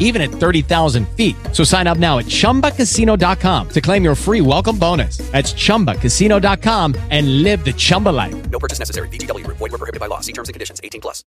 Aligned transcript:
even 0.00 0.20
at 0.20 0.30
30,000 0.30 1.06
feet. 1.16 1.36
So 1.52 1.62
sign 1.62 1.86
up 1.86 1.98
now 1.98 2.18
at 2.18 2.26
chumbacasino.com 2.26 3.68
to 3.68 3.80
claim 3.80 4.02
your 4.02 4.16
free 4.16 4.40
welcome 4.40 4.76
bonus. 4.76 5.18
That's 5.30 5.54
chumbacasino.com 5.54 6.94
and 7.10 7.42
live 7.44 7.62
the 7.64 7.72
Chumba 7.72 8.08
life. 8.10 8.34
No 8.50 8.58
purchase 8.58 8.80
necessary. 8.80 9.06
VGW 9.08 9.44
Group. 9.44 9.58
Void 9.58 9.70
were 9.70 9.78
prohibited 9.78 10.00
by 10.00 10.06
law. 10.08 10.20
See 10.20 10.32
terms 10.32 10.48
and 10.48 10.54
conditions. 10.54 10.80
18 10.82 11.00
plus. 11.00 11.22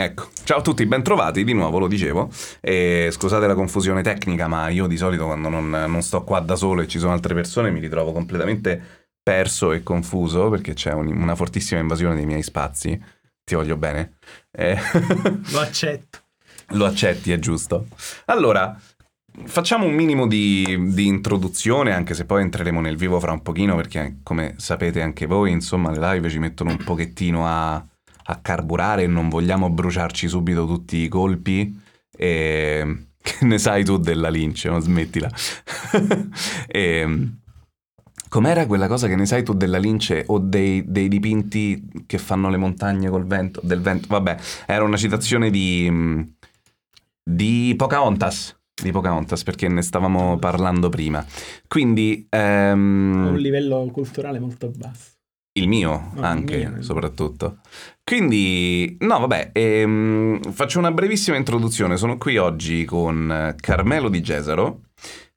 Ecco, 0.00 0.28
ciao 0.44 0.58
a 0.58 0.62
tutti, 0.62 0.86
bentrovati, 0.86 1.42
di 1.42 1.54
nuovo 1.54 1.78
lo 1.80 1.88
dicevo, 1.88 2.30
e 2.60 3.08
scusate 3.10 3.48
la 3.48 3.54
confusione 3.54 4.02
tecnica, 4.02 4.46
ma 4.46 4.68
io 4.68 4.86
di 4.86 4.96
solito 4.96 5.24
quando 5.24 5.48
non, 5.48 5.68
non 5.70 6.02
sto 6.02 6.22
qua 6.22 6.38
da 6.38 6.54
solo 6.54 6.82
e 6.82 6.86
ci 6.86 7.00
sono 7.00 7.12
altre 7.12 7.34
persone 7.34 7.70
mi 7.72 7.80
ritrovo 7.80 8.12
completamente 8.12 8.80
perso 9.20 9.72
e 9.72 9.82
confuso 9.82 10.50
perché 10.50 10.74
c'è 10.74 10.92
un- 10.92 11.08
una 11.20 11.34
fortissima 11.34 11.80
invasione 11.80 12.14
dei 12.14 12.26
miei 12.26 12.42
spazi, 12.44 13.02
ti 13.42 13.54
voglio 13.56 13.76
bene, 13.76 14.18
Eh, 14.52 14.78
Lo 15.50 15.60
accetto. 15.60 16.17
Lo 16.70 16.84
accetti, 16.84 17.32
è 17.32 17.38
giusto. 17.38 17.86
Allora, 18.26 18.78
facciamo 19.44 19.86
un 19.86 19.94
minimo 19.94 20.26
di, 20.26 20.92
di 20.92 21.06
introduzione, 21.06 21.92
anche 21.92 22.14
se 22.14 22.24
poi 22.24 22.42
entreremo 22.42 22.80
nel 22.80 22.96
vivo 22.96 23.20
fra 23.20 23.32
un 23.32 23.42
pochino, 23.42 23.76
perché 23.76 24.18
come 24.22 24.54
sapete 24.58 25.02
anche 25.02 25.26
voi, 25.26 25.50
insomma, 25.52 25.90
le 25.90 25.98
live 25.98 26.28
ci 26.28 26.38
mettono 26.38 26.70
un 26.70 26.82
pochettino 26.84 27.46
a, 27.46 27.74
a 27.74 28.36
carburare 28.40 29.04
e 29.04 29.06
non 29.06 29.28
vogliamo 29.28 29.70
bruciarci 29.70 30.28
subito 30.28 30.66
tutti 30.66 30.98
i 30.98 31.08
colpi. 31.08 31.80
E... 32.10 33.02
Che 33.20 33.44
ne 33.44 33.58
sai 33.58 33.84
tu 33.84 33.98
della 33.98 34.28
lince, 34.28 34.68
non 34.68 34.80
smettila. 34.80 35.28
e... 36.66 37.28
Com'era 38.28 38.66
quella 38.66 38.88
cosa 38.88 39.08
che 39.08 39.16
ne 39.16 39.24
sai 39.24 39.42
tu 39.42 39.54
della 39.54 39.78
lince 39.78 40.24
o 40.26 40.38
dei, 40.38 40.84
dei 40.86 41.08
dipinti 41.08 42.04
che 42.06 42.18
fanno 42.18 42.50
le 42.50 42.58
montagne 42.58 43.08
col 43.08 43.26
vento? 43.26 43.62
Del 43.64 43.80
vento? 43.80 44.06
Vabbè, 44.08 44.36
era 44.66 44.84
una 44.84 44.98
citazione 44.98 45.48
di, 45.48 45.90
di 47.28 47.74
Pocahontas. 47.76 48.56
Di 48.80 48.90
Pocahontas, 48.92 49.42
perché 49.42 49.68
ne 49.68 49.82
stavamo 49.82 50.38
parlando 50.38 50.88
prima. 50.88 51.24
Quindi, 51.66 52.26
A 52.30 52.38
un 52.72 53.24
ehm, 53.32 53.36
livello 53.36 53.86
culturale 53.92 54.38
molto 54.38 54.70
basso. 54.74 55.16
il 55.58 55.66
mio 55.68 56.10
No, 56.14 56.22
anche, 56.22 56.56
il 56.56 56.72
mio. 56.72 56.82
soprattutto. 56.82 57.58
Quindi, 58.04 58.96
no, 59.00 59.18
vabbè, 59.18 59.50
ehm, 59.52 60.52
faccio 60.52 60.78
una 60.78 60.92
brevissima 60.92 61.36
introduzione. 61.36 61.96
Sono 61.96 62.16
qui 62.18 62.36
oggi 62.38 62.84
con 62.84 63.54
Carmelo 63.60 64.08
Di 64.08 64.22
Gesaro, 64.22 64.82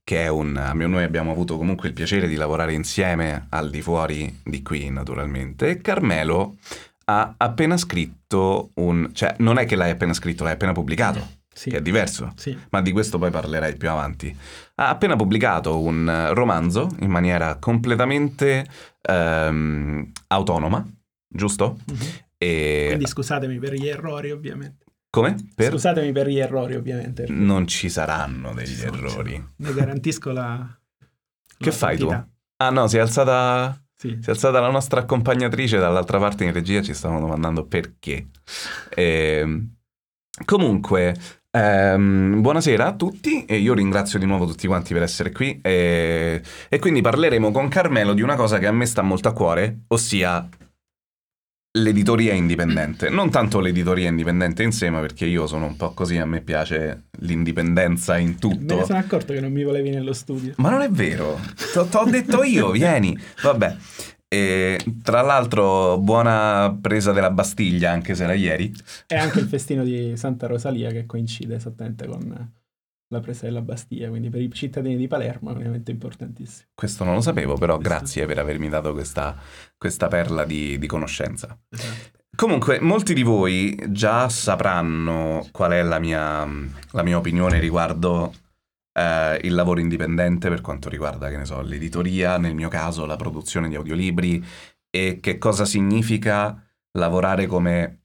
che 0.04 0.24
è 0.24 0.28
un... 0.30 0.56
a 0.56 0.74
me- 0.76 0.86
Noi 0.88 1.04
abbiamo 1.04 1.32
avuto 1.32 1.58
comunque 1.58 1.88
il 1.88 1.94
piacere 1.96 2.28
di 2.28 2.36
lavorare 2.36 2.74
insieme 2.74 3.48
al 3.50 3.70
di 3.72 3.82
fuori 3.82 4.40
di 4.44 4.62
qui, 4.62 4.90
naturalmente. 4.92 5.68
E 5.70 5.82
Carmelo 5.82 6.58
ha 7.06 7.34
appena 7.38 7.76
scritto 7.76 8.70
un... 8.76 9.10
cioè, 9.14 9.34
non 9.40 9.58
è 9.58 9.66
che 9.66 9.76
l'hai 9.76 9.90
appena 9.90 10.14
scritto, 10.14 10.44
l'hai 10.44 10.54
appena 10.54 10.72
pubblicato, 10.74 11.28
Sì. 11.62 11.70
che 11.70 11.78
è 11.78 11.82
diverso. 11.82 12.34
Sì. 12.36 12.58
Ma 12.72 12.82
di 12.82 12.92
questo 12.92 13.20
poi 13.20 13.30
parlerai 13.30 13.76
più 13.78 13.88
avanti. 13.88 14.36
Ha 14.76 14.90
appena 14.90 15.16
pubblicato 15.16 15.80
un 15.80 16.10
eh, 16.10 16.34
romanzo 16.34 16.90
in 17.02 17.12
maniera 17.12 17.58
completamente 17.58 18.66
ehm, 19.02 20.12
autonoma, 20.28 20.84
giusto? 21.28 21.78
Mhm. 21.86 21.98
E... 22.40 22.86
Quindi 22.88 23.06
scusatemi 23.06 23.60
per 23.60 23.74
gli 23.74 23.88
errori, 23.88 24.32
ovviamente. 24.32 24.86
Come? 25.12 25.36
Per... 25.54 25.70
Scusatemi 25.70 26.12
per 26.12 26.28
gli 26.30 26.40
errori, 26.40 26.74
ovviamente. 26.74 27.26
Non 27.30 27.68
ci 27.68 27.90
saranno 27.90 28.54
degli 28.54 28.66
ci 28.66 28.76
sono- 28.78 28.96
errori. 28.96 29.48
Ne 29.58 29.74
garantisco 29.76 30.32
la. 30.32 30.68
Che 31.58 31.70
la 31.70 31.72
fai 31.72 31.98
tu? 31.98 32.08
santità. 32.10 32.30
Ah 32.58 32.70
no, 32.72 32.88
si 32.88 32.98
è 32.98 33.00
alzata... 33.02 33.80
Sì. 33.94 34.18
Si 34.20 34.30
è 34.30 34.32
alzata 34.32 34.60
la 34.60 34.72
nostra 34.72 35.02
accompagnatrice 35.02 35.78
dall'altra 35.78 36.18
parte 36.18 36.44
in 36.44 36.54
regia, 36.54 36.82
ci 36.82 36.96
stavano 36.96 37.20
domandando 37.20 37.68
perché. 37.68 38.30
Ehm, 38.96 39.76
comunque, 40.44 41.16
ehm, 41.52 42.42
buonasera 42.42 42.86
a 42.88 42.94
tutti 42.94 43.46
e 43.46 43.58
io 43.58 43.74
ringrazio 43.74 44.18
di 44.20 44.26
nuovo 44.26 44.46
tutti 44.46 44.68
quanti 44.68 44.94
per 44.94 45.04
essere 45.04 45.32
qui 45.32 45.60
e, 45.62 46.42
e 46.70 46.80
quindi 46.80 47.02
parleremo 47.02 47.52
con 47.52 47.68
Carmelo 47.68 48.14
di 48.14 48.22
una 48.22 48.36
cosa 48.36 48.58
che 48.58 48.68
a 48.68 48.72
me 48.72 48.86
sta 48.86 49.02
molto 49.02 49.28
a 49.28 49.34
cuore, 49.34 49.82
ossia 49.88 50.48
l'editoria 51.74 52.34
indipendente. 52.34 53.10
Non 53.10 53.30
tanto 53.30 53.60
l'editoria 53.60 54.10
indipendente 54.10 54.64
in 54.64 54.72
sé, 54.74 54.90
ma 54.90 55.00
perché 55.00 55.26
io 55.26 55.48
sono 55.48 55.68
un 55.68 55.78
po' 55.78 55.94
così, 55.94 56.18
a 56.18 56.26
me 56.26 56.42
piace 56.42 57.06
l'indipendenza 57.20 58.18
in 58.18 58.28
Me 58.28 58.34
ne 58.34 58.40
tutto. 58.40 58.86
sono 58.86 59.00
accorto 59.00 59.34
che 59.34 59.40
non 59.40 59.52
mi 59.52 59.64
volevi 59.64 59.90
nello 59.90 60.14
studio. 60.14 60.54
Ma 60.58 60.70
non 60.70 60.82
è 60.82 60.90
vero, 60.90 61.40
t'ho 61.74 62.04
detto 62.10 62.44
io, 62.44 62.72
vieni. 62.72 63.18
Vabbè. 63.42 63.78
E, 64.34 64.80
tra 65.04 65.22
l'altro, 65.22 65.98
buona 65.98 66.78
presa 66.80 67.12
della 67.12 67.32
Bastiglia, 67.32 67.92
anche 67.92 68.16
se 68.16 68.24
era 68.24 68.34
ieri. 68.34 68.72
E 69.08 69.16
anche 69.16 69.40
il 69.40 69.48
festino 69.50 69.84
di 69.84 70.16
Santa 70.16 70.48
Rosalia 70.48 70.90
che 70.90 71.06
coincide 71.06 71.56
esattamente 71.56 72.08
con 72.08 72.52
la 73.10 73.20
presa 73.20 73.46
della 73.46 73.62
Bastiglia, 73.62 74.08
quindi 74.08 74.30
per 74.30 74.40
i 74.40 74.50
cittadini 74.54 74.96
di 74.96 75.08
Palermo 75.08 75.50
è 75.50 75.54
ovviamente 75.54 75.92
importantissimo. 75.92 76.70
Questo 76.74 77.04
non 77.04 77.16
lo 77.16 77.22
sapevo, 77.22 77.56
però 77.56 77.78
grazie 77.78 78.26
per 78.26 78.40
avermi 78.40 78.70
dato 78.70 78.94
questa, 78.94 79.36
questa 79.78 80.08
perla 80.08 80.46
di, 80.46 80.80
di 80.80 80.88
conoscenza. 80.88 81.60
Esatto. 81.68 82.20
Comunque, 82.34 82.80
molti 82.80 83.14
di 83.14 83.24
voi 83.24 83.78
già 83.90 84.30
sapranno 84.30 85.46
qual 85.52 85.72
è 85.72 85.84
la 85.84 86.00
mia, 86.00 86.48
la 86.92 87.04
mia 87.04 87.18
opinione 87.18 87.60
riguardo 87.60 88.34
eh, 88.94 89.40
il 89.44 89.54
lavoro 89.54 89.80
indipendente 89.80 90.50
per 90.50 90.62
quanto 90.62 90.90
riguarda, 90.90 91.30
che 91.30 91.38
ne 91.38 91.46
so, 91.46 91.62
l'editoria, 91.62 92.38
nel 92.38 92.56
mio 92.56 92.70
caso 92.70 93.06
la 93.06 93.16
produzione 93.16 93.70
di 93.70 93.76
audiolibri 93.76 94.44
e 94.90 95.20
che 95.22 95.38
cosa 95.38 95.66
significa 95.66 96.62
lavorare 96.98 97.46
come, 97.46 98.04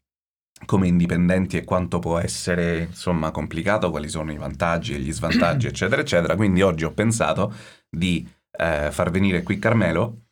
come 0.64 0.86
indipendenti 0.86 1.56
e 1.56 1.64
quanto 1.64 1.98
può 1.98 2.18
essere, 2.18 2.84
insomma, 2.84 3.30
complicato, 3.30 3.90
quali 3.90 4.08
sono 4.08 4.32
i 4.32 4.38
vantaggi 4.38 4.94
e 4.94 4.98
gli 4.98 5.12
svantaggi, 5.12 5.66
eccetera, 5.68 6.00
eccetera. 6.00 6.36
Quindi 6.36 6.62
oggi 6.62 6.84
ho 6.84 6.92
pensato 6.92 7.52
di 7.88 8.26
eh, 8.58 8.90
far 8.90 9.10
venire 9.10 9.42
qui 9.42 9.58
Carmelo 9.58 10.22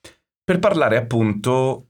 per 0.44 0.59
parlare 0.59 0.97
appunto 0.97 1.88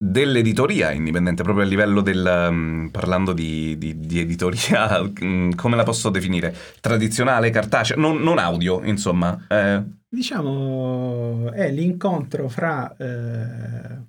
dell'editoria 0.00 0.92
indipendente, 0.92 1.42
proprio 1.42 1.64
a 1.64 1.68
livello 1.68 2.00
del... 2.00 2.48
mm, 2.52 2.86
parlando 2.88 3.32
di, 3.32 3.76
di- 3.78 3.98
di 3.98 4.20
editoria, 4.20 5.02
mm, 5.24 5.50
come 5.52 5.76
la 5.76 5.82
posso 5.82 6.08
definire? 6.10 6.54
Tradizionale, 6.80 7.50
cartacea, 7.50 7.96
non, 7.96 8.18
non 8.22 8.38
audio, 8.38 8.82
insomma. 8.84 9.46
eh, 9.48 9.82
Diciamo 10.10 11.50
è 11.52 11.70
l'incontro 11.70 12.48
fra 12.48 12.96
eh, 12.96 14.06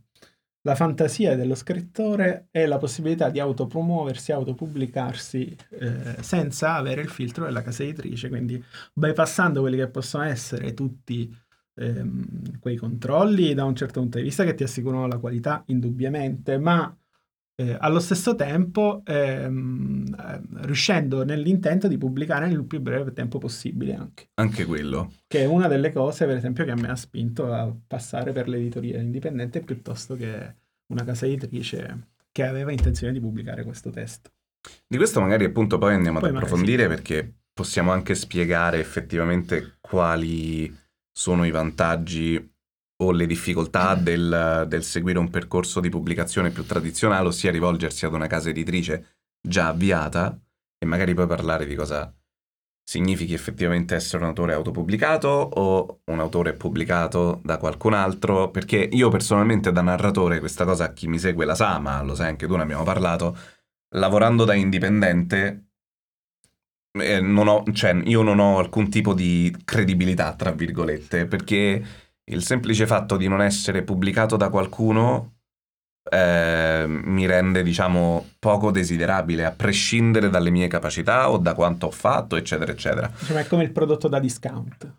la 0.62 0.76
fantasia 0.76 1.36
dello 1.36 1.56
scrittore 1.56 2.48
e 2.52 2.68
la 2.68 2.78
possibilità 2.78 3.30
di 3.30 3.40
autopromuoversi, 3.40 4.32
autopubblicarsi 4.32 5.56
eh, 5.72 6.16
senza 6.22 6.76
avere 6.76 7.02
il 7.02 7.10
filtro 7.10 7.46
della 7.46 7.62
casa 7.62 7.84
editrice, 7.84 8.30
quindi 8.30 8.64
bypassando 8.94 9.62
quelli 9.62 9.78
che 9.78 9.90
possono 9.90 10.24
essere 10.24 10.74
tutti 10.74 11.34
ehm, 11.80 12.60
quei 12.60 12.76
controlli 12.76 13.54
da 13.54 13.64
un 13.64 13.76
certo 13.76 14.02
punto 14.02 14.18
di 14.18 14.24
vista 14.26 14.44
che 14.44 14.54
ti 14.54 14.64
assicurano 14.64 15.08
la 15.08 15.18
qualità 15.18 15.64
indubbiamente, 15.68 16.58
ma 16.58 16.94
eh, 17.56 17.76
allo 17.78 18.00
stesso 18.00 18.36
tempo 18.36 19.02
ehm, 19.06 20.06
eh, 20.18 20.42
riuscendo 20.66 21.26
nell'intento 21.26 21.88
di 21.88 21.98
pubblicare 21.98 22.48
nel 22.48 22.64
più 22.64 22.80
breve 22.80 23.12
tempo 23.12 23.38
possibile 23.38 23.96
anche 23.96 24.30
anche 24.36 24.66
quello. 24.66 25.12
che 25.28 25.42
è 25.42 25.46
una 25.46 25.68
delle 25.68 25.92
cose, 25.92 26.26
per 26.26 26.38
esempio, 26.38 26.64
che 26.66 26.76
mi 26.76 26.88
ha 26.88 26.96
spinto 26.96 27.52
a 27.52 27.74
passare 27.88 28.32
per 28.32 28.48
l'editoria 28.48 29.00
indipendente 29.00 29.62
piuttosto 29.62 30.16
che 30.16 30.56
una 30.94 31.04
casa 31.04 31.26
editrice 31.26 32.08
che 32.32 32.44
aveva 32.46 32.72
intenzione 32.72 33.12
di 33.12 33.20
pubblicare 33.20 33.64
questo 33.64 33.90
testo. 33.90 34.32
Di 34.88 34.98
questo 34.98 35.20
magari 35.22 35.46
appunto 35.46 35.78
poi 35.78 35.94
andiamo 35.94 36.20
Poi 36.20 36.30
ad 36.30 36.36
approfondire 36.36 36.84
sì. 36.84 36.88
perché 36.90 37.34
possiamo 37.54 37.92
anche 37.92 38.16
spiegare 38.16 38.80
effettivamente 38.80 39.78
quali 39.82 40.74
sono 41.20 41.46
i 41.46 41.52
vantaggi 41.52 42.54
o 43.02 43.12
le 43.12 43.26
difficoltà 43.26 43.94
del, 43.94 44.64
del 44.70 44.84
seguire 44.86 45.20
un 45.20 45.30
percorso 45.30 45.82
di 45.82 45.90
pubblicazione 45.90 46.50
più 46.50 46.66
tradizionale, 46.66 47.28
ossia 47.28 47.52
rivolgersi 47.52 48.06
ad 48.06 48.14
una 48.14 48.28
casa 48.28 48.48
editrice 48.48 49.18
già 49.46 49.68
avviata 49.68 50.42
e 50.78 50.86
magari 50.86 51.14
poi 51.14 51.28
parlare 51.28 51.66
di 51.66 51.76
cosa 51.76 52.10
significhi 52.82 53.34
effettivamente 53.34 53.96
essere 53.96 54.24
un 54.24 54.30
autore 54.30 54.54
autopubblicato 54.54 55.28
o 55.28 56.00
un 56.06 56.20
autore 56.22 56.54
pubblicato 56.54 57.42
da 57.44 57.58
qualcun 57.58 57.96
altro, 57.96 58.50
perché 58.50 58.78
io 58.78 59.10
personalmente 59.10 59.74
da 59.74 59.82
narratore 59.82 60.40
questa 60.40 60.64
cosa 60.64 60.94
chi 60.94 61.10
mi 61.10 61.20
segue 61.20 61.44
la 61.44 61.54
sa, 61.54 61.80
ma 61.80 62.02
lo 62.02 62.16
sai 62.16 62.30
anche 62.30 62.48
tu, 62.48 62.56
ne 62.56 62.62
abbiamo 62.62 62.84
parlato, 62.84 63.38
lavorando 63.96 64.46
da 64.46 64.54
indipendente 64.54 65.69
eh, 66.92 67.22
non 67.22 67.48
ho, 67.48 67.64
cioè, 67.74 67.94
io 68.06 68.22
non 68.22 68.40
ho 68.40 68.58
alcun 68.58 68.90
tipo 68.90 69.14
di 69.14 69.56
credibilità, 69.64 70.34
tra 70.34 70.52
virgolette, 70.52 71.26
perché 71.26 71.84
il 72.24 72.44
semplice 72.44 72.88
fatto 72.88 73.18
di 73.18 73.28
non 73.28 73.42
essere 73.42 73.84
pubblicato 73.84 74.38
da 74.38 74.50
qualcuno 74.50 75.34
eh, 76.12 76.86
mi 76.88 77.26
rende, 77.26 77.64
diciamo, 77.64 78.30
poco 78.40 78.72
desiderabile, 78.72 79.46
a 79.46 79.52
prescindere 79.52 80.30
dalle 80.30 80.50
mie 80.50 80.68
capacità 80.68 81.30
o 81.30 81.38
da 81.38 81.54
quanto 81.54 81.88
ho 81.88 81.92
fatto, 81.92 82.36
eccetera, 82.36 82.72
eccetera. 82.72 83.12
Diciamo, 83.18 83.40
è 83.40 83.48
come 83.48 83.64
il 83.64 83.72
prodotto 83.72 84.08
da 84.08 84.20
discount. 84.20 84.92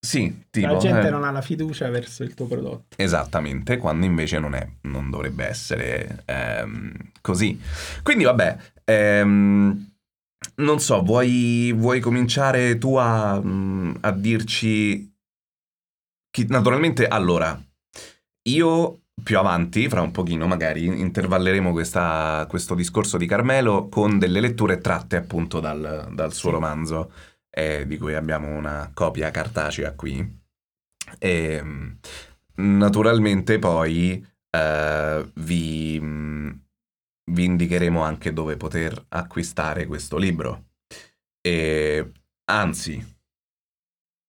Sì, 0.00 0.44
tipo... 0.50 0.66
la 0.66 0.76
gente 0.76 1.08
eh, 1.08 1.10
non 1.10 1.24
ha 1.24 1.30
la 1.32 1.40
fiducia 1.40 1.88
verso 1.88 2.22
il 2.22 2.34
tuo 2.34 2.46
prodotto. 2.46 2.96
Esattamente, 2.96 3.78
quando 3.78 4.06
invece 4.06 4.38
non, 4.38 4.54
è, 4.54 4.66
non 4.82 5.10
dovrebbe 5.10 5.46
essere 5.46 6.22
ehm, 6.24 6.92
così. 7.20 7.60
Quindi 8.02 8.24
vabbè, 8.24 8.56
ehm, 8.84 9.87
non 10.56 10.80
so, 10.80 11.02
vuoi, 11.02 11.72
vuoi 11.72 12.00
cominciare 12.00 12.78
tu 12.78 12.96
a, 12.96 13.40
mm, 13.40 13.96
a 14.00 14.10
dirci... 14.12 15.12
chi- 16.30 16.46
naturalmente, 16.48 17.06
allora, 17.06 17.60
io 18.48 19.02
più 19.22 19.38
avanti, 19.38 19.88
fra 19.88 20.00
un 20.00 20.12
pochino 20.12 20.46
magari, 20.46 20.84
intervalleremo 20.86 21.72
questa- 21.72 22.46
questo 22.48 22.74
discorso 22.74 23.16
di 23.18 23.26
Carmelo 23.26 23.88
con 23.88 24.18
delle 24.18 24.40
letture 24.40 24.78
tratte 24.78 25.16
appunto 25.16 25.60
dal, 25.60 26.08
dal 26.12 26.32
suo 26.32 26.50
romanzo, 26.50 27.12
eh, 27.50 27.84
di 27.86 27.98
cui 27.98 28.14
abbiamo 28.14 28.48
una 28.56 28.90
copia 28.94 29.30
cartacea 29.30 29.92
qui. 29.94 30.36
E 31.18 31.60
mm, 31.62 31.90
naturalmente 32.56 33.58
poi 33.58 34.24
eh, 34.50 35.30
vi, 35.34 35.98
mm, 36.00 36.50
vi 37.28 37.44
indicheremo 37.44 38.02
anche 38.02 38.32
dove 38.32 38.56
poter 38.56 39.06
acquistare 39.08 39.86
questo 39.86 40.16
libro. 40.16 40.66
E 41.40 42.10
anzi, 42.50 43.16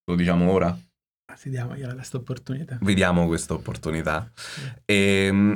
lo 0.05 0.15
diciamo 0.15 0.51
ora? 0.51 0.77
Si 1.35 1.49
diamogliela 1.49 1.93
questa 1.93 2.17
opportunità. 2.17 2.77
Vi 2.81 2.93
diamo 2.93 3.25
questa 3.27 3.53
opportunità. 3.53 4.29
E, 4.83 5.29
mm, 5.31 5.53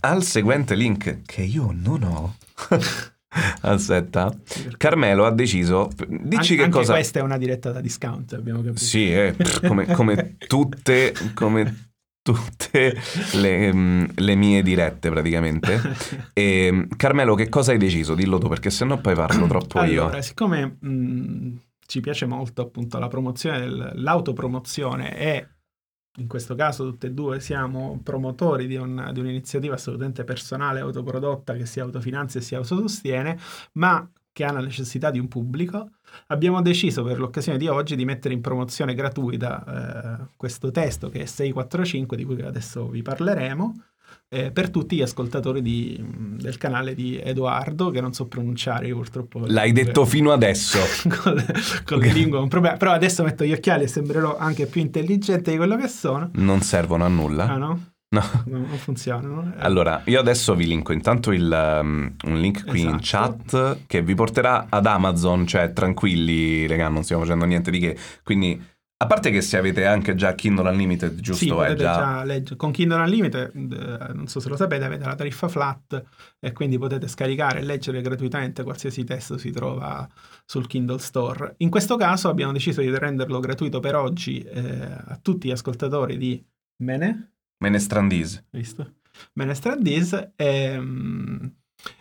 al 0.00 0.22
seguente 0.22 0.74
link, 0.74 1.22
che 1.26 1.42
io 1.42 1.70
non 1.72 2.02
ho. 2.02 2.36
Aspetta. 3.60 4.34
Sì, 4.44 4.72
Carmelo 4.78 5.26
ha 5.26 5.30
deciso. 5.30 5.90
Dici 6.08 6.52
an- 6.52 6.56
che 6.56 6.62
anche 6.64 6.78
cosa. 6.78 6.92
questa 6.94 7.18
è 7.18 7.22
una 7.22 7.36
diretta 7.36 7.72
da 7.72 7.80
discount, 7.80 8.32
abbiamo 8.32 8.62
capito. 8.62 8.82
Sì, 8.82 9.12
eh, 9.12 9.36
come, 9.66 9.86
come 9.86 10.36
tutte, 10.46 11.12
come 11.34 11.87
tutte 12.32 12.94
le, 13.34 13.72
mm, 13.72 14.04
le 14.16 14.34
mie 14.34 14.62
dirette 14.62 15.10
praticamente. 15.10 15.80
E, 16.32 16.70
mm, 16.72 16.82
Carmelo, 16.96 17.34
che 17.34 17.48
cosa 17.48 17.72
hai 17.72 17.78
deciso? 17.78 18.14
Dillo 18.14 18.38
tu, 18.38 18.48
perché 18.48 18.70
sennò 18.70 18.98
poi 18.98 19.14
parlo 19.14 19.46
troppo 19.48 19.78
allora, 19.78 20.16
io. 20.16 20.22
siccome 20.22 20.76
mh, 20.80 21.60
ci 21.86 22.00
piace 22.00 22.26
molto 22.26 22.62
appunto 22.62 22.98
la 22.98 23.08
promozione, 23.08 23.66
l'autopromozione 23.94 25.16
e 25.18 25.48
in 26.18 26.26
questo 26.26 26.54
caso 26.54 26.84
tutte 26.84 27.06
e 27.08 27.12
due 27.12 27.38
siamo 27.40 28.00
promotori 28.02 28.66
di, 28.66 28.76
un- 28.76 29.10
di 29.12 29.20
un'iniziativa 29.20 29.74
assolutamente 29.74 30.24
personale, 30.24 30.80
autoprodotta, 30.80 31.54
che 31.54 31.64
si 31.64 31.78
autofinanzia 31.80 32.40
e 32.40 32.42
si 32.42 32.54
autosostiene, 32.56 33.38
ma 33.74 34.08
che 34.38 34.44
ha 34.44 34.52
la 34.52 34.60
necessità 34.60 35.10
di 35.10 35.18
un 35.18 35.26
pubblico, 35.26 35.90
abbiamo 36.28 36.62
deciso 36.62 37.02
per 37.02 37.18
l'occasione 37.18 37.58
di 37.58 37.66
oggi 37.66 37.96
di 37.96 38.04
mettere 38.04 38.34
in 38.34 38.40
promozione 38.40 38.94
gratuita 38.94 40.20
eh, 40.22 40.26
questo 40.36 40.70
testo 40.70 41.08
che 41.08 41.22
è 41.22 41.24
645, 41.24 42.16
di 42.16 42.22
cui 42.22 42.40
adesso 42.42 42.88
vi 42.88 43.02
parleremo, 43.02 43.82
eh, 44.28 44.52
per 44.52 44.70
tutti 44.70 44.94
gli 44.94 45.02
ascoltatori 45.02 45.60
di- 45.60 46.00
del 46.38 46.56
canale 46.56 46.94
di 46.94 47.20
Edoardo, 47.20 47.90
che 47.90 48.00
non 48.00 48.12
so 48.12 48.28
pronunciare 48.28 48.86
io 48.86 48.94
purtroppo. 48.94 49.42
L'hai 49.44 49.72
detto 49.72 50.04
fino 50.04 50.30
adesso. 50.30 50.78
con, 51.20 51.34
le, 51.34 51.46
con 51.84 51.98
le 51.98 52.12
lingue 52.14 52.38
è 52.38 52.40
un 52.40 52.48
problema. 52.48 52.76
Però 52.76 52.92
adesso 52.92 53.24
metto 53.24 53.42
gli 53.42 53.52
occhiali 53.52 53.82
e 53.82 53.88
sembrerò 53.88 54.36
anche 54.38 54.66
più 54.66 54.80
intelligente 54.80 55.50
di 55.50 55.56
quello 55.56 55.76
che 55.76 55.88
sono. 55.88 56.30
Non 56.34 56.60
servono 56.60 57.04
a 57.04 57.08
nulla. 57.08 57.48
Ah 57.48 57.56
no? 57.56 57.92
No. 58.10 58.22
No, 58.46 58.58
non 58.58 58.78
funzionano. 58.78 59.52
Eh, 59.54 59.60
Allora, 59.60 60.02
io 60.06 60.18
adesso 60.18 60.54
vi 60.54 60.66
linko 60.66 60.92
intanto 60.92 61.30
il, 61.30 61.50
um, 61.82 62.14
un 62.24 62.40
link 62.40 62.64
qui 62.64 62.80
in 62.80 62.98
Esatto. 63.00 63.44
chat 63.44 63.78
che 63.86 64.02
vi 64.02 64.14
porterà 64.14 64.66
ad 64.70 64.86
Amazon, 64.86 65.46
cioè 65.46 65.72
tranquilli, 65.72 66.66
raga, 66.66 66.88
non 66.88 67.02
stiamo 67.02 67.22
facendo 67.22 67.44
niente 67.44 67.70
di 67.70 67.78
che. 67.78 67.98
Quindi, 68.22 68.58
a 69.00 69.06
parte 69.06 69.30
che 69.30 69.42
se 69.42 69.58
avete 69.58 69.84
anche 69.84 70.14
già 70.14 70.34
Kindle 70.34 70.70
Unlimited, 70.70 71.20
giusto? 71.20 71.44
Sì, 71.44 71.50
potete 71.50 71.76
già... 71.76 71.94
già 71.94 72.24
leggere. 72.24 72.56
Con 72.56 72.72
Kindle 72.72 73.02
Unlimited, 73.02 73.52
eh, 73.54 74.12
non 74.14 74.26
so 74.26 74.40
se 74.40 74.48
lo 74.48 74.56
sapete, 74.56 74.84
avete 74.84 75.04
la 75.04 75.14
tariffa 75.14 75.48
flat 75.48 76.02
e 76.40 76.52
quindi 76.52 76.78
potete 76.78 77.06
scaricare 77.08 77.60
e 77.60 77.62
leggere 77.62 78.00
gratuitamente 78.00 78.62
qualsiasi 78.62 79.04
testo 79.04 79.36
si 79.36 79.50
trova 79.50 80.08
sul 80.46 80.66
Kindle 80.66 80.98
Store. 80.98 81.54
In 81.58 81.68
questo 81.68 81.96
caso 81.96 82.30
abbiamo 82.30 82.52
deciso 82.52 82.80
di 82.80 82.88
renderlo 82.96 83.38
gratuito 83.38 83.80
per 83.80 83.96
oggi 83.96 84.40
eh, 84.40 84.80
a 85.04 85.18
tutti 85.20 85.48
gli 85.48 85.52
ascoltatori 85.52 86.16
di 86.16 86.42
Mene. 86.82 87.34
Menestrandise. 87.58 88.44
visto? 88.50 88.94
Menestrandis 89.34 90.32
ehm, 90.36 91.52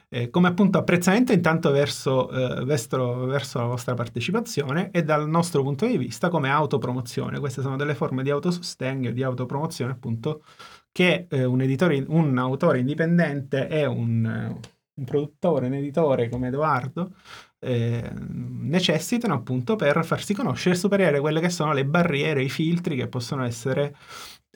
eh, 0.09 0.29
come 0.29 0.47
appunto 0.47 0.77
apprezzamento 0.77 1.33
intanto 1.33 1.69
verso, 1.71 2.29
eh, 2.29 2.63
verso, 2.63 3.25
verso 3.25 3.59
la 3.59 3.65
vostra 3.65 3.93
partecipazione 3.93 4.89
e 4.91 5.03
dal 5.03 5.27
nostro 5.27 5.63
punto 5.63 5.85
di 5.85 5.97
vista 5.97 6.29
come 6.29 6.49
autopromozione. 6.49 7.39
Queste 7.39 7.61
sono 7.61 7.75
delle 7.75 7.95
forme 7.95 8.23
di 8.23 8.29
autosostegno 8.29 9.11
di 9.11 9.23
autopromozione 9.23 9.91
appunto 9.91 10.43
che 10.91 11.27
eh, 11.29 11.43
un, 11.43 11.61
editore, 11.61 12.03
un 12.07 12.37
autore 12.37 12.79
indipendente 12.79 13.67
e 13.67 13.85
un, 13.85 14.25
eh, 14.25 14.69
un 14.93 15.03
produttore, 15.03 15.67
un 15.67 15.73
editore 15.73 16.29
come 16.29 16.47
Edoardo 16.47 17.13
eh, 17.59 18.11
necessitano 18.15 19.33
appunto 19.33 19.75
per 19.75 20.05
farsi 20.05 20.33
conoscere 20.33 20.75
e 20.75 20.77
superare 20.77 21.19
quelle 21.19 21.41
che 21.41 21.49
sono 21.49 21.73
le 21.73 21.85
barriere, 21.85 22.43
i 22.43 22.49
filtri 22.49 22.95
che 22.95 23.07
possono 23.07 23.43
essere 23.43 23.95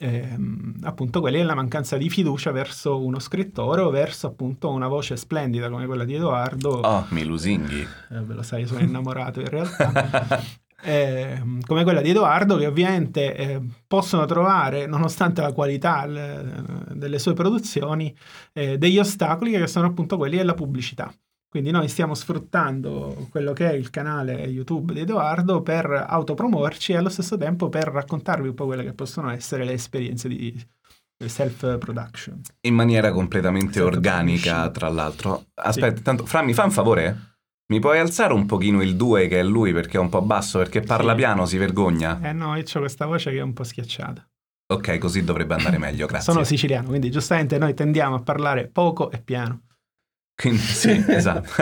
ehm, 0.02 0.78
appunto 0.82 1.22
quelli 1.22 1.38
della 1.38 1.54
mancanza 1.54 1.96
di 1.96 2.10
fiducia 2.10 2.52
verso 2.52 3.04
uno 3.04 3.20
scrittore 3.20 3.82
o 3.82 3.90
verso 3.92 4.28
appunto 4.28 4.70
una 4.70 4.88
voce 4.88 5.16
splendida 5.16 5.70
come 5.70 5.86
quella 5.86 6.04
di 6.04 6.16
Edoardo. 6.16 6.80
Oh, 6.80 7.06
mi 7.10 7.24
lusinghi. 7.24 7.82
Eh, 7.82 8.22
ve 8.22 8.34
lo 8.34 8.42
sai, 8.42 8.66
sono 8.66 8.80
innamorato 8.80 9.40
in 9.40 9.48
realtà. 9.48 10.44
Ehm, 10.84 11.62
come 11.62 11.84
quella 11.84 12.02
di 12.02 12.10
Edoardo, 12.10 12.58
che 12.58 12.66
ovviamente 12.66 13.36
eh, 13.36 13.62
possono 13.86 14.26
trovare, 14.26 14.88
nonostante 14.88 15.40
la 15.40 15.54
qualità 15.54 16.08
le- 16.08 16.64
delle 16.94 17.20
sue 17.20 17.34
produzioni, 17.34 18.12
eh, 18.54 18.80
degli 18.80 18.98
ostacoli 18.98 19.52
che 19.52 19.68
sono 19.68 19.86
appunto 19.86 20.18
quelli 20.18 20.38
della 20.38 20.56
pubblicità. 20.56 21.14
Quindi 21.52 21.72
noi 21.72 21.90
stiamo 21.90 22.14
sfruttando 22.14 23.28
quello 23.30 23.52
che 23.52 23.70
è 23.70 23.74
il 23.74 23.90
canale 23.90 24.36
YouTube 24.46 24.94
di 24.94 25.02
Edoardo 25.02 25.62
per 25.62 26.06
autopromuoverci 26.08 26.94
e 26.94 26.96
allo 26.96 27.10
stesso 27.10 27.36
tempo 27.36 27.68
per 27.68 27.90
raccontarvi 27.90 28.48
un 28.48 28.54
po' 28.54 28.68
quelle 28.68 28.86
che 28.86 28.94
possono 28.94 29.30
essere 29.30 29.66
le 29.66 29.74
esperienze 29.74 30.30
di 30.30 30.58
self-production. 31.22 32.40
In 32.62 32.74
maniera 32.74 33.12
completamente 33.12 33.74
Self 33.74 33.86
organica, 33.86 34.70
tra 34.70 34.88
l'altro. 34.88 35.48
Aspetta, 35.56 36.00
tanto, 36.00 36.26
Fra, 36.26 36.42
mi 36.42 36.54
fa 36.54 36.64
un 36.64 36.72
favore? 36.72 37.18
Mi 37.72 37.80
puoi 37.80 38.00
alzare 38.00 38.32
un 38.32 38.46
pochino 38.46 38.82
il 38.82 38.96
2 38.96 39.28
che 39.28 39.42
è 39.42 39.44
lui 39.44 39.74
perché 39.74 39.98
è 39.98 40.00
un 40.00 40.08
po' 40.10 40.22
basso, 40.22 40.58
perché 40.58 40.80
parla 40.80 41.12
Sì. 41.12 41.18
piano, 41.18 41.46
si 41.46 41.58
vergogna. 41.58 42.18
Eh 42.24 42.32
no, 42.32 42.56
io 42.56 42.64
ho 42.66 42.80
questa 42.80 43.06
voce 43.06 43.30
che 43.30 43.40
è 43.40 43.42
un 43.42 43.52
po' 43.52 43.66
schiacciata. 43.66 44.26
Ok, 44.74 44.98
così 45.00 45.26
dovrebbe 45.26 45.56
andare 45.56 45.78
meglio, 45.78 46.06
grazie. 46.06 46.32
Sono 46.32 46.46
siciliano, 46.46 46.88
quindi 46.88 47.12
giustamente 47.12 47.58
noi 47.58 47.74
tendiamo 47.74 48.16
a 48.16 48.22
parlare 48.22 48.70
poco 48.70 49.12
e 49.12 49.20
piano. 49.20 49.64
Quindi, 50.42 50.60
sì, 50.60 51.04
esatto. 51.08 51.62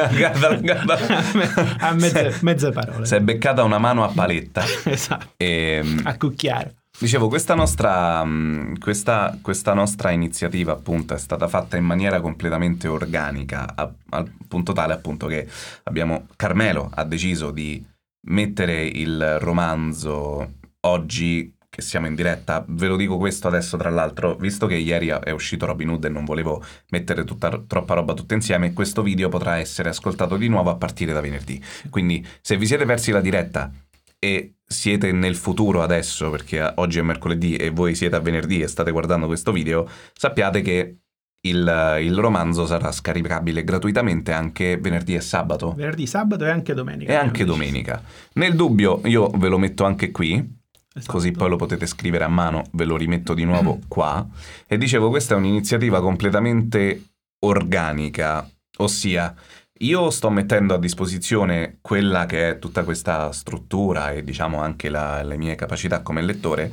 a 1.79 1.91
mezze, 1.93 2.37
mezze 2.41 2.71
parole. 2.71 3.05
Si 3.05 3.13
è 3.15 3.19
beccata 3.19 3.63
una 3.63 3.77
mano 3.77 4.03
a 4.05 4.07
paletta. 4.07 4.63
esatto, 4.85 5.33
E, 5.37 5.83
a 6.03 6.17
cucchiare. 6.17 6.75
dicevo, 6.97 7.27
questa 7.27 7.55
nostra, 7.55 8.23
mh, 8.23 8.79
questa, 8.79 9.37
questa 9.41 9.73
nostra 9.73 10.11
iniziativa 10.11 10.71
appunto 10.71 11.13
è 11.13 11.17
stata 11.19 11.47
fatta 11.49 11.75
in 11.75 11.83
maniera 11.83 12.21
completamente 12.21 12.87
organica, 12.87 13.73
a- 13.75 13.91
al 14.11 14.31
punto 14.47 14.71
tale 14.71 14.93
appunto 14.93 15.27
che 15.27 15.45
abbiamo, 15.83 16.27
Carmelo 16.37 16.89
ha 16.93 17.03
deciso 17.03 17.51
di 17.51 17.85
mettere 18.27 18.85
il 18.85 19.39
romanzo 19.39 20.53
oggi 20.81 21.53
che 21.69 21.81
siamo 21.81 22.07
in 22.07 22.15
diretta, 22.15 22.65
ve 22.67 22.87
lo 22.87 22.95
dico 22.95 23.17
questo 23.17 23.47
adesso 23.47 23.77
tra 23.77 23.89
l'altro, 23.89 24.35
visto 24.35 24.65
che 24.65 24.75
ieri 24.75 25.07
è 25.07 25.29
uscito 25.29 25.67
Robin 25.67 25.89
Hood 25.89 26.05
e 26.05 26.09
non 26.09 26.25
volevo 26.25 26.63
mettere 26.89 27.23
tutta, 27.23 27.63
troppa 27.65 27.93
roba 27.93 28.13
tutta 28.13 28.33
insieme, 28.33 28.73
questo 28.73 29.03
video 29.03 29.29
potrà 29.29 29.57
essere 29.57 29.89
ascoltato 29.89 30.35
di 30.35 30.47
nuovo 30.47 30.71
a 30.71 30.75
partire 30.75 31.13
da 31.13 31.21
venerdì. 31.21 31.63
Quindi 31.89 32.25
se 32.41 32.57
vi 32.57 32.65
siete 32.65 32.85
persi 32.85 33.11
la 33.11 33.21
diretta 33.21 33.71
e 34.17 34.55
siete 34.65 35.11
nel 35.11 35.35
futuro 35.35 35.81
adesso, 35.81 36.29
perché 36.29 36.73
oggi 36.75 36.99
è 36.99 37.03
mercoledì 37.03 37.55
e 37.55 37.69
voi 37.69 37.95
siete 37.95 38.15
a 38.15 38.19
venerdì 38.19 38.61
e 38.61 38.67
state 38.67 38.91
guardando 38.91 39.27
questo 39.27 39.51
video, 39.51 39.87
sappiate 40.13 40.61
che 40.61 40.97
il, 41.41 41.97
il 42.01 42.17
romanzo 42.17 42.65
sarà 42.65 42.91
scaricabile 42.91 43.63
gratuitamente 43.63 44.33
anche 44.33 44.77
venerdì 44.77 45.15
e 45.15 45.21
sabato. 45.21 45.73
Venerdì, 45.73 46.05
sabato 46.05 46.45
e 46.45 46.49
anche 46.49 46.73
domenica. 46.73 47.11
E 47.13 47.15
anche 47.15 47.45
domenica. 47.45 48.01
Nel 48.33 48.55
dubbio, 48.55 49.01
io 49.05 49.29
ve 49.29 49.47
lo 49.47 49.57
metto 49.57 49.85
anche 49.85 50.11
qui, 50.11 50.57
Esatto. 50.99 51.11
così 51.11 51.31
poi 51.31 51.49
lo 51.49 51.55
potete 51.55 51.85
scrivere 51.85 52.23
a 52.23 52.29
mano, 52.29 52.63
ve 52.71 52.85
lo 52.85 52.95
rimetto 52.97 53.33
di 53.33 53.43
nuovo 53.43 53.79
qua. 53.87 54.25
E 54.67 54.77
dicevo, 54.77 55.09
questa 55.09 55.33
è 55.33 55.37
un'iniziativa 55.37 56.01
completamente 56.01 57.03
organica, 57.45 58.47
ossia 58.77 59.33
io 59.81 60.09
sto 60.09 60.29
mettendo 60.29 60.73
a 60.73 60.77
disposizione 60.79 61.77
quella 61.81 62.25
che 62.25 62.49
è 62.49 62.59
tutta 62.59 62.83
questa 62.83 63.31
struttura 63.31 64.11
e 64.11 64.23
diciamo 64.25 64.59
anche 64.61 64.89
la- 64.89 65.23
le 65.23 65.37
mie 65.37 65.55
capacità 65.55 66.01
come 66.01 66.21
lettore, 66.21 66.71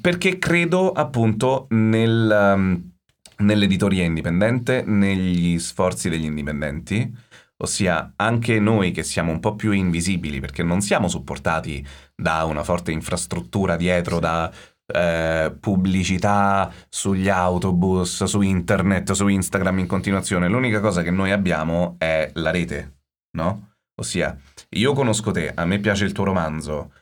perché 0.00 0.38
credo 0.38 0.92
appunto 0.92 1.66
nel, 1.70 2.52
um, 2.56 2.90
nell'editoria 3.38 4.02
indipendente, 4.04 4.82
negli 4.84 5.58
sforzi 5.60 6.08
degli 6.08 6.24
indipendenti, 6.24 7.14
ossia 7.62 8.12
anche 8.16 8.60
noi 8.60 8.90
che 8.90 9.02
siamo 9.02 9.32
un 9.32 9.40
po' 9.40 9.54
più 9.54 9.72
invisibili 9.72 10.40
perché 10.40 10.62
non 10.62 10.80
siamo 10.80 11.08
supportati 11.08 11.84
da 12.14 12.44
una 12.44 12.62
forte 12.62 12.92
infrastruttura 12.92 13.76
dietro, 13.76 14.18
da 14.18 14.52
eh, 14.86 15.54
pubblicità 15.58 16.72
sugli 16.88 17.28
autobus, 17.28 18.24
su 18.24 18.40
internet, 18.40 19.12
su 19.12 19.28
Instagram 19.28 19.80
in 19.80 19.86
continuazione. 19.86 20.48
L'unica 20.48 20.80
cosa 20.80 21.02
che 21.02 21.10
noi 21.10 21.30
abbiamo 21.32 21.96
è 21.98 22.30
la 22.34 22.50
rete, 22.50 23.00
no? 23.36 23.74
Ossia, 24.00 24.36
io 24.70 24.92
conosco 24.92 25.32
te, 25.32 25.52
a 25.54 25.64
me 25.64 25.80
piace 25.80 26.04
il 26.04 26.12
tuo 26.12 26.24
romanzo, 26.24 26.92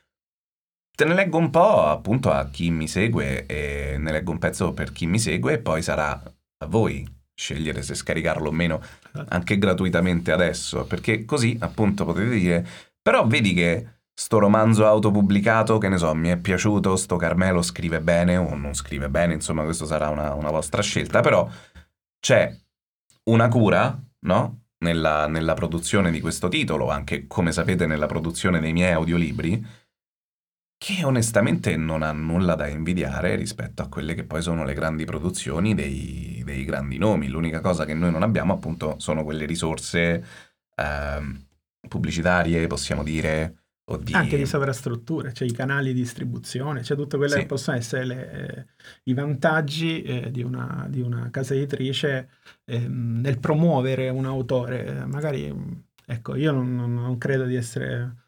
te 0.96 1.04
ne 1.04 1.14
leggo 1.14 1.36
un 1.36 1.50
po' 1.50 1.84
appunto 1.84 2.30
a 2.32 2.48
chi 2.48 2.70
mi 2.70 2.88
segue 2.88 3.44
e 3.44 3.96
ne 3.98 4.12
leggo 4.12 4.32
un 4.32 4.38
pezzo 4.38 4.72
per 4.72 4.92
chi 4.92 5.06
mi 5.06 5.18
segue 5.18 5.52
e 5.52 5.58
poi 5.58 5.82
sarà 5.82 6.10
a 6.12 6.66
voi 6.66 7.06
scegliere 7.34 7.82
se 7.82 7.94
scaricarlo 7.94 8.48
o 8.48 8.52
meno 8.52 8.80
anche 9.28 9.58
gratuitamente 9.58 10.32
adesso, 10.32 10.84
perché 10.84 11.24
così 11.24 11.56
appunto 11.60 12.04
potete 12.04 12.30
dire, 12.30 12.66
però 13.00 13.26
vedi 13.26 13.54
che 13.54 13.86
sto 14.12 14.38
romanzo 14.38 14.86
autopubblicato, 14.86 15.78
che 15.78 15.88
ne 15.88 15.98
so, 15.98 16.14
mi 16.14 16.28
è 16.28 16.38
piaciuto, 16.38 16.96
sto 16.96 17.16
Carmelo 17.16 17.60
scrive 17.60 18.00
bene 18.00 18.36
o 18.36 18.54
non 18.54 18.74
scrive 18.74 19.10
bene, 19.10 19.34
insomma 19.34 19.62
questo 19.62 19.84
sarà 19.84 20.08
una, 20.08 20.32
una 20.32 20.50
vostra 20.50 20.80
scelta, 20.80 21.20
però 21.20 21.48
c'è 22.18 22.50
una 23.24 23.48
cura, 23.48 23.98
no? 24.20 24.62
Nella, 24.78 25.26
nella 25.26 25.54
produzione 25.54 26.10
di 26.10 26.20
questo 26.20 26.48
titolo, 26.48 26.90
anche 26.90 27.26
come 27.26 27.50
sapete 27.52 27.86
nella 27.86 28.06
produzione 28.06 28.60
dei 28.60 28.72
miei 28.72 28.92
audiolibri, 28.92 29.64
che 30.78 31.04
onestamente 31.04 31.76
non 31.76 32.02
ha 32.02 32.12
nulla 32.12 32.54
da 32.54 32.66
invidiare 32.68 33.34
rispetto 33.34 33.82
a 33.82 33.88
quelle 33.88 34.14
che 34.14 34.24
poi 34.24 34.42
sono 34.42 34.64
le 34.64 34.74
grandi 34.74 35.04
produzioni 35.04 35.74
dei, 35.74 36.42
dei 36.44 36.64
grandi 36.64 36.98
nomi. 36.98 37.28
L'unica 37.28 37.60
cosa 37.60 37.84
che 37.84 37.94
noi 37.94 38.10
non 38.10 38.22
abbiamo 38.22 38.52
appunto 38.52 38.96
sono 38.98 39.24
quelle 39.24 39.46
risorse 39.46 40.24
eh, 40.76 41.20
pubblicitarie, 41.88 42.66
possiamo 42.66 43.02
dire, 43.02 43.64
di... 44.00 44.12
Anche 44.14 44.36
di 44.36 44.46
sovrastrutture, 44.46 45.32
cioè 45.32 45.46
i 45.48 45.52
canali 45.52 45.92
di 45.92 46.00
distribuzione, 46.00 46.82
cioè 46.82 46.96
tutto 46.96 47.16
quello 47.16 47.34
Sì. 47.34 47.38
che 47.40 47.46
possono 47.46 47.76
essere 47.76 48.04
le, 48.04 48.30
eh, 48.32 48.66
i 49.04 49.14
vantaggi 49.14 50.02
eh, 50.02 50.30
di, 50.30 50.42
una, 50.42 50.86
di 50.90 51.00
una 51.00 51.30
casa 51.30 51.54
editrice 51.54 52.28
ehm, 52.64 53.20
nel 53.20 53.38
promuovere 53.38 54.08
un 54.08 54.26
autore. 54.26 54.86
Eh, 54.86 55.06
Magari, 55.06 55.52
mh, 55.52 55.84
ecco, 56.04 56.34
io 56.34 56.52
non- 56.52 56.74
non 56.94 57.16
credo 57.16 57.44
di 57.44 57.54
essere 57.54 58.25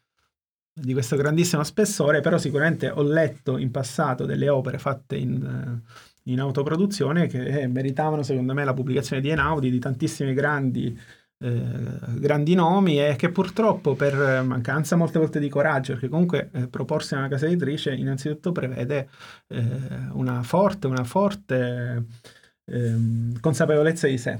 di 0.79 0.93
questo 0.93 1.15
grandissimo 1.15 1.63
spessore, 1.63 2.21
però 2.21 2.37
sicuramente 2.37 2.89
ho 2.89 3.03
letto 3.03 3.57
in 3.57 3.71
passato 3.71 4.25
delle 4.25 4.49
opere 4.49 4.77
fatte 4.77 5.15
in, 5.15 5.43
eh, 5.43 6.31
in 6.31 6.39
autoproduzione 6.39 7.27
che 7.27 7.61
eh, 7.61 7.67
meritavano 7.67 8.23
secondo 8.23 8.53
me 8.53 8.63
la 8.63 8.73
pubblicazione 8.73 9.21
di 9.21 9.29
Enaudi, 9.29 9.69
di 9.69 9.79
tantissimi 9.79 10.33
grandi 10.33 10.97
eh, 11.41 12.19
grandi 12.19 12.53
nomi 12.53 12.99
e 12.99 13.15
che 13.15 13.29
purtroppo 13.29 13.95
per 13.95 14.43
mancanza 14.43 14.97
molte 14.97 15.19
volte 15.19 15.39
di 15.39 15.47
coraggio, 15.47 15.93
perché 15.93 16.09
comunque 16.09 16.49
eh, 16.51 16.67
proporsi 16.67 17.13
a 17.13 17.19
una 17.19 17.29
casa 17.29 17.45
editrice 17.45 17.93
innanzitutto 17.93 18.51
prevede 18.51 19.07
eh, 19.47 19.61
una 20.11 20.43
forte, 20.43 20.87
una 20.87 21.05
forte 21.05 22.05
ehm, 22.65 23.39
consapevolezza 23.39 24.07
di 24.07 24.17
sé. 24.17 24.37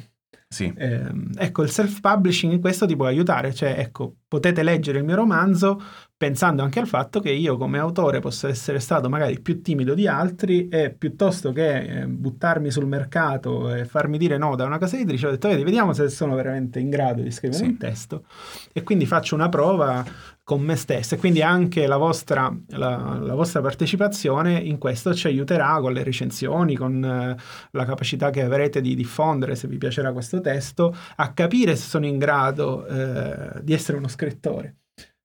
Sì, 0.52 0.74
Ehm, 0.76 1.32
ecco, 1.38 1.62
il 1.62 1.70
self-publishing 1.70 2.52
in 2.54 2.60
questo 2.60 2.88
ti 2.88 2.96
può 2.96 3.06
aiutare, 3.06 3.54
cioè 3.54 3.76
ecco, 3.78 4.16
potete 4.28 4.64
leggere 4.64 4.98
il 4.98 5.04
mio 5.04 5.16
romanzo 5.16 5.80
pensando 6.20 6.64
anche 6.64 6.80
al 6.80 6.88
fatto 6.88 7.22
che 7.22 7.32
io 7.32 7.56
come 7.56 7.80
autore 7.80 8.20
posso 8.20 8.50
essere 8.50 8.80
stato 8.80 9.08
magari 9.08 9.40
più 9.40 9.62
timido 9.62 9.94
di 9.94 10.06
altri 10.06 10.68
e 10.68 10.90
piuttosto 10.92 11.54
che 11.54 12.02
eh, 12.02 12.08
buttarmi 12.08 12.70
sul 12.72 12.88
mercato 12.88 13.74
e 13.74 13.86
farmi 13.86 14.18
dire 14.18 14.38
no 14.38 14.58
da 14.58 14.66
una 14.66 14.78
casa 14.78 14.98
editrice, 14.98 15.28
ho 15.28 15.30
detto, 15.30 15.48
vedi, 15.48 15.64
vediamo 15.64 15.94
se 15.94 16.10
sono 16.10 16.36
veramente 16.36 16.78
in 16.82 16.90
grado 16.90 17.22
di 17.22 17.32
scrivere 17.32 17.64
Sì. 17.64 17.70
un 17.70 17.78
testo 17.78 18.26
e 18.74 18.84
quindi 18.84 19.06
faccio 19.06 19.34
una 19.34 19.48
prova 19.48 20.04
con 20.44 20.60
me 20.62 20.76
stesso 20.76 21.16
e 21.16 21.18
quindi 21.20 21.42
anche 21.42 21.88
la 21.88 21.96
vostra, 21.96 22.54
la, 22.72 23.18
la 23.22 23.34
vostra 23.36 23.62
partecipazione 23.62 24.58
in 24.60 24.78
questo 24.78 25.14
ci 25.14 25.28
aiuterà 25.28 25.80
con 25.80 25.94
le 25.94 26.04
recensioni, 26.04 26.76
con 26.76 27.02
eh, 27.02 27.38
la 27.72 27.86
capacità 27.86 28.30
che 28.30 28.42
avrete 28.42 28.82
di 28.82 28.94
diffondere 28.94 29.56
se 29.56 29.70
vi 29.70 29.78
piacerà 29.78 30.12
questo 30.12 30.42
testo, 30.42 30.94
a 31.16 31.32
capire 31.32 31.78
se 31.78 31.88
sono 31.88 32.06
in 32.06 32.18
grado 32.18 32.86
eh, 32.88 33.62
di 33.64 33.72
essere 33.72 33.98
uno 33.98 34.10
scrittore. 34.10 34.76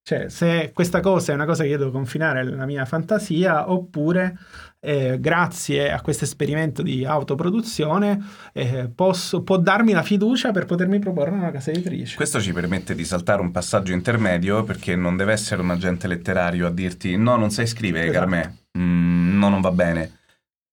Cioè, 0.06 0.28
se 0.28 0.70
questa 0.74 1.00
cosa 1.00 1.32
è 1.32 1.34
una 1.34 1.46
cosa 1.46 1.62
che 1.62 1.70
io 1.70 1.78
devo 1.78 1.90
confinare 1.90 2.40
alla 2.40 2.66
mia 2.66 2.84
fantasia, 2.84 3.72
oppure 3.72 4.36
eh, 4.80 5.16
grazie 5.18 5.90
a 5.90 6.02
questo 6.02 6.24
esperimento 6.24 6.82
di 6.82 7.06
autoproduzione 7.06 8.22
eh, 8.52 8.90
posso, 8.94 9.42
può 9.42 9.56
darmi 9.56 9.92
la 9.92 10.02
fiducia 10.02 10.50
per 10.50 10.66
potermi 10.66 10.98
proporre 10.98 11.30
una 11.30 11.50
casa 11.50 11.70
editrice. 11.70 12.16
questo 12.16 12.38
ci 12.38 12.52
permette 12.52 12.94
di 12.94 13.02
saltare 13.02 13.40
un 13.40 13.50
passaggio 13.50 13.94
intermedio 13.94 14.62
perché 14.62 14.94
non 14.94 15.16
deve 15.16 15.32
essere 15.32 15.62
un 15.62 15.70
agente 15.70 16.06
letterario 16.06 16.66
a 16.66 16.70
dirti 16.70 17.16
no, 17.16 17.36
non 17.36 17.50
sai 17.50 17.66
scrivere, 17.66 18.08
Esatto. 18.08 18.18
Carmè, 18.28 18.52
Mm, 18.76 19.38
no, 19.38 19.48
non 19.48 19.60
va 19.60 19.70
bene. 19.70 20.18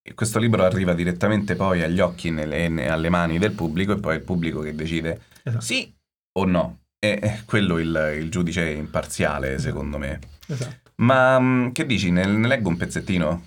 E 0.02 0.16
questo 0.16 0.40
libro 0.40 0.64
arriva 0.66 0.94
direttamente 0.94 1.56
poi 1.56 1.84
agli 1.84 2.00
occhi 2.00 2.34
e 2.36 2.88
alle 2.90 3.10
mani 3.10 3.38
del 3.38 3.52
pubblico 3.52 3.94
e 3.94 4.00
poi 4.00 4.16
è 4.16 4.18
il 4.18 4.24
pubblico 4.24 4.60
che 4.60 4.74
decide 4.74 5.22
Esatto. 5.44 5.64
sì 5.64 5.94
o 6.40 6.46
no. 6.46 6.81
È 7.04 7.40
quello 7.46 7.80
il, 7.80 8.18
il 8.20 8.30
giudice 8.30 8.70
imparziale, 8.70 9.58
secondo 9.58 9.98
me. 9.98 10.20
Esatto. 10.46 10.92
Ma 10.98 11.40
mm, 11.40 11.70
che 11.72 11.88
dici? 11.88 12.12
Ne, 12.12 12.26
ne 12.28 12.48
leggo 12.48 12.70
un 12.70 12.78
pezzettino? 12.78 13.46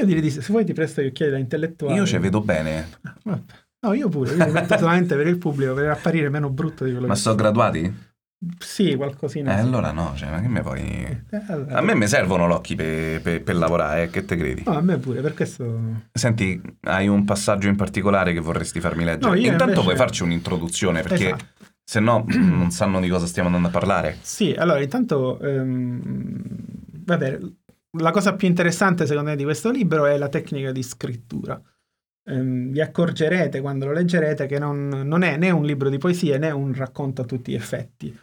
Io 0.00 0.06
direi 0.06 0.22
di 0.22 0.30
se 0.30 0.40
vuoi 0.48 0.64
ti 0.64 0.72
presto 0.72 1.02
gli 1.02 1.06
occhiali 1.08 1.32
da 1.32 1.36
intellettuale. 1.36 1.94
Io 1.94 2.06
ci 2.06 2.16
vedo 2.16 2.40
bene. 2.40 2.88
Vabbè. 3.24 3.40
No, 3.84 3.92
io 3.92 4.08
pure, 4.08 4.32
io 4.34 4.44
li 4.46 4.52
metto 4.52 4.78
solamente 4.78 5.14
per 5.16 5.26
il 5.26 5.36
pubblico, 5.36 5.74
per 5.74 5.90
apparire 5.90 6.30
meno 6.30 6.48
brutto 6.48 6.84
di 6.84 6.92
quello 6.92 7.08
Ma 7.08 7.12
che 7.12 7.20
sono 7.20 7.34
graduati? 7.34 8.10
Sì, 8.58 8.96
qualcosina. 8.96 9.52
Eh, 9.52 9.60
sì. 9.60 9.60
allora 9.60 9.92
no, 9.92 10.14
cioè, 10.16 10.30
ma 10.30 10.40
che 10.40 10.48
me 10.48 10.62
vuoi... 10.62 10.80
Eh, 10.80 11.42
allora- 11.48 11.76
A 11.76 11.80
me 11.80 11.94
mi 11.94 12.08
servono 12.08 12.46
l'occhi 12.46 12.74
per 12.74 13.54
lavorare, 13.54 14.04
eh, 14.04 14.10
che 14.10 14.24
te 14.24 14.36
credi? 14.36 14.62
No, 14.66 14.76
a 14.76 14.80
me 14.80 14.98
pure, 14.98 15.20
per 15.20 15.34
questo... 15.34 15.80
Senti, 16.12 16.60
hai 16.82 17.06
un 17.06 17.24
passaggio 17.24 17.68
in 17.68 17.76
particolare 17.76 18.32
che 18.32 18.40
vorresti 18.40 18.80
farmi 18.80 19.04
leggere? 19.04 19.30
No, 19.30 19.34
io 19.36 19.42
Intanto 19.50 19.64
invece- 19.64 19.82
puoi 19.82 19.96
farci 19.96 20.22
un'introduzione, 20.24 21.02
perché 21.02 21.26
Esatto. 21.26 21.44
Se 21.84 22.00
no 22.00 22.24
non 22.28 22.70
sanno 22.70 23.00
di 23.00 23.08
cosa 23.08 23.26
stiamo 23.26 23.48
andando 23.48 23.68
a 23.68 23.72
parlare. 23.72 24.18
Sì, 24.20 24.52
allora 24.52 24.80
intanto, 24.80 25.38
ehm, 25.40 26.40
vabbè, 27.04 27.38
la 27.98 28.10
cosa 28.10 28.34
più 28.34 28.48
interessante 28.48 29.06
secondo 29.06 29.30
me 29.30 29.36
di 29.36 29.44
questo 29.44 29.70
libro 29.70 30.06
è 30.06 30.16
la 30.16 30.28
tecnica 30.28 30.72
di 30.72 30.82
scrittura. 30.82 31.60
Ehm, 32.24 32.70
vi 32.70 32.80
accorgerete 32.80 33.60
quando 33.60 33.86
lo 33.86 33.92
leggerete 33.92 34.46
che 34.46 34.58
non, 34.58 34.88
non 34.88 35.22
è 35.22 35.36
né 35.36 35.50
un 35.50 35.64
libro 35.64 35.88
di 35.88 35.98
poesie 35.98 36.38
né 36.38 36.50
un 36.50 36.72
racconto 36.74 37.22
a 37.22 37.24
tutti 37.24 37.52
gli 37.52 37.56
effetti. 37.56 38.16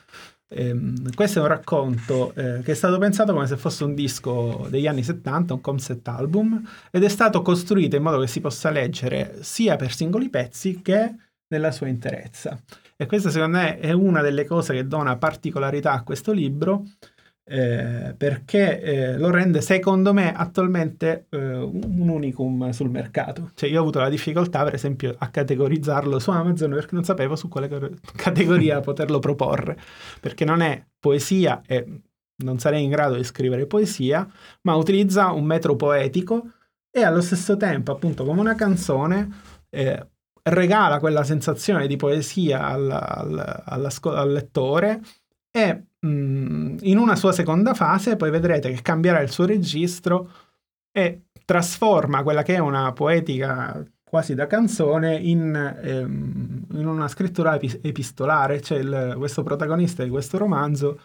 Ehm, 0.51 1.13
questo 1.13 1.39
è 1.39 1.41
un 1.43 1.47
racconto 1.47 2.33
eh, 2.33 2.61
che 2.63 2.71
è 2.71 2.75
stato 2.75 2.97
pensato 2.97 3.33
come 3.33 3.45
se 3.45 3.57
fosse 3.57 3.83
un 3.83 3.93
disco 3.93 4.65
degli 4.69 4.87
anni 4.87 5.03
70, 5.03 5.53
un 5.53 5.61
concept 5.61 6.07
album, 6.07 6.67
ed 6.89 7.03
è 7.03 7.09
stato 7.09 7.41
costruito 7.41 7.95
in 7.95 8.01
modo 8.01 8.19
che 8.19 8.27
si 8.27 8.39
possa 8.41 8.71
leggere 8.71 9.37
sia 9.41 9.75
per 9.75 9.93
singoli 9.93 10.29
pezzi 10.29 10.81
che 10.81 11.13
nella 11.50 11.72
sua 11.72 11.88
interezza. 11.88 12.60
E 12.96 13.06
questa 13.06 13.29
secondo 13.29 13.58
me 13.58 13.79
è 13.79 13.91
una 13.91 14.22
delle 14.22 14.46
cose 14.46 14.74
che 14.74 14.88
dona 14.88 15.18
particolarità 15.18 15.91
a 15.91 16.03
questo 16.03 16.32
libro 16.32 16.84
eh, 17.51 18.13
perché 18.15 18.79
eh, 18.79 19.18
lo 19.18 19.32
rende 19.32 19.62
secondo 19.62 20.13
me 20.13 20.32
attualmente 20.32 21.25
eh, 21.29 21.38
un 21.56 22.08
unicum 22.08 22.70
sul 22.70 22.91
mercato. 22.91 23.51
Cioè 23.56 23.70
io 23.70 23.79
ho 23.79 23.82
avuto 23.82 24.00
la 24.00 24.10
difficoltà 24.10 24.63
per 24.63 24.75
esempio 24.75 25.15
a 25.18 25.29
categorizzarlo 25.29 26.20
su 26.20 26.29
Amazon 26.29 26.70
perché 26.72 26.94
non 26.94 27.03
sapevo 27.03 27.36
su 27.36 27.48
quale 27.48 27.68
categoria 28.15 28.79
poterlo 28.82 29.18
proporre, 29.18 29.77
perché 30.20 30.46
non 30.46 30.62
è 30.62 30.86
poesia 31.00 31.62
e 31.65 32.01
non 32.44 32.60
sarei 32.60 32.84
in 32.84 32.91
grado 32.91 33.15
di 33.15 33.24
scrivere 33.24 33.65
poesia, 33.65 34.29
ma 34.62 34.75
utilizza 34.75 35.32
un 35.32 35.44
metro 35.44 35.75
poetico 35.75 36.51
e 36.91 37.03
allo 37.03 37.22
stesso 37.22 37.58
tempo 37.58 37.91
appunto 37.91 38.25
come 38.25 38.41
una 38.41 38.56
canzone 38.56 39.27
eh, 39.70 40.08
regala 40.43 41.00
quella 41.00 41.24
sensazione 41.24 41.88
di 41.88 41.96
poesia 41.96 42.65
al, 42.65 42.89
al- 42.91 43.63
all'asco- 43.65 44.13
al 44.13 44.31
lettore 44.31 45.01
e 45.51 45.84
mh, 46.00 46.77
in 46.81 46.98
una 46.98 47.15
sua 47.15 47.31
seconda 47.31 47.74
fase 47.74 48.15
poi 48.15 48.29
vedrete 48.31 48.72
che 48.72 48.81
cambierà 48.81 49.19
il 49.22 49.29
suo 49.31 49.46
registro 49.46 50.31
e 50.91 51.24
trasforma 51.46 52.24
quella 52.24 52.43
che 52.43 52.55
è 52.55 52.60
una 52.60 52.91
poetica 52.93 53.84
quasi 54.03 54.34
da 54.36 54.48
canzone 54.48 55.17
in, 55.17 55.53
ehm, 55.55 56.65
in 56.74 56.88
una 56.88 57.08
scrittura 57.08 57.55
epi- 57.55 57.79
epistolare. 57.84 58.60
C'è 58.60 58.77
il- 58.77 59.13
questo 59.17 59.43
protagonista 59.43 60.03
di 60.03 60.10
questo 60.10 60.38
romanzo 60.38 61.00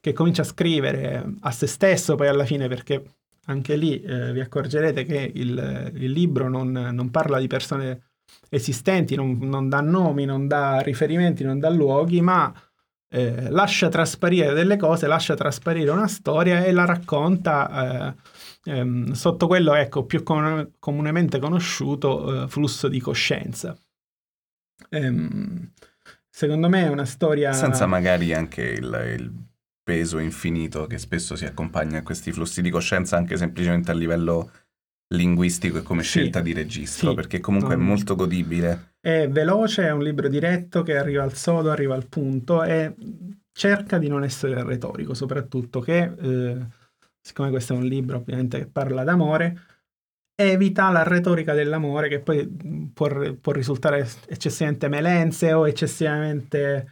che 0.00 0.12
comincia 0.12 0.42
a 0.42 0.44
scrivere 0.44 1.34
a 1.40 1.50
se 1.50 1.66
stesso 1.66 2.14
poi 2.16 2.28
alla 2.28 2.44
fine 2.44 2.68
perché 2.68 3.02
anche 3.46 3.76
lì 3.76 4.00
eh, 4.02 4.32
vi 4.32 4.40
accorgerete 4.40 5.04
che 5.04 5.30
il, 5.34 5.92
il 5.94 6.10
libro 6.10 6.48
non, 6.48 6.70
non 6.70 7.10
parla 7.10 7.38
di 7.38 7.46
persone 7.46 8.11
esistenti, 8.48 9.14
non, 9.14 9.38
non 9.40 9.68
dà 9.68 9.80
nomi, 9.80 10.24
non 10.24 10.46
dà 10.46 10.80
riferimenti, 10.80 11.44
non 11.44 11.58
dà 11.58 11.70
luoghi, 11.70 12.20
ma 12.20 12.52
eh, 13.08 13.50
lascia 13.50 13.88
trasparire 13.88 14.52
delle 14.52 14.76
cose, 14.76 15.06
lascia 15.06 15.34
trasparire 15.34 15.90
una 15.90 16.08
storia 16.08 16.64
e 16.64 16.72
la 16.72 16.84
racconta 16.84 18.16
ehm, 18.64 19.12
sotto 19.12 19.46
quello, 19.46 19.74
ecco, 19.74 20.04
più 20.04 20.22
com- 20.22 20.70
comunemente 20.78 21.38
conosciuto, 21.38 22.44
eh, 22.44 22.48
flusso 22.48 22.88
di 22.88 23.00
coscienza. 23.00 23.76
Ehm, 24.90 25.72
secondo 26.28 26.68
me 26.68 26.84
è 26.84 26.88
una 26.88 27.04
storia... 27.04 27.52
Senza 27.52 27.86
magari 27.86 28.32
anche 28.32 28.62
il, 28.62 29.14
il 29.18 29.32
peso 29.82 30.18
infinito 30.18 30.86
che 30.86 30.98
spesso 30.98 31.34
si 31.36 31.44
accompagna 31.44 31.98
a 31.98 32.02
questi 32.02 32.32
flussi 32.32 32.62
di 32.62 32.70
coscienza 32.70 33.16
anche 33.16 33.36
semplicemente 33.36 33.90
a 33.90 33.94
livello 33.94 34.50
linguistico 35.14 35.78
e 35.78 35.82
come 35.82 36.02
Sì. 36.02 36.08
scelta 36.08 36.40
di 36.40 36.52
registro, 36.52 37.10
Sì. 37.10 37.14
perché 37.14 37.40
comunque 37.40 37.74
è 37.74 37.76
No. 37.76 37.84
molto 37.84 38.14
godibile. 38.14 38.94
È 39.00 39.28
veloce, 39.28 39.84
è 39.86 39.90
un 39.90 40.02
libro 40.02 40.28
diretto 40.28 40.82
che 40.82 40.96
arriva 40.96 41.22
al 41.22 41.34
sodo, 41.34 41.70
arriva 41.70 41.94
al 41.94 42.06
punto 42.06 42.62
e 42.62 42.94
cerca 43.52 43.98
di 43.98 44.08
non 44.08 44.22
essere 44.24 44.62
retorico, 44.64 45.12
soprattutto 45.14 45.80
che, 45.80 46.12
eh, 46.18 46.56
siccome 47.20 47.50
questo 47.50 47.74
è 47.74 47.76
un 47.76 47.84
libro 47.86 48.18
ovviamente 48.18 48.58
che 48.58 48.66
parla 48.66 49.02
d'amore, 49.04 49.58
evita 50.34 50.90
la 50.90 51.02
retorica 51.02 51.52
dell'amore 51.52 52.08
che 52.08 52.20
poi 52.20 52.46
mh, 52.46 52.86
può, 52.94 53.08
può 53.40 53.52
risultare 53.52 54.08
eccessivamente 54.28 54.88
melense 54.88 55.52
o 55.52 55.68
eccessivamente, 55.68 56.88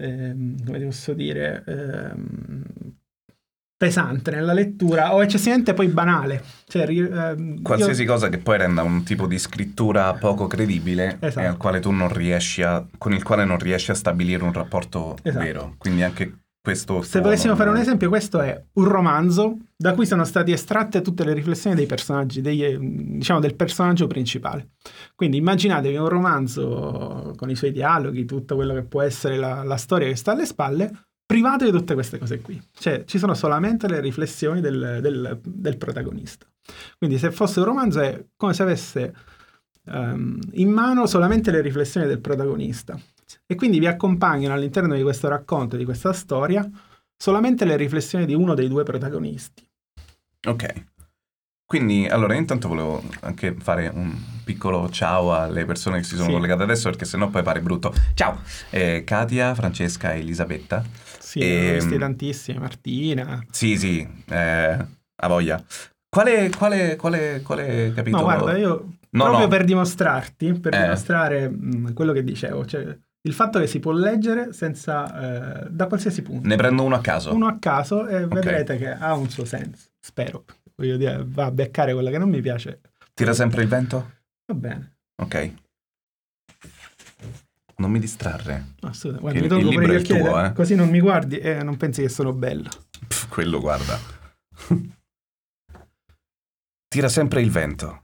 ehm, 0.00 0.64
come 0.64 0.78
ti 0.78 0.84
posso 0.84 1.12
dire, 1.14 1.64
ehm, 1.66 2.62
pesante 3.76 4.30
nella 4.30 4.52
lettura 4.52 5.14
o 5.14 5.22
eccessivamente 5.22 5.74
poi 5.74 5.88
banale. 5.88 6.42
Cioè, 6.66 6.88
ehm, 6.88 7.62
Qualsiasi 7.62 8.02
io- 8.02 8.12
cosa 8.12 8.28
che 8.28 8.38
poi 8.38 8.58
renda 8.58 8.82
un 8.82 9.02
tipo 9.02 9.26
di 9.26 9.38
scrittura 9.38 10.12
poco 10.14 10.46
credibile 10.46 11.18
Esatto. 11.20 11.40
e 11.40 11.48
al 11.48 11.56
quale 11.56 11.80
tu 11.80 11.90
non 11.90 12.12
riesci 12.12 12.62
a, 12.62 12.84
con 12.98 13.12
il 13.12 13.22
quale 13.22 13.44
non 13.44 13.58
riesci 13.58 13.90
a 13.90 13.94
stabilire 13.94 14.42
un 14.44 14.52
rapporto 14.52 15.16
Esatto. 15.22 15.44
vero. 15.44 15.74
Quindi 15.78 16.02
anche 16.02 16.38
questo... 16.64 17.02
Se 17.02 17.20
non- 17.20 17.56
fare 17.56 17.68
un 17.68 17.76
esempio, 17.76 18.08
questo 18.08 18.40
è 18.40 18.58
un 18.74 18.84
romanzo 18.84 19.58
da 19.76 19.92
cui 19.92 20.06
sono 20.06 20.24
state 20.24 20.52
estratte 20.52 21.02
tutte 21.02 21.22
le 21.24 21.34
riflessioni 21.34 21.76
dei 21.76 21.84
personaggi, 21.84 22.40
eh, 22.40 22.78
diciamo 22.80 23.38
del 23.40 23.54
personaggio 23.54 24.06
principale. 24.06 24.70
Quindi 25.14 25.36
immaginatevi 25.36 25.96
un 25.96 26.08
romanzo 26.08 27.34
con 27.36 27.50
i 27.50 27.54
suoi 27.54 27.72
dialoghi, 27.72 28.24
tutto 28.24 28.54
quello 28.54 28.72
che 28.72 28.82
può 28.84 29.02
essere 29.02 29.36
la, 29.36 29.62
la 29.62 29.76
storia 29.76 30.08
che 30.08 30.16
sta 30.16 30.32
alle 30.32 30.46
spalle, 30.46 30.90
privato 31.26 31.64
di 31.64 31.70
tutte 31.70 31.94
queste 31.94 32.18
cose 32.18 32.40
qui. 32.40 32.60
Cioè, 32.72 33.04
ci 33.06 33.18
sono 33.18 33.34
solamente 33.34 33.88
le 33.88 34.00
riflessioni 34.00 34.60
del, 34.60 34.98
del- 35.00 35.40
del 35.42 35.76
protagonista. 35.76 36.46
Quindi 36.98 37.18
se 37.18 37.30
fosse 37.30 37.58
un 37.60 37.66
romanzo 37.66 38.00
è 38.00 38.24
come 38.36 38.54
se 38.54 38.62
avesse 38.62 39.14
ehm, 39.86 40.38
in 40.52 40.70
mano 40.70 41.06
solamente 41.06 41.50
le 41.50 41.60
riflessioni 41.60 42.06
del 42.06 42.20
protagonista. 42.20 42.98
E 43.46 43.54
quindi 43.54 43.78
vi 43.78 43.86
accompagnano 43.86 44.54
all'interno 44.54 44.94
di 44.94 45.02
questo 45.02 45.28
racconto, 45.28 45.76
di 45.76 45.84
questa 45.84 46.12
storia, 46.12 46.68
solamente 47.16 47.64
le 47.64 47.76
riflessioni 47.76 48.26
di 48.26 48.34
uno 48.34 48.54
dei 48.54 48.68
due 48.68 48.82
protagonisti. 48.84 49.66
Ok. 50.46 50.84
Quindi, 51.66 52.06
allora, 52.06 52.34
intanto 52.34 52.68
volevo 52.68 53.02
anche 53.20 53.54
fare 53.58 53.88
un 53.88 54.14
piccolo 54.44 54.88
ciao 54.90 55.34
alle 55.34 55.64
persone 55.64 55.98
che 55.98 56.04
si 56.04 56.14
sono 56.14 56.28
Sì. 56.28 56.34
collegate 56.34 56.62
adesso, 56.62 56.88
perché 56.90 57.04
sennò 57.06 57.28
poi 57.28 57.42
pare 57.42 57.60
brutto. 57.62 57.92
Ciao! 58.14 58.40
Eh, 58.70 59.02
Katia, 59.04 59.54
Francesca 59.54 60.12
e 60.12 60.18
Elisabetta. 60.20 60.84
Sì, 61.34 61.40
Ehm, 61.40 61.64
ne 61.64 61.70
ho 61.70 61.74
visti 61.74 61.98
tantissimi, 61.98 62.58
Martina. 62.60 63.44
Sì, 63.50 63.76
sì, 63.76 64.08
eh, 64.28 64.86
a 65.16 65.26
voglia. 65.28 65.60
Quale, 66.08 66.48
quale, 66.50 66.94
quale, 66.94 67.42
quale 67.42 67.92
capitolo? 67.92 68.22
No, 68.22 68.28
guarda, 68.28 68.56
io 68.56 68.94
No, 69.10 69.24
proprio 69.24 69.42
no. 69.42 69.48
per 69.48 69.64
dimostrarti, 69.64 70.52
per 70.60 70.74
Eh. 70.74 70.82
dimostrare 70.82 71.48
mh, 71.48 71.92
quello 71.92 72.12
che 72.12 72.22
dicevo, 72.22 72.64
cioè 72.66 72.96
il 73.26 73.32
fatto 73.32 73.58
che 73.58 73.66
si 73.66 73.80
può 73.80 73.90
leggere 73.90 74.52
senza, 74.52 75.64
eh, 75.64 75.70
da 75.70 75.88
qualsiasi 75.88 76.22
punto. 76.22 76.46
Ne 76.46 76.54
prendo 76.56 76.84
uno 76.84 76.94
a 76.94 77.00
caso. 77.00 77.32
Uno 77.34 77.48
a 77.48 77.56
caso 77.58 78.06
e 78.06 78.26
vedrete 78.28 78.76
che 78.76 78.90
ha 78.92 79.14
un 79.14 79.28
suo 79.28 79.44
senso, 79.44 79.88
spero. 79.98 80.44
Voglio 80.76 80.96
dire, 80.96 81.24
va 81.26 81.46
a 81.46 81.50
beccare 81.50 81.92
quella 81.94 82.10
che 82.10 82.18
non 82.18 82.28
mi 82.28 82.40
piace, 82.40 82.80
Tira 83.12 83.32
sempre 83.32 83.62
il 83.62 83.68
vento? 83.68 84.12
va 84.46 84.54
bene. 84.54 84.96
Ok. 85.20 85.52
Non 87.76 87.90
mi 87.90 87.98
distrarre. 87.98 88.74
Assolutamente. 88.82 89.20
Guarda, 89.20 89.38
Il- 89.38 89.42
mi 89.42 89.48
tolgo 89.48 89.92
il 89.92 90.00
il 90.00 90.06
tuo, 90.06 90.44
eh. 90.44 90.52
così 90.52 90.74
non 90.74 90.88
mi 90.88 91.00
guardi 91.00 91.38
e 91.38 91.62
non 91.62 91.76
pensi 91.76 92.02
che 92.02 92.08
sono 92.08 92.32
bello. 92.32 92.68
Pff, 93.08 93.28
quello 93.28 93.60
guarda. 93.60 93.98
Tira 96.88 97.08
sempre 97.08 97.40
il 97.40 97.50
vento. 97.50 98.02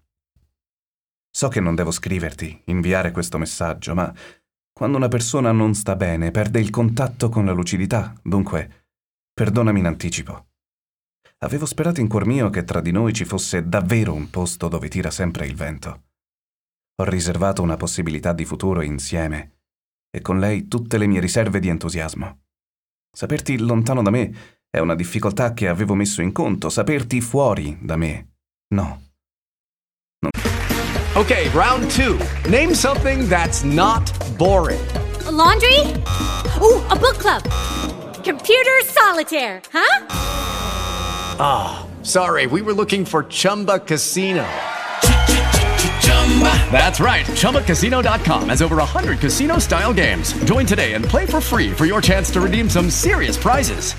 So 1.31 1.49
che 1.49 1.61
non 1.61 1.77
devo 1.77 1.93
scriverti, 1.93 2.63
inviare 2.67 3.13
questo 3.13 3.39
messaggio, 3.39 3.95
ma 3.95 4.13
quando 4.73 4.97
una 4.97 5.09
persona 5.09 5.53
non 5.53 5.75
sta 5.75 5.95
bene 5.95 6.33
perde 6.33 6.59
il 6.59 6.71
contatto 6.71 7.29
con 7.29 7.45
la 7.45 7.53
lucidità, 7.53 8.13
dunque 8.23 8.87
perdonami 9.33 9.79
in 9.79 9.87
anticipo. 9.87 10.47
Avevo 11.43 11.67
sperato 11.67 12.01
in 12.01 12.09
cuor 12.09 12.27
mio 12.27 12.51
che 12.51 12.65
tra 12.65 12.81
di 12.81 12.91
noi 12.91 13.13
ci 13.13 13.25
fosse 13.25 13.69
davvero 13.69 14.13
un 14.13 14.29
posto 14.29 14.69
dove 14.69 14.89
tira 14.89 15.11
sempre 15.11 15.47
il 15.47 15.55
vento. 15.55 16.03
Ho 17.01 17.05
riservato 17.05 17.63
una 17.63 17.77
possibilità 17.77 18.33
di 18.33 18.45
futuro 18.45 18.83
insieme 18.83 19.60
e 20.11 20.21
con 20.21 20.39
lei 20.39 20.69
tutte 20.69 20.99
le 20.99 21.07
mie 21.07 21.21
riserve 21.21 21.61
di 21.61 21.69
entusiasmo. 21.69 22.41
Saperti 23.13 23.59
lontano 23.59 24.03
da 24.03 24.11
me 24.11 24.35
è 24.69 24.79
una 24.79 24.95
difficoltà 24.95 25.53
che 25.53 25.69
avevo 25.69 25.95
messo 25.95 26.23
in 26.23 26.33
conto, 26.33 26.69
saperti 26.69 27.21
fuori 27.21 27.79
da 27.81 27.97
me. 27.97 28.29
No. 28.75 29.03
Okay, 31.15 31.49
round 31.51 31.89
two. 31.91 32.17
Name 32.49 32.73
something 32.75 33.27
that's 33.29 33.63
not 33.63 34.13
boring. 34.37 34.81
A 35.27 35.31
laundry? 35.31 35.81
Ooh, 36.61 36.81
a 36.89 36.97
book 36.97 37.19
club. 37.19 37.43
Computer 38.23 38.81
solitaire, 38.85 39.61
huh? 39.73 40.07
Sorry, 42.03 42.47
we 42.47 42.63
were 42.63 42.73
looking 42.73 43.05
for 43.05 43.25
Chumba 43.25 43.81
Casino. 43.81 44.45
That's 46.71 47.01
right. 47.01 47.27
ChumbaCasino.com 47.27 48.49
has 48.49 48.63
over 48.63 48.77
100 48.77 49.19
casino 49.19 49.59
style 49.59 49.93
games. 49.93 50.33
Join 50.45 50.65
today 50.65 50.95
and 50.95 51.05
play 51.05 51.27
for 51.27 51.41
free 51.41 51.71
for 51.73 51.85
your 51.85 52.01
chance 52.01 52.31
to 52.31 52.41
redeem 52.41 52.71
some 52.71 52.89
serious 52.89 53.37
prizes. 53.37 53.93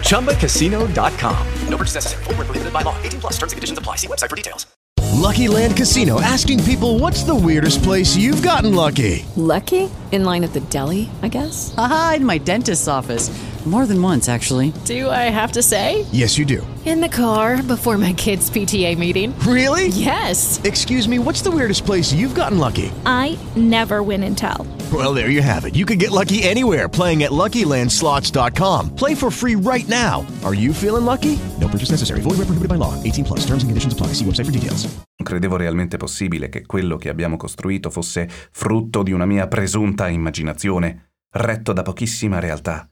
ChumbaCasino.com. 0.00 1.46
No 1.68 1.76
purchase 1.76 1.94
necessary. 1.96 2.24
Void 2.24 2.36
where 2.36 2.44
prohibited 2.46 2.72
by 2.72 2.82
law. 2.82 3.00
18 3.02 3.20
plus 3.20 3.34
terms 3.34 3.52
and 3.52 3.58
conditions 3.58 3.78
apply. 3.78 3.96
See 3.96 4.08
website 4.08 4.30
for 4.30 4.36
details. 4.36 4.66
Lucky 5.12 5.48
Land 5.48 5.76
Casino 5.76 6.20
asking 6.20 6.62
people 6.64 6.98
what's 6.98 7.22
the 7.22 7.34
weirdest 7.34 7.82
place 7.82 8.16
you've 8.16 8.42
gotten 8.42 8.74
lucky? 8.74 9.24
Lucky? 9.36 9.90
In 10.12 10.24
line 10.24 10.44
at 10.44 10.52
the 10.52 10.60
deli, 10.60 11.10
I 11.22 11.28
guess? 11.28 11.74
Aha, 11.76 12.14
in 12.16 12.24
my 12.24 12.38
dentist's 12.38 12.88
office. 12.88 13.30
More 13.66 13.84
than 13.84 14.00
once, 14.00 14.28
actually. 14.28 14.72
Do 14.84 15.10
I 15.10 15.28
have 15.28 15.50
to 15.52 15.62
say? 15.62 16.06
Yes, 16.12 16.38
you 16.38 16.44
do. 16.44 16.64
In 16.84 17.00
the 17.00 17.08
car 17.08 17.60
before 17.64 17.98
my 17.98 18.12
kids' 18.12 18.48
PTA 18.48 18.96
meeting. 18.96 19.36
Really? 19.40 19.88
Yes. 19.88 20.60
Excuse 20.62 21.08
me, 21.08 21.18
what's 21.18 21.42
the 21.42 21.50
weirdest 21.50 21.84
place 21.84 22.12
you've 22.12 22.36
gotten 22.36 22.58
lucky? 22.60 22.92
I 23.04 23.36
never 23.56 24.04
win 24.04 24.22
and 24.22 24.38
tell. 24.38 24.68
Well, 24.92 25.12
there 25.12 25.30
you 25.30 25.42
have 25.42 25.64
it. 25.64 25.74
You 25.74 25.84
can 25.84 25.98
get 25.98 26.12
lucky 26.12 26.44
anywhere 26.44 26.88
playing 26.88 27.24
at 27.24 27.32
LuckyLandSlots.com. 27.32 28.94
Play 28.94 29.16
for 29.16 29.32
free 29.32 29.56
right 29.56 29.88
now. 29.88 30.24
Are 30.44 30.54
you 30.54 30.72
feeling 30.72 31.04
lucky? 31.04 31.36
No 31.60 31.66
purchase 31.66 31.90
necessary. 31.90 32.20
Void 32.20 32.38
where 32.38 32.46
prohibited 32.46 32.68
by 32.68 32.76
law. 32.76 32.94
18 33.02 33.24
plus. 33.24 33.40
Terms 33.40 33.64
and 33.64 33.70
conditions 33.70 33.92
apply. 33.92 34.14
See 34.14 34.24
website 34.24 34.46
for 34.46 34.52
details. 34.52 34.86
Non 35.18 35.26
credevo 35.26 35.56
realmente 35.56 35.96
possibile 35.96 36.50
che 36.50 36.66
quello 36.66 36.98
che 36.98 37.08
abbiamo 37.08 37.36
costruito 37.36 37.88
fosse 37.90 38.28
frutto 38.52 39.02
di 39.02 39.12
una 39.12 39.24
mia 39.24 39.48
presunta 39.48 39.95
immaginazione, 40.08 41.14
retto 41.30 41.72
da 41.72 41.82
pochissima 41.82 42.38
realtà. 42.38 42.90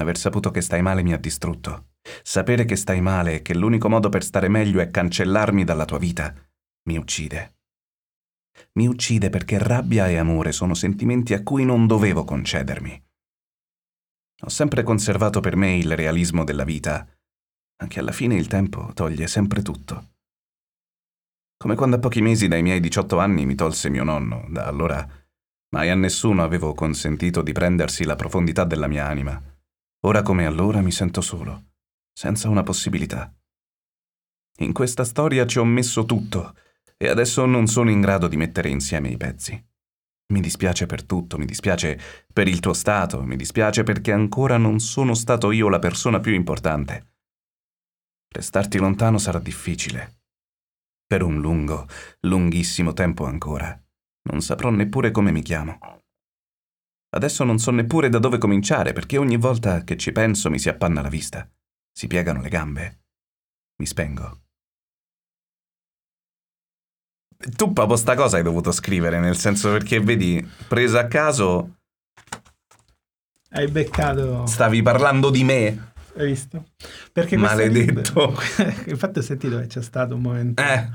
Aver 0.00 0.16
saputo 0.16 0.50
che 0.50 0.60
stai 0.60 0.82
male 0.82 1.02
mi 1.02 1.12
ha 1.12 1.18
distrutto. 1.18 1.92
Sapere 2.22 2.64
che 2.64 2.76
stai 2.76 3.00
male 3.00 3.36
e 3.36 3.42
che 3.42 3.54
l'unico 3.54 3.88
modo 3.88 4.08
per 4.08 4.24
stare 4.24 4.48
meglio 4.48 4.80
è 4.80 4.90
cancellarmi 4.90 5.64
dalla 5.64 5.84
tua 5.84 5.98
vita 5.98 6.34
mi 6.90 6.96
uccide. 6.96 7.56
Mi 8.72 8.86
uccide 8.86 9.30
perché 9.30 9.58
rabbia 9.58 10.08
e 10.08 10.16
amore 10.16 10.52
sono 10.52 10.74
sentimenti 10.74 11.34
a 11.34 11.42
cui 11.42 11.64
non 11.64 11.86
dovevo 11.86 12.24
concedermi. 12.24 13.04
Ho 14.42 14.48
sempre 14.48 14.82
conservato 14.82 15.40
per 15.40 15.56
me 15.56 15.76
il 15.76 15.94
realismo 15.94 16.44
della 16.44 16.64
vita, 16.64 17.06
anche 17.76 18.00
alla 18.00 18.12
fine 18.12 18.34
il 18.34 18.46
tempo 18.46 18.90
toglie 18.94 19.26
sempre 19.26 19.62
tutto. 19.62 20.14
Come 21.56 21.74
quando 21.74 21.96
a 21.96 21.98
pochi 21.98 22.22
mesi 22.22 22.48
dai 22.48 22.62
miei 22.62 22.80
18 22.80 23.18
anni 23.18 23.44
mi 23.44 23.54
tolse 23.54 23.90
mio 23.90 24.04
nonno, 24.04 24.46
da 24.48 24.66
allora 24.66 25.06
mai 25.70 25.90
a 25.90 25.94
nessuno 25.94 26.42
avevo 26.42 26.74
consentito 26.74 27.42
di 27.42 27.52
prendersi 27.52 28.04
la 28.04 28.16
profondità 28.16 28.64
della 28.64 28.86
mia 28.86 29.06
anima. 29.06 29.40
Ora 30.06 30.22
come 30.22 30.46
allora 30.46 30.80
mi 30.80 30.92
sento 30.92 31.20
solo, 31.20 31.72
senza 32.12 32.48
una 32.48 32.62
possibilità. 32.62 33.32
In 34.58 34.72
questa 34.72 35.04
storia 35.04 35.46
ci 35.46 35.58
ho 35.58 35.64
messo 35.64 36.04
tutto 36.04 36.54
e 36.96 37.08
adesso 37.08 37.46
non 37.46 37.66
sono 37.66 37.90
in 37.90 38.00
grado 38.00 38.28
di 38.28 38.36
mettere 38.36 38.68
insieme 38.68 39.08
i 39.08 39.16
pezzi. 39.16 39.68
Mi 40.32 40.40
dispiace 40.40 40.86
per 40.86 41.04
tutto, 41.04 41.38
mi 41.38 41.46
dispiace 41.46 41.98
per 42.32 42.46
il 42.46 42.60
tuo 42.60 42.72
stato, 42.72 43.22
mi 43.22 43.36
dispiace 43.36 43.82
perché 43.82 44.12
ancora 44.12 44.58
non 44.58 44.78
sono 44.78 45.14
stato 45.14 45.50
io 45.50 45.68
la 45.68 45.78
persona 45.78 46.20
più 46.20 46.32
importante. 46.34 47.14
Restarti 48.28 48.78
lontano 48.78 49.18
sarà 49.18 49.38
difficile. 49.38 50.20
Per 51.06 51.22
un 51.22 51.40
lungo, 51.40 51.88
lunghissimo 52.20 52.92
tempo 52.92 53.24
ancora. 53.24 53.79
Non 54.22 54.40
saprò 54.42 54.70
neppure 54.70 55.10
come 55.10 55.32
mi 55.32 55.42
chiamo. 55.42 55.78
Adesso 57.12 57.44
non 57.44 57.58
so 57.58 57.70
neppure 57.70 58.08
da 58.08 58.18
dove 58.18 58.38
cominciare 58.38 58.92
perché 58.92 59.18
ogni 59.18 59.36
volta 59.36 59.82
che 59.82 59.96
ci 59.96 60.12
penso 60.12 60.50
mi 60.50 60.58
si 60.58 60.68
appanna 60.68 61.02
la 61.02 61.08
vista, 61.08 61.48
si 61.90 62.06
piegano 62.06 62.40
le 62.40 62.48
gambe 62.48 63.00
mi 63.80 63.86
spengo. 63.86 64.38
Tu 67.56 67.72
proprio 67.72 67.96
sta 67.96 68.14
cosa 68.14 68.36
hai 68.36 68.42
dovuto 68.42 68.70
scrivere, 68.70 69.18
nel 69.18 69.36
senso 69.36 69.70
perché 69.70 69.98
vedi, 70.00 70.46
preso 70.68 70.98
a 70.98 71.06
caso, 71.06 71.76
Hai 73.52 73.66
beccato... 73.68 74.44
stavi 74.46 74.82
parlando 74.82 75.30
di 75.30 75.42
me. 75.42 75.92
Hai 76.16 76.26
visto? 76.26 76.64
Perché 77.12 77.36
Maledetto. 77.36 78.26
libro- 78.26 78.34
Infatti 78.90 79.18
ho 79.20 79.22
sentito 79.22 79.58
che 79.58 79.66
c'è 79.66 79.82
stato 79.82 80.14
un 80.16 80.22
momento... 80.22 80.62
Eh, 80.62 80.88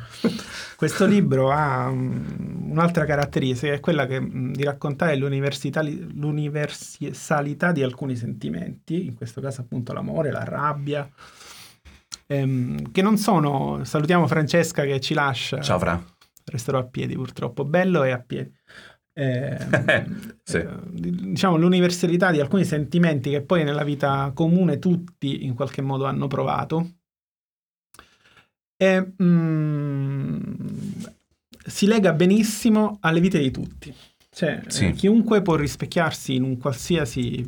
Questo 0.76 1.06
libro 1.06 1.52
ha 1.52 1.90
mm, 1.90 2.72
un'altra 2.72 3.06
caratteristica, 3.06 3.74
è 3.74 3.80
quella 3.80 4.06
che, 4.06 4.20
mm, 4.20 4.54
di 4.54 4.64
raccontare 4.64 5.16
l'universalità 5.16 7.72
di 7.72 7.84
alcuni 7.84 8.16
sentimenti, 8.16 9.06
in 9.06 9.16
questo 9.16 9.42
caso 9.42 9.62
appunto 9.62 9.94
l'amore, 9.94 10.32
la 10.32 10.44
rabbia, 10.44 11.08
ehm, 12.28 12.92
che 12.92 13.02
non 13.02 13.18
sono... 13.18 13.84
Salutiamo 13.84 14.28
Francesca 14.28 14.84
che 14.84 15.00
ci 15.00 15.14
lascia. 15.14 15.62
ciao 15.62 15.80
Fra. 15.80 16.04
Resterò 16.48 16.78
a 16.78 16.86
piedi 16.86 17.16
purtroppo, 17.16 17.66
bello 17.66 18.04
e 18.04 18.12
a 18.12 18.20
piedi. 18.20 18.54
Ehm, 19.18 20.34
Sì. 20.44 20.58
eh, 20.58 20.68
diciamo 20.92 21.58
l'universalità 21.58 22.32
di 22.32 22.40
alcuni 22.40 22.66
sentimenti 22.66 23.30
che 23.32 23.42
poi 23.42 23.64
nella 23.64 23.84
vita 23.84 24.32
comune 24.36 24.78
tutti 24.78 25.46
in 25.46 25.56
qualche 25.56 25.82
modo 25.82 26.06
hanno 26.06 26.28
provato 26.28 26.92
e 28.78 29.14
mm, 29.24 30.40
si 31.66 31.88
lega 31.88 32.12
benissimo 32.14 32.98
alle 33.02 33.22
vite 33.22 33.40
di 33.40 33.50
tutti 33.52 33.94
cioè 34.30 34.62
Sì. 34.68 34.88
eh, 34.88 34.92
chiunque 34.92 35.42
può 35.42 35.56
rispecchiarsi 35.56 36.36
in 36.36 36.44
un 36.44 36.58
qualsiasi 36.58 37.44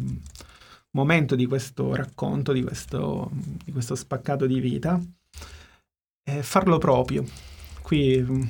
momento 0.92 1.36
di 1.36 1.46
questo 1.46 1.94
racconto 1.94 2.54
di 2.54 2.64
questo, 2.64 3.30
di 3.64 3.72
questo 3.74 3.94
spaccato 3.94 4.48
di 4.48 4.60
vita 4.62 5.00
e 6.24 6.42
farlo 6.44 6.78
proprio 6.78 7.26
qui 7.82 8.20
mm, 8.22 8.42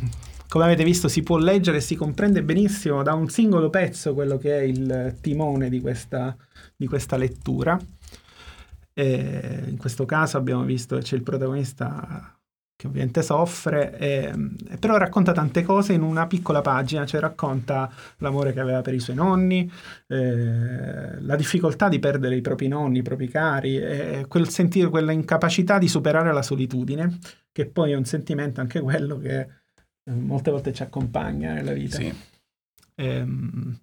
come 0.47 0.63
avete 0.63 0.83
visto 0.83 1.07
si 1.07 1.23
può 1.23 1.37
leggere 1.37 1.77
e 1.77 1.81
si 1.81 1.95
comprende 1.95 2.43
benissimo 2.43 3.03
da 3.03 3.13
un 3.13 3.29
singolo 3.29 3.69
pezzo 3.69 4.13
quello 4.13 4.37
che 4.37 4.59
è 4.59 4.61
il 4.61 5.17
timone 5.21 5.69
di 5.69 5.81
questa, 5.81 6.35
di 6.75 6.87
questa 6.87 7.17
lettura. 7.17 7.77
E 8.93 9.63
in 9.67 9.77
questo 9.77 10.05
caso 10.05 10.37
abbiamo 10.37 10.63
visto 10.63 10.95
che 10.95 11.03
c'è 11.03 11.15
il 11.15 11.21
protagonista 11.23 12.37
che 12.77 12.85
ovviamente 12.85 13.23
soffre, 13.23 13.97
e- 13.97 14.33
però 14.79 14.97
racconta 14.97 15.33
tante 15.33 15.63
cose 15.63 15.93
in 15.93 16.03
una 16.03 16.27
piccola 16.27 16.61
pagina, 16.61 17.07
cioè 17.07 17.19
racconta 17.19 17.91
l'amore 18.17 18.53
che 18.53 18.59
aveva 18.59 18.81
per 18.81 18.93
i 18.93 18.99
suoi 18.99 19.15
nonni, 19.15 19.69
eh, 20.07 21.19
la 21.21 21.35
difficoltà 21.35 21.89
di 21.89 21.97
perdere 21.97 22.35
i 22.35 22.41
propri 22.41 22.67
nonni, 22.67 22.99
i 22.99 23.01
propri 23.01 23.29
cari, 23.29 23.77
e 23.77 24.25
quel 24.27 24.47
sentire, 24.49 24.89
quella 24.89 25.11
incapacità 25.11 25.79
di 25.79 25.87
superare 25.87 26.31
la 26.31 26.43
solitudine, 26.43 27.17
che 27.51 27.65
poi 27.65 27.93
è 27.93 27.95
un 27.95 28.05
sentimento 28.05 28.61
anche 28.61 28.79
quello 28.79 29.17
che 29.17 29.39
eh, 29.39 29.47
molte 30.13 30.51
volte 30.51 30.73
ci 30.73 30.83
accompagna 30.83 31.53
nella 31.53 31.73
vita. 31.73 31.97
Sì. 31.97 32.13
Ehm, 32.95 33.79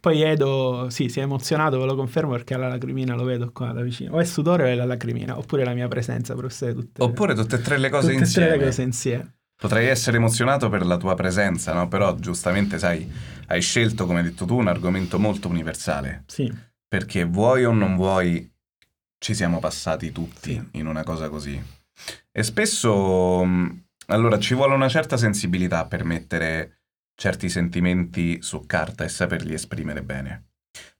poi 0.00 0.22
Edo, 0.22 0.88
sì, 0.90 1.08
si 1.08 1.20
è 1.20 1.22
emozionato, 1.22 1.78
ve 1.78 1.84
lo 1.86 1.94
confermo 1.94 2.32
perché 2.32 2.54
ha 2.54 2.58
la 2.58 2.68
lacrimina, 2.68 3.14
lo 3.14 3.24
vedo 3.24 3.52
qua 3.52 3.72
da 3.72 3.82
vicino. 3.82 4.14
O 4.14 4.20
è 4.20 4.24
sudore 4.24 4.64
o 4.64 4.66
è 4.66 4.74
la 4.74 4.84
lacrimina, 4.84 5.38
oppure 5.38 5.64
la 5.64 5.74
mia 5.74 5.88
presenza, 5.88 6.34
se 6.48 6.74
tutte, 6.74 7.02
Oppure 7.02 7.34
tutte 7.34 7.56
e 7.56 7.60
tre 7.60 7.78
le 7.78 7.88
cose 7.88 8.12
tutte 8.12 8.24
e 8.24 8.26
tre 8.32 8.42
insieme. 8.42 8.56
le 8.56 8.64
cose 8.64 8.82
insieme. 8.82 9.34
Potrei 9.58 9.86
essere 9.86 10.18
emozionato 10.18 10.68
per 10.68 10.84
la 10.84 10.96
tua 10.96 11.14
presenza, 11.14 11.72
no? 11.72 11.88
Però 11.88 12.14
giustamente, 12.16 12.78
sai, 12.78 13.10
hai 13.46 13.62
scelto, 13.62 14.04
come 14.06 14.18
hai 14.18 14.24
detto 14.24 14.44
tu, 14.44 14.56
un 14.58 14.68
argomento 14.68 15.18
molto 15.18 15.48
universale. 15.48 16.24
Sì, 16.26 16.52
Perché 16.88 17.24
vuoi 17.24 17.64
o 17.64 17.72
non 17.72 17.96
vuoi, 17.96 18.48
ci 19.18 19.34
siamo 19.34 19.58
passati 19.58 20.12
tutti 20.12 20.52
Sì. 20.52 20.78
in 20.78 20.86
una 20.86 21.02
cosa 21.04 21.28
così. 21.28 21.60
E 22.30 22.42
spesso, 22.42 23.44
mh, 23.44 23.84
allora, 24.06 24.38
ci 24.38 24.54
vuole 24.54 24.74
una 24.74 24.88
certa 24.88 25.16
sensibilità 25.16 25.86
per 25.86 26.04
mettere 26.04 26.82
certi 27.14 27.48
sentimenti 27.48 28.42
su 28.42 28.66
carta 28.66 29.04
e 29.04 29.08
saperli 29.08 29.54
esprimere 29.54 30.02
bene. 30.02 30.50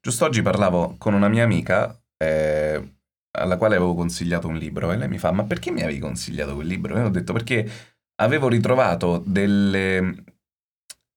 Giusto 0.01 0.25
oggi 0.25 0.43
parlavo 0.43 0.97
con 0.99 1.15
una 1.15 1.29
mia 1.29 1.45
amica, 1.45 2.01
eh, 2.17 2.97
alla 3.33 3.57
quale 3.57 3.77
avevo 3.77 3.95
consigliato 3.95 4.49
un 4.49 4.57
libro, 4.57 4.93
e 4.93 4.97
lei 4.97 5.09
mi 5.09 5.19
fa, 5.19 5.31
ma 5.31 5.45
perché 5.45 5.71
mi 5.71 5.83
avevi 5.83 5.99
consigliato 5.99 6.55
quel 6.55 6.67
libro? 6.67 6.97
E 6.97 7.01
io 7.01 7.07
ho 7.07 7.11
detto, 7.11 7.33
perché 7.33 7.69
avevo 8.17 8.49
ritrovato 8.49 9.23
delle- 9.27 10.25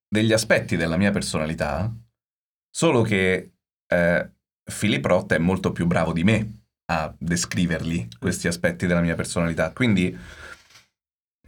degli 0.08 0.34
aspetti 0.34 0.76
della 0.76 0.98
mia 0.98 1.12
personalità, 1.12 1.92
solo 2.70 3.02
che 3.04 3.54
eh, 3.92 4.32
Philip 4.64 5.06
Roth 5.06 5.34
è 5.34 5.38
molto 5.38 5.72
più 5.72 5.88
bravo 5.88 6.14
di 6.14 6.24
me 6.24 6.64
a 6.92 7.14
descriverli, 7.18 8.10
questi 8.20 8.48
aspetti 8.48 8.88
della 8.88 9.02
mia 9.02 9.16
personalità. 9.16 9.72
Quindi 9.72 10.18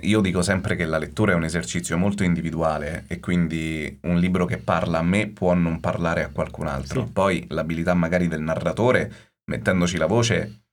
io 0.03 0.21
dico 0.21 0.41
sempre 0.41 0.75
che 0.75 0.85
la 0.85 0.97
lettura 0.97 1.31
è 1.31 1.35
un 1.35 1.43
esercizio 1.43 1.97
molto 1.97 2.23
individuale 2.23 3.05
e 3.07 3.19
quindi 3.19 3.99
un 4.03 4.17
libro 4.17 4.45
che 4.45 4.57
parla 4.57 4.99
a 4.99 5.03
me 5.03 5.27
può 5.27 5.53
non 5.53 5.79
parlare 5.79 6.23
a 6.23 6.29
qualcun 6.29 6.67
altro. 6.67 7.05
Sì. 7.05 7.11
Poi 7.11 7.45
l'abilità 7.49 7.93
magari 7.93 8.27
del 8.27 8.41
narratore, 8.41 9.33
mettendoci 9.45 9.97
la 9.97 10.05
voce, 10.05 10.63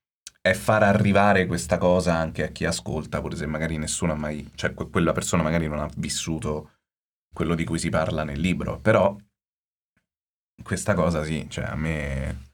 è 0.41 0.53
far 0.53 0.83
arrivare 0.83 1.47
questa 1.47 1.79
cosa 1.79 2.17
anche 2.17 2.45
a 2.45 2.49
chi 2.49 2.65
ascolta, 2.65 3.21
pure 3.21 3.37
se 3.37 3.47
magari 3.47 3.77
nessuno 3.77 4.13
ha 4.13 4.17
mai, 4.17 4.51
cioè 4.55 4.73
que- 4.75 4.89
quella 4.89 5.13
persona 5.13 5.43
magari 5.43 5.69
non 5.69 5.81
ha 5.81 5.91
vissuto 5.97 6.73
quello 7.33 7.55
di 7.55 7.65
cui 7.65 7.79
si 7.79 7.89
parla 7.91 8.25
nel 8.25 8.41
libro, 8.41 8.79
però 8.81 9.17
questa 10.63 10.95
cosa 10.95 11.23
sì, 11.23 11.47
cioè 11.49 11.65
a 11.65 11.77
me 11.77 12.47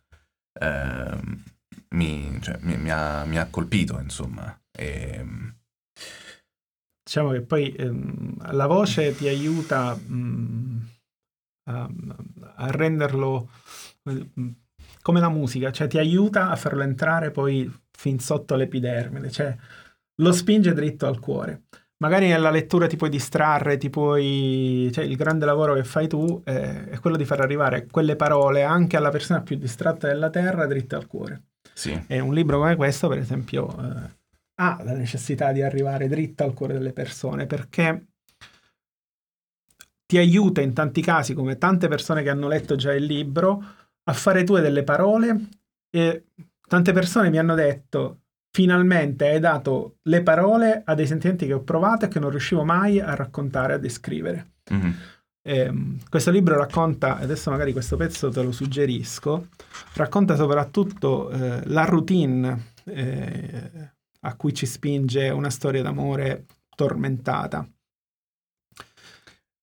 ehm, 0.60 1.42
mi, 1.90 2.38
cioè, 2.40 2.58
mi- 2.60 2.76
mi 2.76 2.90
ha, 2.90 3.24
mi 3.24 3.38
ha 3.38 3.46
colpito, 3.46 3.98
insomma. 4.00 4.56
E, 4.70 5.24
diciamo 7.04 7.30
che 7.30 7.42
poi 7.42 7.70
ehm, 7.72 8.52
la 8.52 8.66
voce 8.66 9.14
ti 9.14 9.28
aiuta 9.28 9.94
mm, 9.94 10.78
a, 11.64 11.88
a 12.56 12.70
renderlo 12.70 13.50
mm, 14.10 14.48
come 15.02 15.20
la 15.20 15.28
musica, 15.28 15.70
cioè 15.70 15.86
ti 15.86 15.98
aiuta 15.98 16.48
a 16.48 16.56
farlo 16.56 16.82
entrare 16.82 17.30
poi 17.30 17.70
fin 17.90 18.18
sotto 18.18 18.54
l'epidermide, 18.56 19.30
cioè 19.30 19.54
lo 20.22 20.32
spinge 20.32 20.72
dritto 20.72 21.06
al 21.06 21.20
cuore. 21.20 21.64
Magari 21.98 22.26
nella 22.28 22.50
lettura 22.50 22.86
ti 22.86 22.96
puoi 22.96 23.10
distrarre, 23.10 23.76
ti 23.76 23.88
puoi... 23.88 24.90
cioè 24.92 25.04
il 25.04 25.16
grande 25.16 25.44
lavoro 25.44 25.74
che 25.74 25.84
fai 25.84 26.08
tu 26.08 26.42
eh, 26.44 26.88
è 26.90 26.98
quello 26.98 27.16
di 27.16 27.24
far 27.24 27.40
arrivare 27.40 27.86
quelle 27.86 28.16
parole 28.16 28.62
anche 28.62 28.96
alla 28.96 29.10
persona 29.10 29.42
più 29.42 29.56
distratta 29.56 30.08
della 30.08 30.28
terra 30.28 30.66
dritte 30.66 30.96
al 30.96 31.06
cuore. 31.06 31.44
sì, 31.72 31.98
E 32.08 32.20
un 32.20 32.34
libro 32.34 32.58
come 32.58 32.76
questo, 32.76 33.08
per 33.08 33.18
esempio, 33.18 33.68
eh, 33.78 34.10
ha 34.56 34.80
la 34.82 34.94
necessità 34.94 35.52
di 35.52 35.62
arrivare 35.62 36.08
dritta 36.08 36.44
al 36.44 36.54
cuore 36.54 36.74
delle 36.74 36.92
persone 36.92 37.46
perché 37.46 38.06
ti 40.06 40.18
aiuta 40.18 40.60
in 40.60 40.72
tanti 40.74 41.00
casi, 41.00 41.34
come 41.34 41.58
tante 41.58 41.88
persone 41.88 42.22
che 42.22 42.30
hanno 42.30 42.48
letto 42.48 42.76
già 42.76 42.92
il 42.92 43.04
libro, 43.04 43.62
a 44.04 44.12
fare 44.12 44.44
tue 44.44 44.60
delle 44.60 44.84
parole 44.84 45.48
e 45.90 46.26
tante 46.66 46.92
persone 46.92 47.30
mi 47.30 47.38
hanno 47.38 47.54
detto 47.54 48.20
finalmente 48.50 49.26
hai 49.26 49.40
dato 49.40 49.96
le 50.02 50.22
parole 50.22 50.82
a 50.84 50.94
dei 50.94 51.06
sentimenti 51.06 51.46
che 51.46 51.54
ho 51.54 51.62
provato 51.62 52.04
e 52.04 52.08
che 52.08 52.20
non 52.20 52.30
riuscivo 52.30 52.64
mai 52.64 53.00
a 53.00 53.14
raccontare, 53.14 53.74
a 53.74 53.78
descrivere. 53.78 54.52
mhm, 54.70 54.94
Ehm, 55.46 55.98
questo 56.08 56.30
libro 56.30 56.56
racconta, 56.56 57.18
adesso 57.18 57.50
magari 57.50 57.72
questo 57.72 57.96
pezzo 57.96 58.30
te 58.30 58.42
lo 58.42 58.50
suggerisco, 58.50 59.48
racconta 59.94 60.36
soprattutto 60.36 61.30
eh, 61.30 61.60
la 61.66 61.84
routine 61.84 62.72
eh, 62.84 63.92
a 64.24 64.34
cui 64.36 64.52
ci 64.54 64.66
spinge 64.66 65.28
una 65.30 65.50
storia 65.50 65.82
d'amore 65.82 66.46
tormentata. 66.74 67.68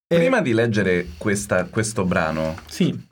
E- 0.08 0.16
Prima 0.18 0.42
di 0.42 0.54
leggere 0.54 1.08
questa- 1.18 1.66
questo 1.66 2.06
brano, 2.06 2.58
Sì, 2.68 3.08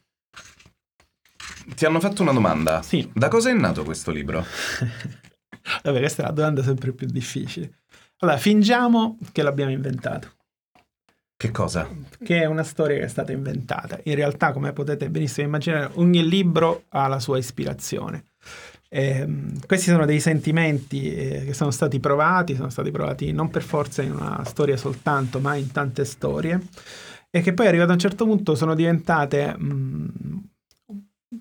ti 1.76 1.86
hanno 1.86 2.00
fatto 2.00 2.22
una 2.22 2.34
domanda. 2.34 2.82
sì. 2.82 3.10
Da 3.14 3.28
cosa 3.30 3.50
è 3.50 3.54
nato 3.54 3.84
questo 3.84 4.12
libro? 4.12 4.44
Vabbè, 5.84 6.00
questa 6.00 6.24
è 6.24 6.26
la 6.26 6.32
domanda 6.32 6.64
sempre 6.64 6.92
più 6.94 7.08
difficile. 7.08 7.80
Allora, 8.20 8.38
fingiamo 8.38 9.18
che 9.32 9.42
l'abbiamo 9.44 9.72
inventato, 9.72 10.34
Che 11.38 11.52
cosa? 11.52 11.88
che 12.22 12.42
è 12.42 12.46
una 12.46 12.64
storia 12.64 12.98
che 12.98 13.04
è 13.06 13.08
stata 13.08 13.32
inventata. 13.32 14.00
In 14.04 14.16
realtà, 14.16 14.52
come 14.52 14.74
potete 14.74 15.10
benissimo 15.10 15.48
immaginare, 15.48 15.92
ogni 15.96 16.28
libro 16.28 16.84
ha 16.90 17.08
la 17.08 17.20
sua 17.20 17.38
ispirazione. 17.38 18.26
Ehm, 18.92 19.60
questi 19.68 19.92
sono 19.92 20.06
dei 20.06 20.20
sentimenti 20.20 21.14
eh, 21.14 21.46
che 21.46 21.54
sono 21.54 21.70
stati 21.72 22.00
provati, 22.00 22.56
sono 22.56 22.70
stati 22.70 22.90
provati 22.92 23.32
non 23.32 23.50
per 23.50 23.62
forza 23.62 24.02
in 24.02 24.12
una 24.12 24.44
storia 24.46 24.78
soltanto, 24.78 25.40
ma 25.40 25.56
in 25.56 25.72
tante 25.72 26.06
storie, 26.06 26.60
e 27.30 27.42
che 27.42 27.54
poi 27.54 27.68
arrivato 27.68 27.92
a 27.92 27.94
un 27.94 28.00
certo 28.00 28.26
punto 28.26 28.56
sono 28.56 28.74
diventate, 28.74 29.56
mm, 29.58 30.08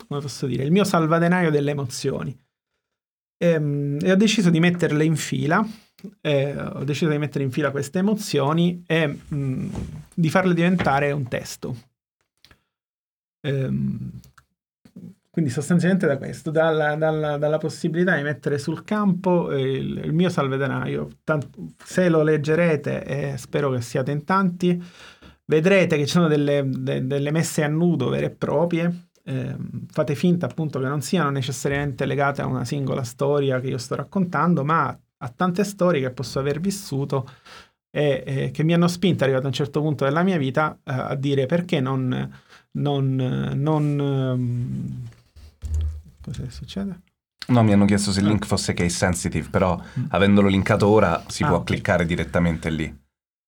come 0.07 0.21
posso 0.21 0.47
dire, 0.47 0.65
il 0.65 0.71
mio 0.73 0.85
salvadenaio 0.85 1.51
delle 1.51 1.71
emozioni. 1.71 2.37
Ehm, 3.39 3.99
E, 4.03 4.13
ho 4.13 4.17
deciso 4.17 4.51
di 4.51 4.61
metterle 4.61 5.05
in 5.05 5.17
fila, 5.17 5.67
eh, 6.21 6.57
ho 6.61 6.85
deciso 6.85 7.11
di 7.11 7.19
mettere 7.19 7.45
in 7.45 7.51
fila 7.51 7.71
queste 7.71 8.01
emozioni 8.01 8.85
e 8.87 9.19
mm, 9.35 9.69
di 10.15 10.31
farle 10.31 10.55
diventare 10.55 11.13
un 11.13 11.27
testo. 11.29 11.77
Quindi 15.39 15.55
sostanzialmente 15.55 16.09
da 16.09 16.19
questo, 16.19 16.51
dalla, 16.51 16.97
dalla- 16.97 17.37
dalla 17.37 17.59
possibilità 17.59 18.17
di 18.17 18.25
mettere 18.25 18.59
sul 18.59 18.83
campo 18.83 19.53
eh, 19.53 19.61
il, 19.61 19.99
il 20.07 20.13
mio 20.13 20.31
salvedenaio. 20.31 21.09
Tant- 21.23 21.49
se 21.85 22.09
lo 22.09 22.25
leggerete, 22.25 23.05
e 23.05 23.37
spero 23.37 23.71
che 23.71 23.81
siate 23.81 24.11
in 24.11 24.25
tanti, 24.25 24.83
vedrete 25.45 25.97
che 25.97 26.07
ci 26.07 26.11
sono 26.11 26.27
delle, 26.27 26.65
de- 26.67 27.07
delle 27.07 27.31
messe 27.31 27.63
a 27.63 27.69
nudo 27.69 28.09
vere 28.09 28.27
e 28.27 28.31
proprie. 28.31 29.11
Ehm, 29.23 29.87
fate 29.89 30.17
finta 30.17 30.47
appunto 30.47 30.81
che 30.81 30.89
non 30.89 31.03
siano 31.03 31.31
necessariamente 31.31 32.05
legate 32.05 32.43
a 32.43 32.47
una 32.47 32.65
singola 32.65 33.05
storia 33.05 33.61
che 33.61 33.69
io 33.69 33.79
sto 33.79 33.95
raccontando, 33.95 34.65
ma 34.65 34.89
a 35.19 35.29
tante 35.29 35.63
storie 35.63 36.01
che 36.01 36.11
posso 36.11 36.41
aver 36.41 36.59
vissuto 36.59 37.31
e, 37.91 38.25
e 38.27 38.51
che 38.51 38.65
mi 38.65 38.75
hanno 38.75 38.89
spinto, 38.89 39.23
arrivato 39.23 39.45
a 39.45 39.49
un 39.49 39.55
certo 39.55 39.81
punto 39.83 40.03
della 40.03 40.25
mia 40.25 40.37
vita, 40.37 40.77
eh, 40.83 40.93
a 40.93 41.15
dire 41.15 41.47
perché 41.47 41.79
non... 41.79 42.29
non, 42.73 43.15
non 43.55 44.01
ehm, 44.01 45.09
cosa 46.29 46.51
succede? 46.51 47.01
No, 47.49 47.63
mi 47.63 47.73
hanno 47.73 47.87
chiesto 47.87 48.13
se 48.13 48.21
il 48.21 48.27
link 48.27 48.45
fosse 48.47 48.75
case 48.75 48.91
sensitive, 48.91 49.49
però 49.51 49.81
avendolo 50.11 50.49
linkato 50.49 50.87
ora 50.87 51.25
si 51.29 51.43
Ah, 51.45 51.49
può 51.49 51.57
ok. 51.59 51.65
cliccare 51.65 52.05
direttamente 52.05 52.69
lì. 52.71 52.97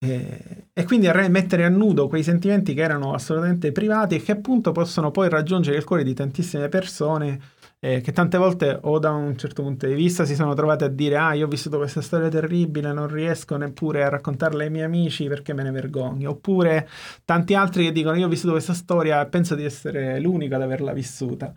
Eh, 0.03 0.69
e 0.73 0.85
quindi 0.85 1.09
a 1.09 1.12
re- 1.12 1.29
mettere 1.29 1.66
a 1.66 1.69
nudo 1.69 2.09
quei 2.09 2.23
sentimenti 2.23 2.73
che 2.73 2.81
erano 2.81 3.12
assolutamente 3.12 3.71
privati 3.71 4.14
e 4.14 4.23
che 4.23 4.33
appunto 4.33 4.73
possono 4.73 5.11
poi 5.11 5.29
raggiungere 5.29 5.77
il 5.77 5.85
cuore 5.85 6.05
di 6.05 6.14
tantissime 6.14 6.71
persone 6.71 7.38
eh, 7.81 8.01
che 8.01 8.11
tante 8.12 8.38
volte 8.38 8.79
o 8.81 8.99
da 8.99 9.11
un 9.11 9.37
certo 9.37 9.62
punto 9.62 9.87
di 9.87 9.93
vista 9.93 10.25
si 10.25 10.35
sono 10.35 10.55
trovate 10.55 10.85
a 10.85 10.88
dire 10.88 11.19
ah 11.19 11.35
io 11.35 11.45
ho 11.45 11.49
vissuto 11.51 11.77
questa 11.77 12.01
storia 12.01 12.29
terribile 12.31 12.95
non 12.95 13.09
riesco 13.09 13.57
neppure 13.59 14.03
a 14.03 14.09
raccontarla 14.09 14.62
ai 14.62 14.71
miei 14.71 14.85
amici 14.87 15.29
perché 15.29 15.53
me 15.53 15.62
ne 15.64 15.71
vergogno 15.71 16.31
oppure 16.31 16.88
tanti 17.27 17.55
altri 17.55 17.85
che 17.85 17.93
dicono 17.93 18.16
io 18.16 18.25
ho 18.25 18.31
vissuto 18.31 18.53
questa 18.53 18.73
storia 18.75 19.21
e 19.23 19.27
penso 19.27 19.55
di 19.55 19.64
essere 19.64 20.19
l'unico 20.19 20.55
ad 20.55 20.62
averla 20.62 20.95
vissuta 20.95 21.53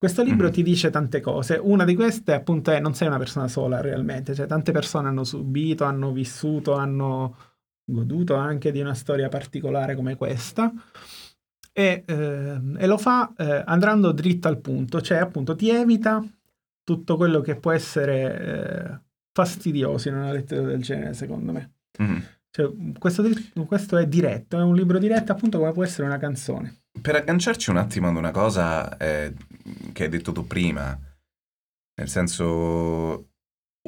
questo 0.00 0.22
libro 0.22 0.46
Mhm. 0.46 0.52
ti 0.54 0.62
dice 0.62 0.88
tante 0.88 1.20
cose, 1.20 1.60
una 1.62 1.84
di 1.84 1.94
queste 1.94 2.32
appunto 2.32 2.70
è 2.70 2.80
non 2.80 2.94
sei 2.94 3.08
una 3.08 3.18
persona 3.18 3.48
sola 3.48 3.82
realmente, 3.82 4.34
cioè 4.34 4.46
tante 4.46 4.72
persone 4.72 5.08
hanno 5.08 5.24
subito, 5.24 5.84
hanno 5.84 6.10
vissuto, 6.10 6.72
hanno 6.72 7.36
goduto 7.84 8.34
anche 8.34 8.72
di 8.72 8.80
una 8.80 8.94
storia 8.94 9.28
particolare 9.28 9.94
come 9.94 10.16
questa 10.16 10.72
e, 11.70 12.02
ehm, 12.06 12.76
e 12.80 12.86
lo 12.86 12.96
fa 12.96 13.30
eh, 13.36 13.62
andando 13.66 14.12
dritto 14.12 14.48
al 14.48 14.58
punto, 14.58 15.02
cioè 15.02 15.18
appunto 15.18 15.54
ti 15.54 15.68
evita 15.68 16.24
tutto 16.82 17.16
quello 17.18 17.42
che 17.42 17.56
può 17.56 17.70
essere 17.72 18.40
eh, 18.40 19.00
fastidioso 19.32 20.08
in 20.08 20.14
una 20.14 20.32
lettura 20.32 20.62
del 20.62 20.80
genere 20.80 21.12
secondo 21.12 21.52
me. 21.52 21.72
Mhm. 21.98 22.24
Cioè, 22.50 22.72
questo, 22.98 23.22
questo 23.66 23.98
è 23.98 24.06
diretto, 24.06 24.58
è 24.58 24.62
un 24.62 24.74
libro 24.74 24.98
diretto 24.98 25.30
appunto 25.32 25.58
come 25.58 25.72
può 25.72 25.84
essere 25.84 26.06
una 26.06 26.16
canzone. 26.18 26.79
Per 26.98 27.14
agganciarci 27.14 27.70
un 27.70 27.76
attimo 27.76 28.08
ad 28.08 28.16
una 28.16 28.30
cosa 28.32 28.96
eh, 28.96 29.32
che 29.92 30.04
hai 30.04 30.08
detto 30.08 30.32
tu 30.32 30.46
prima, 30.46 30.98
nel 31.94 32.08
senso 32.08 33.26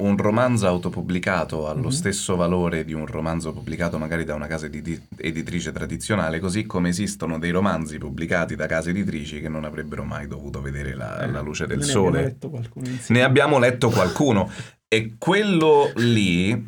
un 0.01 0.17
romanzo 0.17 0.65
autopubblicato 0.67 1.67
ha 1.67 1.73
lo 1.73 1.81
Mhm. 1.83 1.89
stesso 1.89 2.35
valore 2.35 2.83
di 2.83 2.93
un 2.93 3.05
romanzo 3.05 3.53
pubblicato 3.53 3.99
magari 3.99 4.23
da 4.23 4.33
una 4.33 4.47
casa 4.47 4.65
editi- 4.65 4.99
editrice 5.17 5.71
tradizionale, 5.71 6.39
così 6.39 6.65
come 6.65 6.89
esistono 6.89 7.37
dei 7.37 7.51
romanzi 7.51 7.99
pubblicati 7.99 8.55
da 8.55 8.65
case 8.65 8.89
editrici 8.89 9.39
che 9.39 9.49
non 9.49 9.65
avrebbero 9.65 10.03
mai 10.03 10.25
dovuto 10.27 10.61
vedere 10.61 10.95
la, 10.95 11.21
Eh, 11.23 11.27
la 11.31 11.41
luce 11.41 11.67
del 11.67 11.77
ne 11.79 11.83
abbiamo 11.83 12.05
sole. 12.05 12.23
letto 12.23 12.49
qualcuno 12.49 12.87
insieme. 12.87 13.19
Ne 13.19 13.25
abbiamo 13.25 13.59
letto 13.59 13.89
qualcuno 13.91 14.49
e 14.87 15.15
quello 15.19 15.91
lì 15.97 16.67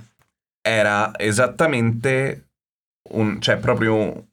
era 0.61 1.17
esattamente 1.17 2.49
un, 3.11 3.39
cioè 3.41 3.57
proprio 3.57 4.27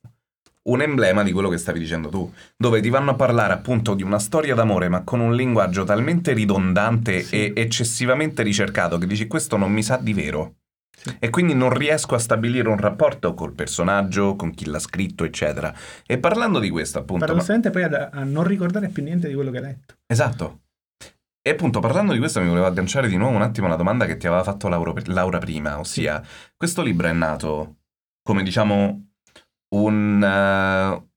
un 0.65 0.81
emblema 0.81 1.23
di 1.23 1.33
quello 1.33 1.49
che 1.49 1.59
stavi 1.59 1.79
dicendo 1.79 2.09
tu, 2.09 2.33
dove 2.57 2.81
ti 2.81 2.89
vanno 2.89 3.11
a 3.11 3.15
parlare 3.15 3.53
appunto 3.53 3.95
di 3.95 4.03
una 4.03 4.19
storia 4.19 4.55
d'amore, 4.55 4.89
ma 4.89 5.03
con 5.03 5.21
un 5.21 5.35
linguaggio 5.35 5.85
talmente 5.85 6.33
ridondante 6.33 7.23
Sì. 7.23 7.35
e 7.37 7.53
eccessivamente 7.57 8.43
ricercato 8.43 8.99
che 8.99 9.07
dici 9.07 9.27
questo 9.27 9.57
non 9.57 9.73
mi 9.73 9.83
sa 9.83 9.97
di 9.97 10.13
vero. 10.13 10.57
Sì. 10.97 11.17
E 11.19 11.31
quindi 11.31 11.55
non 11.55 11.71
riesco 11.71 12.15
a 12.15 12.19
stabilire 12.19 12.69
un 12.69 12.77
rapporto 12.77 13.35
col 13.35 13.55
personaggio, 13.55 14.37
con 14.37 14.53
chi 14.55 14.67
l'ha 14.67 14.79
scritto, 14.79 15.25
eccetera. 15.25 15.75
E 16.07 16.19
parlando 16.19 16.61
di 16.61 16.71
questo, 16.71 16.99
appunto, 16.99 17.21
ma- 17.25 17.27
Paradossalmente 17.27 17.71
poi 17.71 17.83
ad- 17.83 18.11
a 18.13 18.23
non 18.23 18.45
ricordare 18.45 18.89
più 18.89 19.03
niente 19.03 19.27
di 19.27 19.35
quello 19.35 19.51
che 19.51 19.57
hai 19.57 19.63
letto. 19.65 19.95
Esatto. 20.07 20.61
E 21.45 21.51
appunto 21.51 21.81
parlando 21.81 22.13
di 22.13 22.21
questo 22.21 22.41
mi 22.41 22.47
volevo 22.47 22.67
agganciare 22.67 23.09
di 23.09 23.17
nuovo 23.17 23.35
un 23.35 23.43
attimo 23.43 23.67
alla 23.67 23.75
domanda 23.75 24.07
che 24.07 24.17
ti 24.17 24.29
aveva 24.29 24.45
fatto 24.45 24.69
Lauro- 24.69 24.95
Laura 25.07 25.39
prima, 25.39 25.81
ossia 25.81 26.23
questo 26.57 26.83
libro 26.83 27.09
è 27.09 27.13
nato 27.13 27.79
come 28.23 28.45
diciamo 28.45 29.12
un 29.75 30.23
eh, 30.23 31.11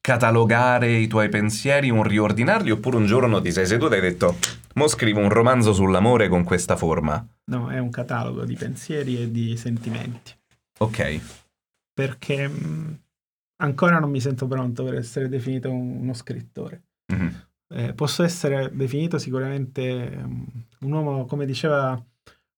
catalogare 0.00 0.92
i 0.92 1.06
tuoi 1.06 1.28
pensieri, 1.28 1.90
un 1.90 2.02
riordinarli 2.02 2.70
oppure 2.70 2.96
un 2.96 3.06
giorno 3.06 3.40
ti 3.40 3.52
sei 3.52 3.66
seduto 3.66 3.94
e 3.94 3.96
hai 3.96 4.02
detto 4.02 4.36
mo 4.74 4.86
scrivo 4.88 5.20
un 5.20 5.30
romanzo 5.30 5.72
sull'amore 5.72 6.28
con 6.28 6.44
questa 6.44 6.76
forma. 6.76 7.26
No, 7.46 7.70
è 7.70 7.78
un 7.78 7.90
catalogo 7.90 8.44
di 8.44 8.54
pensieri 8.56 9.22
e 9.22 9.30
di 9.30 9.56
sentimenti. 9.56 10.32
Ok. 10.78 11.20
Perché 11.94 12.46
mh, 12.48 13.00
ancora 13.62 13.98
non 13.98 14.10
mi 14.10 14.20
sento 14.20 14.46
pronto 14.46 14.84
per 14.84 14.96
essere 14.96 15.28
definito 15.28 15.70
un- 15.70 15.98
uno 16.00 16.12
scrittore. 16.14 16.82
Mhm. 17.12 17.44
Eh, 17.68 17.94
posso 17.94 18.22
essere 18.22 18.70
definito 18.72 19.18
sicuramente 19.18 20.12
um, 20.22 20.46
un 20.80 20.92
uomo, 20.92 21.24
come 21.24 21.46
diceva, 21.46 22.00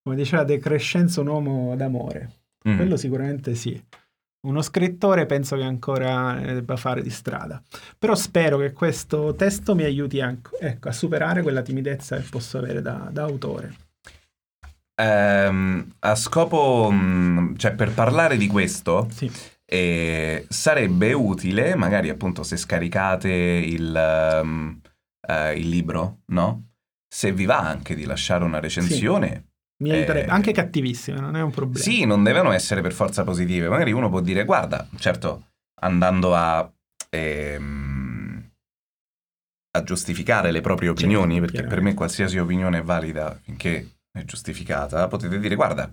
come 0.02 0.16
diceva 0.16 0.44
De 0.44 0.58
Crescenzo, 0.58 1.20
un 1.22 1.28
uomo 1.28 1.76
d'amore. 1.76 2.40
Mhm. 2.64 2.76
Quello 2.76 2.96
sicuramente 2.96 3.54
sì. 3.54 3.80
Uno 4.40 4.62
scrittore 4.62 5.26
penso 5.26 5.56
che 5.56 5.64
ancora 5.64 6.34
ne 6.34 6.54
debba 6.54 6.76
fare 6.76 7.02
di 7.02 7.10
strada. 7.10 7.60
Però 7.98 8.14
spero 8.14 8.58
che 8.58 8.72
questo 8.72 9.34
testo 9.34 9.74
mi 9.74 9.82
aiuti 9.82 10.20
anche, 10.20 10.50
ecco, 10.60 10.88
a 10.88 10.92
superare 10.92 11.42
quella 11.42 11.62
timidezza 11.62 12.16
che 12.16 12.26
posso 12.30 12.58
avere 12.58 12.80
da, 12.80 13.08
da 13.10 13.24
autore. 13.24 13.74
Ehm, 15.00 15.94
a 16.00 16.14
scopo, 16.14 16.90
mh, 16.90 17.56
cioè 17.56 17.74
per 17.74 17.92
parlare 17.92 18.36
di 18.36 18.46
questo, 18.46 19.08
Sì. 19.10 19.30
E 19.70 20.46
sarebbe 20.48 21.12
utile, 21.12 21.74
magari 21.74 22.08
appunto 22.08 22.42
se 22.42 22.56
scaricate 22.56 23.28
il, 23.28 23.94
ehm, 23.94 24.80
eh, 25.28 25.58
il 25.58 25.68
libro, 25.68 26.20
no? 26.28 26.70
Se 27.06 27.32
vi 27.32 27.44
va 27.44 27.58
anche 27.58 27.94
di 27.94 28.04
lasciare 28.04 28.44
una 28.44 28.60
recensione. 28.60 29.47
Mi 29.80 29.90
aiuterebbe. 29.90 30.26
Eh, 30.26 30.30
Anche 30.30 30.52
cattivissime, 30.52 31.20
non 31.20 31.36
è 31.36 31.42
un 31.42 31.50
problema. 31.50 31.78
Sì, 31.78 32.04
non 32.04 32.22
devono 32.22 32.52
essere 32.52 32.80
per 32.80 32.92
forza 32.92 33.24
positive. 33.24 33.68
Magari 33.68 33.92
uno 33.92 34.08
può 34.08 34.20
dire, 34.20 34.44
guarda, 34.44 34.88
certo, 34.98 35.50
andando 35.80 36.34
a, 36.34 36.70
ehm, 37.10 38.50
a 39.76 39.82
giustificare 39.82 40.50
le 40.50 40.60
proprie 40.60 40.88
opinioni, 40.88 41.36
Certo, 41.38 41.52
perché 41.52 41.66
per 41.68 41.80
me 41.80 41.94
qualsiasi 41.94 42.38
opinione 42.38 42.78
è 42.78 42.82
valida 42.82 43.38
finché 43.42 43.98
è 44.10 44.24
giustificata, 44.24 45.06
potete 45.06 45.38
dire, 45.38 45.54
guarda, 45.54 45.88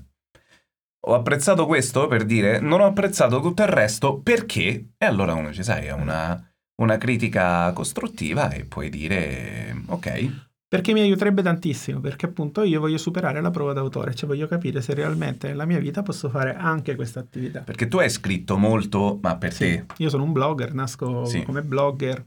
ho 1.08 1.14
apprezzato 1.14 1.68
questo 1.68 2.08
per 2.08 2.26
dire, 2.26 2.60
non 2.60 2.80
ho 2.82 2.86
apprezzato 2.86 3.40
tutto 3.40 3.62
il 3.62 3.68
resto 3.68 4.20
perché? 4.22 4.94
E 4.98 5.06
allora 5.06 5.34
uno 5.36 5.54
ci 5.54 5.62
sai, 5.62 5.86
è 5.86 5.92
una, 5.92 6.42
una 6.82 6.98
critica 6.98 7.72
costruttiva 7.74 8.50
e 8.50 8.66
puoi 8.66 8.90
dire, 8.90 9.84
ok, 9.86 10.54
Perché 10.76 10.94
mi 10.94 11.02
aiuterebbe 11.02 11.42
tantissimo, 11.42 12.00
perché 12.00 12.26
appunto 12.26 12.64
io 12.64 12.80
voglio 12.80 12.98
superare 12.98 13.42
la 13.42 13.50
prova 13.50 13.74
d'autore, 13.74 14.14
cioè 14.14 14.28
voglio 14.28 14.48
capire 14.48 14.82
se 14.82 14.94
realmente 14.94 15.48
nella 15.48 15.66
mia 15.66 15.80
vita 15.80 16.02
posso 16.04 16.30
fare 16.30 16.56
anche 16.56 16.96
questa 16.96 17.20
attività. 17.20 17.62
perché 17.62 17.88
tu 17.88 17.98
hai 17.98 18.10
scritto 18.10 18.58
molto, 18.58 19.20
ma 19.22 19.38
per 19.38 19.56
te... 19.56 19.86
Io 19.98 20.10
sono 20.10 20.24
un 20.24 20.32
blogger, 20.32 20.74
nasco 20.74 21.26
Sì. 21.26 21.44
come 21.44 21.62
blogger, 21.62 22.24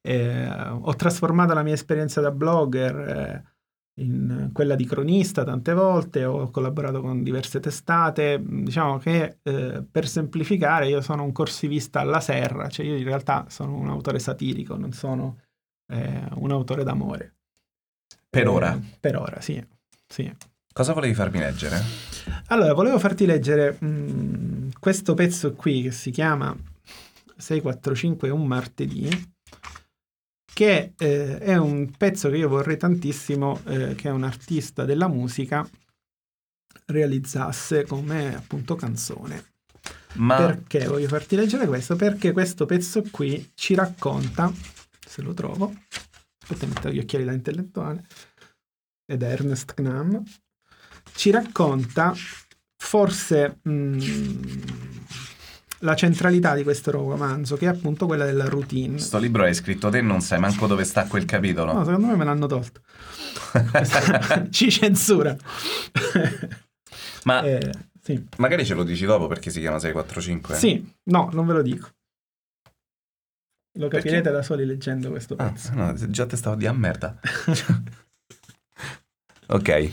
eh, 0.00 0.48
ho 0.48 0.94
trasformato 0.94 1.52
la 1.52 1.62
mia 1.62 1.74
esperienza 1.74 2.20
da 2.20 2.30
blogger 2.30 2.96
eh, 2.96 3.44
in 4.00 4.50
quella 4.52 4.74
di 4.74 4.86
cronista 4.86 5.44
tante 5.44 5.74
volte, 5.74 6.24
ho 6.24 6.50
collaborato 6.50 7.02
con 7.02 7.22
diverse 7.22 7.60
testate, 7.60 8.42
diciamo 8.42 8.96
che 8.98 9.38
eh, 9.42 9.84
per 9.90 10.08
semplificare 10.08 10.88
io 10.88 11.02
sono 11.02 11.22
un 11.22 11.32
corsivista 11.32 12.00
alla 12.00 12.20
serra, 12.20 12.68
cioè 12.68 12.86
io 12.86 12.96
in 12.96 13.04
realtà 13.04 13.44
sono 13.48 13.76
un 13.76 13.88
autore 13.88 14.18
satirico, 14.18 14.76
non 14.76 14.92
sono 14.92 15.36
eh, 15.92 16.22
un 16.36 16.50
autore 16.50 16.82
d'amore. 16.82 17.34
Per 18.30 18.44
Eh, 18.44 18.46
ora. 18.46 18.80
Per 19.00 19.16
ora, 19.16 19.40
sì. 19.40 19.62
sì. 20.06 20.32
Cosa 20.72 20.92
volevi 20.92 21.14
farmi 21.14 21.40
leggere? 21.40 21.82
Allora, 22.46 22.72
volevo 22.74 22.98
farti 23.00 23.26
leggere 23.26 23.76
mm, 23.84 24.70
questo 24.78 25.14
pezzo 25.14 25.52
qui 25.54 25.82
che 25.82 25.90
si 25.90 26.12
chiama 26.12 26.56
645 27.36 28.28
è 28.28 28.30
un 28.30 28.46
martedì, 28.46 29.08
che 30.52 30.92
eh, 30.96 31.38
è 31.38 31.56
un 31.56 31.90
pezzo 31.96 32.30
che 32.30 32.36
io 32.36 32.48
vorrei 32.48 32.76
tantissimo 32.76 33.60
eh, 33.66 33.94
che 33.96 34.08
un 34.10 34.22
artista 34.22 34.84
della 34.84 35.08
musica 35.08 35.68
realizzasse 36.86 37.84
come 37.84 38.36
appunto 38.36 38.76
canzone. 38.76 39.48
Ma 40.14 40.36
Perché 40.36 40.86
voglio 40.86 41.08
farti 41.08 41.34
leggere 41.34 41.66
questo? 41.66 41.96
Perché 41.96 42.32
questo 42.32 42.66
pezzo 42.66 43.02
qui 43.10 43.52
ci 43.54 43.74
racconta, 43.74 44.52
se 45.04 45.22
lo 45.22 45.32
trovo, 45.34 45.72
aspetta, 46.52 46.66
metto 46.66 46.90
gli 46.90 46.98
occhiali 46.98 47.24
da 47.24 47.32
intellettuale, 47.32 48.04
ed 49.06 49.22
Ernest 49.22 49.74
Knam, 49.74 50.22
ci 51.14 51.30
racconta 51.30 52.14
forse 52.76 53.58
mm, 53.68 53.98
la 55.80 55.94
centralità 55.94 56.54
di 56.54 56.62
questo 56.62 56.90
romanzo, 56.90 57.56
che 57.56 57.64
è 57.66 57.68
appunto 57.68 58.06
quella 58.06 58.24
della 58.24 58.44
routine. 58.48 58.98
Sto 58.98 59.18
libro 59.18 59.44
hai 59.44 59.54
scritto 59.54 59.88
te, 59.88 60.00
non 60.00 60.20
sai 60.20 60.38
manco 60.38 60.66
dove 60.66 60.84
sta 60.84 61.06
quel 61.06 61.24
capitolo. 61.24 61.72
No, 61.72 61.84
secondo 61.84 62.06
me 62.08 62.16
me 62.16 62.24
l'hanno 62.24 62.46
tolto. 62.46 62.80
Ci 64.50 64.70
censura. 64.70 65.36
Ma 67.24 67.42
Eh, 67.42 67.72
sì. 68.02 68.22
magari 68.38 68.64
ce 68.64 68.74
lo 68.74 68.82
dici 68.82 69.04
dopo 69.04 69.26
perché 69.26 69.50
si 69.50 69.60
chiama 69.60 69.78
645. 69.78 70.54
Sì, 70.56 70.92
no, 71.04 71.30
non 71.32 71.46
ve 71.46 71.52
lo 71.54 71.62
dico. 71.62 71.88
Lo 73.74 73.88
Perché? 73.88 74.08
capirete 74.08 74.30
da 74.30 74.42
soli 74.42 74.64
leggendo 74.66 75.10
questo 75.10 75.34
Ah, 75.36 75.50
pezzo. 75.50 75.72
no, 75.74 75.94
già 76.10 76.26
te 76.26 76.36
stavo 76.36 76.56
di 76.56 76.66
a 76.66 76.72
merda. 76.72 77.18
ok. 79.48 79.90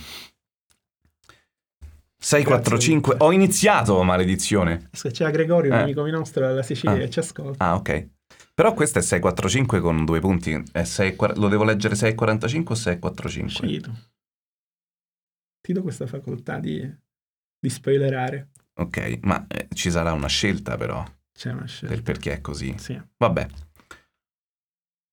645. 2.19 3.15
Ho 3.19 3.31
iniziato, 3.31 4.01
maledizione. 4.03 4.89
C'era 4.91 5.29
Gregorio, 5.29 5.71
un 5.71 5.77
Eh. 5.79 5.83
amico 5.83 6.05
nostro 6.09 6.45
dalla 6.45 6.63
Sicilia 6.63 6.95
Ah. 6.95 6.99
che 6.99 7.09
ci 7.09 7.19
ascolta. 7.19 7.63
Ah, 7.63 7.75
ok. 7.75 8.09
Però 8.53 8.73
questo 8.73 8.99
è 8.99 9.01
645 9.03 9.79
con 9.79 10.03
due 10.03 10.19
punti. 10.19 10.61
È 10.71 10.83
6 10.83 11.15
lo 11.35 11.47
devo 11.47 11.63
leggere 11.63 11.95
645 11.95 12.73
o 12.73 12.77
645? 12.77 13.67
Scito. 13.67 13.91
Ti 15.61 15.73
do 15.73 15.81
questa 15.83 16.07
facoltà 16.07 16.57
di, 16.59 16.81
di 17.59 17.69
spoilerare. 17.69 18.49
Ok, 18.79 19.19
ma 19.21 19.45
eh, 19.47 19.67
ci 19.73 19.91
sarà 19.91 20.11
una 20.13 20.27
scelta 20.27 20.75
però 20.77 21.03
C'è 21.31 21.51
una 21.51 21.65
scelta. 21.67 21.93
del 21.93 22.03
perché 22.03 22.33
è 22.33 22.41
così. 22.41 22.75
Sì. 22.79 22.99
Vabbè. 23.17 23.47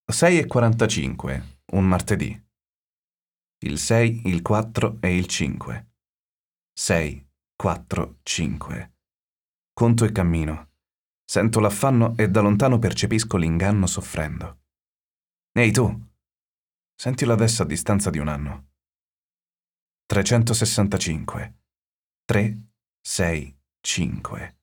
6 0.06 0.38
e 0.38 0.46
45, 0.46 1.60
un 1.72 1.86
martedì. 1.86 2.38
Il 3.64 3.78
6, 3.78 4.28
il 4.28 4.42
4 4.42 4.98
e 5.00 5.16
il 5.16 5.26
5. 5.26 5.92
6, 6.74 7.28
4, 7.56 8.18
5. 8.22 8.92
Conto 9.72 10.04
e 10.04 10.12
cammino. 10.12 10.72
Sento 11.24 11.58
l'affanno 11.58 12.14
e 12.18 12.28
da 12.28 12.42
lontano 12.42 12.78
percepisco 12.78 13.38
l'inganno 13.38 13.86
soffrendo. 13.86 14.64
Ehi 15.52 15.72
tu, 15.72 16.06
sentilo 16.94 17.32
adesso 17.32 17.62
a 17.62 17.66
distanza 17.66 18.10
di 18.10 18.18
un 18.18 18.28
anno. 18.28 18.72
365. 20.04 21.54
3, 22.26 22.62
6, 23.00 23.58
5. 23.80 24.58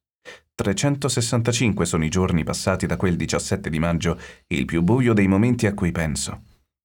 365 0.62 1.86
sono 1.86 2.06
i 2.06 2.10
giorni 2.10 2.44
passati 2.44 2.86
da 2.86 2.96
quel 2.96 3.16
17 3.16 3.70
di 3.70 3.80
maggio, 3.80 4.20
il 4.48 4.66
più 4.66 4.82
buio 4.82 5.14
dei 5.14 5.28
momenti 5.28 5.66
a 5.66 5.74
cui 5.74 5.92
penso. 5.92 6.44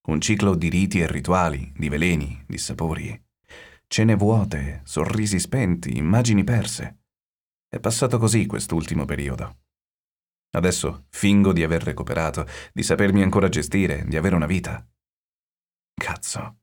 Un 0.08 0.20
ciclo 0.20 0.54
di 0.54 0.68
riti 0.68 1.00
e 1.00 1.06
rituali, 1.06 1.72
di 1.76 1.88
veleni, 1.88 2.44
di 2.46 2.58
sapori. 2.58 3.24
Cene 3.86 4.14
vuote, 4.14 4.80
sorrisi 4.84 5.38
spenti, 5.38 5.96
immagini 5.96 6.42
perse. 6.42 7.02
È 7.68 7.78
passato 7.78 8.18
così 8.18 8.46
quest'ultimo 8.46 9.04
periodo. 9.04 9.58
Adesso 10.50 11.06
fingo 11.10 11.52
di 11.52 11.62
aver 11.62 11.82
recuperato, 11.82 12.46
di 12.72 12.82
sapermi 12.82 13.22
ancora 13.22 13.48
gestire, 13.48 14.04
di 14.06 14.16
avere 14.16 14.34
una 14.34 14.46
vita. 14.46 14.84
Cazzo, 15.94 16.58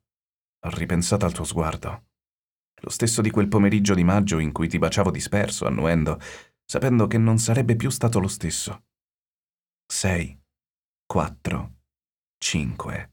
ho 0.60 0.68
ripensato 0.70 1.26
al 1.26 1.32
tuo 1.32 1.44
sguardo. 1.44 2.06
Lo 2.80 2.90
stesso 2.90 3.22
di 3.22 3.30
quel 3.30 3.48
pomeriggio 3.48 3.94
di 3.94 4.04
maggio 4.04 4.38
in 4.38 4.52
cui 4.52 4.68
ti 4.68 4.78
baciavo 4.78 5.10
disperso, 5.10 5.66
annuendo, 5.66 6.20
sapendo 6.64 7.06
che 7.06 7.18
non 7.18 7.38
sarebbe 7.38 7.76
più 7.76 7.90
stato 7.90 8.18
lo 8.20 8.28
stesso. 8.28 8.84
6, 9.86 10.40
4, 11.06 11.74
5. 12.38 13.12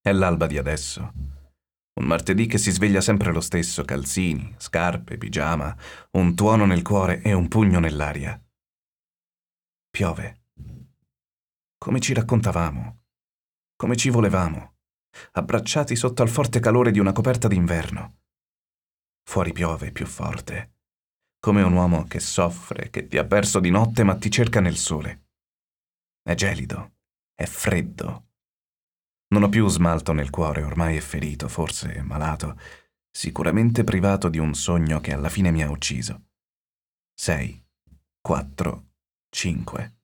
È 0.00 0.12
l'alba 0.12 0.46
di 0.46 0.58
adesso. 0.58 1.12
Un 1.94 2.06
martedì 2.06 2.46
che 2.46 2.58
si 2.58 2.70
sveglia 2.70 3.00
sempre 3.00 3.32
lo 3.32 3.40
stesso, 3.40 3.84
calzini, 3.84 4.54
scarpe, 4.58 5.18
pigiama, 5.18 5.76
un 6.12 6.34
tuono 6.34 6.64
nel 6.64 6.82
cuore 6.82 7.20
e 7.22 7.32
un 7.32 7.48
pugno 7.48 7.78
nell'aria. 7.78 8.42
Piove. 9.90 10.46
Come 11.76 12.00
ci 12.00 12.14
raccontavamo, 12.14 13.02
come 13.76 13.96
ci 13.96 14.10
volevamo, 14.10 14.76
abbracciati 15.32 15.96
sotto 15.96 16.22
al 16.22 16.28
forte 16.28 16.60
calore 16.60 16.90
di 16.90 16.98
una 16.98 17.12
coperta 17.12 17.48
d'inverno. 17.48 18.20
Fuori 19.28 19.52
piove 19.52 19.92
più 19.92 20.06
forte, 20.06 20.76
come 21.42 21.62
un 21.62 21.72
uomo 21.72 22.04
che 22.04 22.20
soffre, 22.20 22.88
che 22.88 23.08
ti 23.08 23.18
ha 23.18 23.24
perso 23.24 23.58
di 23.58 23.68
notte 23.68 24.04
ma 24.04 24.16
ti 24.16 24.30
cerca 24.30 24.60
nel 24.60 24.76
sole. 24.76 25.30
È 26.22 26.34
gelido, 26.34 26.98
è 27.34 27.46
freddo. 27.46 28.28
Non 29.34 29.42
ho 29.42 29.48
più 29.48 29.66
smalto 29.66 30.12
nel 30.12 30.30
cuore, 30.30 30.62
ormai 30.62 30.96
è 30.96 31.00
ferito, 31.00 31.48
forse 31.48 32.00
malato, 32.02 32.56
sicuramente 33.10 33.82
privato 33.82 34.28
di 34.28 34.38
un 34.38 34.54
sogno 34.54 35.00
che 35.00 35.12
alla 35.12 35.28
fine 35.28 35.50
mi 35.50 35.64
ha 35.64 35.70
ucciso. 35.70 36.28
6, 37.18 37.66
4, 38.20 38.86
5. 39.30 39.96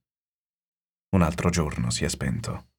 Un 1.15 1.23
altro 1.23 1.51
giorno 1.51 1.91
si 1.91 2.05
è 2.05 2.09
spento. 2.09 2.71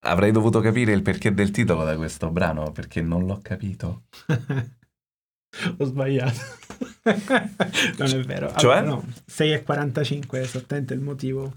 Avrei 0.00 0.32
dovuto 0.32 0.58
capire 0.58 0.92
il 0.92 1.02
perché 1.02 1.32
del 1.32 1.52
titolo 1.52 1.84
da 1.84 1.94
questo 1.96 2.32
brano, 2.32 2.72
perché 2.72 3.02
non 3.02 3.24
l'ho 3.24 3.38
capito. 3.40 4.06
Ho 5.78 5.84
sbagliato. 5.84 6.40
non 7.98 8.08
è 8.08 8.20
vero. 8.24 8.52
Cioè? 8.56 8.76
Allora, 8.76 8.80
no, 8.80 9.04
6,45 9.30 10.30
è 10.32 10.38
esattamente 10.38 10.94
il 10.94 11.00
motivo 11.00 11.52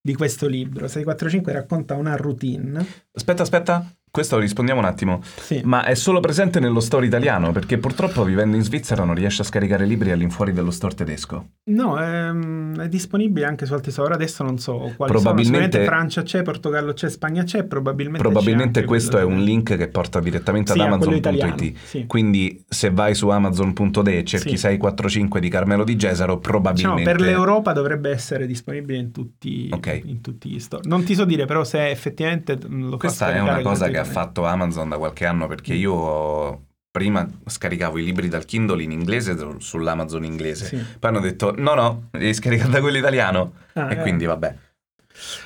di 0.00 0.14
questo 0.14 0.46
libro. 0.46 0.86
6,45 0.86 1.52
racconta 1.52 1.94
una 1.94 2.16
routine. 2.16 2.84
Aspetta, 3.12 3.42
aspetta, 3.42 3.84
questo 4.10 4.38
rispondiamo 4.38 4.80
un 4.80 4.86
attimo. 4.86 5.20
Sì. 5.22 5.60
Ma 5.64 5.84
è 5.84 5.94
solo 5.94 6.20
presente 6.20 6.58
nello 6.58 6.80
store 6.80 7.04
italiano? 7.04 7.52
Perché 7.52 7.76
purtroppo 7.76 8.24
vivendo 8.24 8.56
in 8.56 8.62
Svizzera 8.62 9.04
non 9.04 9.14
riesce 9.14 9.42
a 9.42 9.44
scaricare 9.44 9.84
libri 9.84 10.10
all'infuori 10.10 10.52
dello 10.52 10.70
store 10.70 10.94
tedesco. 10.94 11.48
No, 11.64 12.00
ehm, 12.02 12.80
è 12.80 12.88
disponibile 12.88 13.44
anche 13.44 13.66
su 13.66 13.74
altri 13.74 13.90
store. 13.92 14.14
Adesso 14.14 14.42
non 14.42 14.58
so 14.58 14.76
quali 14.78 14.94
sono. 14.96 15.06
Probabilmente- 15.06 15.44
Sicuramente 15.80 15.84
Francia 15.84 16.22
c'è, 16.22 16.42
Portogallo 16.42 16.92
c'è, 16.94 17.10
Spagna 17.10 17.42
c'è, 17.42 17.64
probabilmente 17.64 18.22
c'è 18.22 18.30
Probabilmente 18.32 18.78
anche 18.78 18.88
questo 18.90 19.18
è 19.18 19.22
un 19.22 19.42
link 19.42 19.76
che 19.76 19.88
porta 19.88 20.18
direttamente 20.20 20.72
Sì, 20.72 20.80
ad 20.80 20.86
amazon.it. 20.86 21.74
sì. 21.84 22.06
Quindi 22.06 22.64
se 22.66 22.90
vai 22.90 23.14
su 23.14 23.28
amazon.de 23.28 24.18
e 24.18 24.24
cerchi 24.24 24.50
Sì. 24.50 24.56
645 24.56 25.40
di 25.40 25.48
Carmelo 25.50 25.84
di 25.84 25.94
Gesaro, 25.96 26.36
Diciamo, 26.36 26.40
probabilmente... 26.40 27.02
per 27.02 27.20
l'Europa 27.20 27.72
dovrebbe 27.74 28.10
essere 28.10 28.46
disponibile 28.46 28.98
in 28.98 29.10
tutti, 29.12 29.68
Ok. 29.70 30.00
in 30.04 30.22
tutti 30.22 30.48
gli 30.48 30.58
store. 30.58 30.84
Non 30.88 31.04
ti 31.04 31.14
so 31.14 31.26
dire 31.26 31.44
però 31.44 31.64
se 31.64 31.90
effettivamente 31.90 32.58
lo 32.66 32.92
fa 32.92 32.96
Questa 32.96 33.34
è 33.34 33.40
una 33.40 33.60
cosa 33.60 33.88
che 33.88 33.98
ha. 33.98 34.04
Fatto 34.06 34.44
Amazon 34.44 34.88
da 34.88 34.98
qualche 34.98 35.26
anno 35.26 35.46
perché 35.46 35.74
io 35.74 35.92
ho- 35.92 36.64
prima 36.90 37.28
scaricavo 37.44 37.98
i 37.98 38.04
libri 38.04 38.28
dal 38.28 38.46
Kindle 38.46 38.82
in 38.82 38.90
inglese 38.90 39.36
su- 39.36 39.58
sull'Amazon 39.58 40.24
inglese. 40.24 40.64
Sì. 40.64 40.76
Poi 40.98 41.10
hanno 41.10 41.20
detto 41.20 41.54
no 41.54 41.74
no, 41.74 42.08
devi 42.10 42.32
scaricare 42.32 42.70
da 42.70 42.80
quello 42.80 42.96
italiano. 42.96 43.52
Ah, 43.74 43.92
e 43.92 43.98
eh. 43.98 44.00
quindi 44.00 44.24
vabbè. 44.24 44.56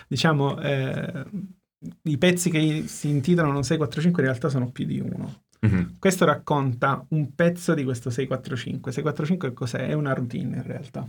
Diciamo, 0.06 0.60
eh, 0.60 1.24
i 2.02 2.18
pezzi 2.18 2.50
che 2.50 2.84
si 2.86 3.08
intitolano 3.08 3.62
645 3.62 4.22
in 4.22 4.28
realtà 4.28 4.48
sono 4.48 4.70
più 4.70 4.84
di 4.84 5.00
uno. 5.00 5.42
Mhm. 5.60 5.96
Questo 5.98 6.24
racconta 6.24 7.04
un 7.10 7.34
pezzo 7.34 7.74
di 7.74 7.84
questo 7.84 8.10
645. 8.10 8.92
645 8.92 9.52
cos'è? 9.52 9.88
È 9.88 9.92
una 9.92 10.12
routine 10.12 10.56
in 10.56 10.62
realtà. 10.62 11.06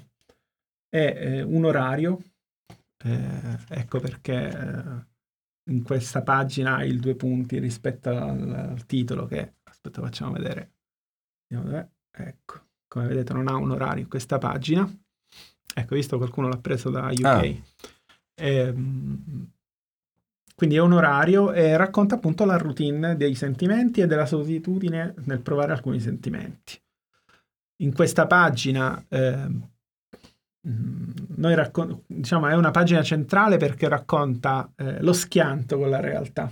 È 0.90 0.98
eh, 0.98 1.42
un 1.42 1.66
orario, 1.66 2.20
eh, 3.04 3.58
ecco 3.70 4.00
perché 4.00 4.50
eh, 4.50 5.06
in 5.70 5.84
questa 5.84 6.22
pagina 6.22 6.84
il 6.84 7.00
due 7.00 7.16
punti 7.16 7.60
rispetto 7.60 8.10
al, 8.10 8.50
al 8.52 8.86
titolo 8.86 9.26
che, 9.26 9.56
aspetta 9.64 10.02
facciamo 10.02 10.34
vedere, 10.34 10.72
ecco, 12.12 12.62
come 12.88 13.08
vedete 13.08 13.34
non 13.34 13.48
ha 13.48 13.56
un 13.56 13.72
orario 13.72 14.04
in 14.04 14.10
questa 14.10 14.38
pagina. 14.38 14.90
Ecco, 15.74 15.96
visto 15.96 16.18
qualcuno 16.18 16.50
l'ha 16.50 16.58
preso 16.58 16.90
da 16.90 17.08
UK. 17.10 17.24
Ah. 17.24 17.56
Ehm, 18.36 19.52
quindi 20.56 20.76
è 20.76 20.82
un 20.82 20.92
orario 20.92 21.54
e 21.54 21.76
racconta 21.76 22.16
appunto 22.16 22.46
la 22.46 22.58
routine 22.58 23.16
dei 23.16 23.34
sentimenti 23.34 24.02
e 24.02 24.08
della 24.08 24.26
solitudine 24.26 25.16
nel 25.26 25.42
provare 25.42 25.72
alcuni 25.72 26.00
sentimenti. 26.00 26.80
In 27.82 27.94
questa 27.94 28.28
pagina, 28.28 29.04
mm, 29.16 29.62
noi 30.64 31.56
raccon- 31.56 32.04
diciamo, 32.06 32.48
è 32.48 32.56
una 32.56 32.72
pagina 32.72 33.02
centrale 33.02 33.58
perché 33.58 33.88
racconta 33.88 34.72
eh, 34.76 35.02
lo 35.02 35.14
schianto 35.14 35.78
con 35.78 35.90
la 35.90 36.00
realtà. 36.00 36.52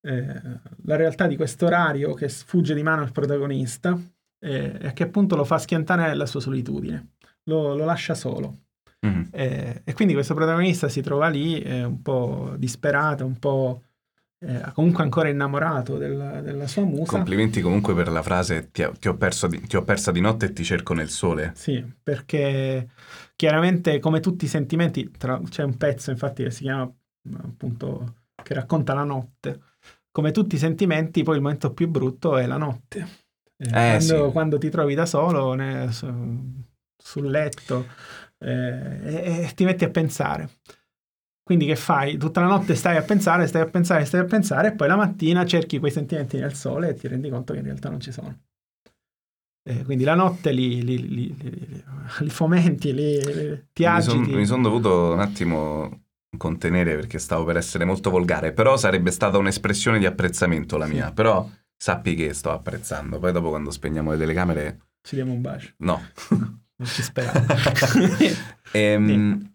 Eh, 0.00 0.42
la 0.84 0.96
realtà 0.96 1.26
di 1.26 1.36
questo 1.36 1.66
orario 1.66 2.14
che 2.14 2.28
sfugge 2.28 2.74
di 2.74 2.82
mano 2.82 3.02
al 3.02 3.12
protagonista 3.12 3.98
eh, 4.38 4.78
e 4.80 4.92
che 4.92 5.02
appunto 5.02 5.34
lo 5.34 5.44
fa 5.44 5.58
schiantare 5.58 6.06
nella 6.06 6.26
sua 6.26 6.40
solitudine, 6.40 7.14
lo- 7.44 7.74
lo 7.74 7.84
lascia 7.84 8.14
solo. 8.14 8.66
Mhm. 9.00 9.28
Eh, 9.32 9.82
e 9.84 9.92
quindi 9.94 10.14
questo 10.14 10.34
protagonista 10.34 10.88
si 10.88 11.00
trova 11.02 11.28
lì 11.28 11.62
un 11.82 12.02
po' 12.02 12.54
disperato, 12.58 13.24
un 13.24 13.38
po' 13.38 13.82
eh, 14.40 14.70
comunque 14.72 15.02
ancora 15.02 15.28
innamorato 15.28 15.96
della, 15.96 16.40
della 16.40 16.66
sua 16.66 16.84
musa. 16.84 17.12
Complimenti 17.12 17.60
comunque 17.60 17.94
per 17.94 18.08
la 18.08 18.22
frase 18.22 18.70
ti, 18.70 18.82
ho- 18.82 18.92
ti 18.92 19.08
ho 19.08 19.16
perso 19.16 19.46
di- 19.46 19.60
ti 19.60 19.76
ho 19.76 19.82
persa 19.82 20.12
di 20.12 20.20
notte 20.20 20.46
e 20.46 20.52
ti 20.52 20.64
cerco 20.64 20.94
nel 20.94 21.08
sole. 21.08 21.52
Sì, 21.54 21.84
perché 22.02 22.88
chiaramente 23.34 23.98
come 23.98 24.20
tutti 24.20 24.44
i 24.44 24.48
sentimenti, 24.48 25.10
tra- 25.10 25.40
c'è 25.48 25.62
un 25.64 25.76
pezzo 25.76 26.10
infatti 26.10 26.42
che 26.44 26.50
si 26.50 26.62
chiama 26.62 26.90
appunto 27.42 28.14
che 28.42 28.54
racconta 28.54 28.94
la 28.94 29.04
notte. 29.04 29.60
Come 30.10 30.30
tutti 30.30 30.54
i 30.54 30.58
sentimenti, 30.58 31.22
poi 31.22 31.36
il 31.36 31.42
momento 31.42 31.72
più 31.72 31.88
brutto 31.88 32.36
è 32.36 32.46
la 32.46 32.56
notte. 32.56 33.06
Eh, 33.56 33.70
quando, 33.70 34.26
sì. 34.26 34.32
quando 34.32 34.58
ti 34.58 34.70
trovi 34.70 34.94
da 34.94 35.04
solo, 35.06 35.54
ne- 35.54 35.90
so- 35.90 36.66
sul 36.96 37.28
letto 37.28 37.86
eh, 38.38 38.48
e, 39.02 39.44
e 39.46 39.52
ti 39.54 39.64
metti 39.64 39.84
a 39.84 39.90
pensare. 39.90 40.48
Quindi 41.48 41.64
che 41.64 41.76
fai? 41.76 42.18
Tutta 42.18 42.42
la 42.42 42.46
notte 42.46 42.74
stai 42.74 42.98
a 42.98 43.02
pensare, 43.02 43.46
stai 43.46 43.62
a 43.62 43.64
pensare, 43.64 44.04
stai 44.04 44.20
a 44.20 44.24
pensare 44.26 44.68
e 44.68 44.72
poi 44.72 44.86
la 44.86 44.96
mattina 44.96 45.46
cerchi 45.46 45.78
quei 45.78 45.90
sentimenti 45.90 46.36
nel 46.36 46.52
sole 46.52 46.90
e 46.90 46.94
ti 46.94 47.08
rendi 47.08 47.30
conto 47.30 47.54
che 47.54 47.60
in 47.60 47.64
realtà 47.64 47.88
non 47.88 48.00
ci 48.00 48.12
sono. 48.12 48.38
Eh, 49.62 49.82
quindi 49.84 50.04
la 50.04 50.14
notte 50.14 50.52
li, 50.52 50.84
li, 50.84 51.08
li, 51.08 51.36
li- 51.38 52.28
fomenti, 52.28 52.92
ti 52.92 53.82
Mi 53.86 54.02
son- 54.02 54.18
agiti. 54.18 54.34
mi 54.34 54.44
sono 54.44 54.62
dovuto 54.62 55.12
un 55.14 55.20
attimo 55.20 56.02
contenere 56.36 56.96
perché 56.96 57.18
stavo 57.18 57.44
per 57.44 57.56
essere 57.56 57.86
molto 57.86 58.10
volgare, 58.10 58.52
però 58.52 58.76
sarebbe 58.76 59.10
stata 59.10 59.38
un'espressione 59.38 59.98
di 59.98 60.04
apprezzamento 60.04 60.76
la 60.76 60.86
mia, 60.86 61.12
però 61.12 61.48
sappi 61.78 62.14
che 62.14 62.34
sto 62.34 62.50
apprezzando. 62.50 63.18
Poi 63.18 63.32
dopo 63.32 63.48
quando 63.48 63.70
spegniamo 63.70 64.10
le 64.10 64.18
telecamere, 64.18 64.78
Ci 65.00 65.14
diamo 65.14 65.32
un 65.32 65.40
bacio. 65.40 65.70
no. 65.78 65.98
Non 66.76 66.86
ci 66.88 67.02
speravo. 67.02 67.46
Ehm, 68.72 69.54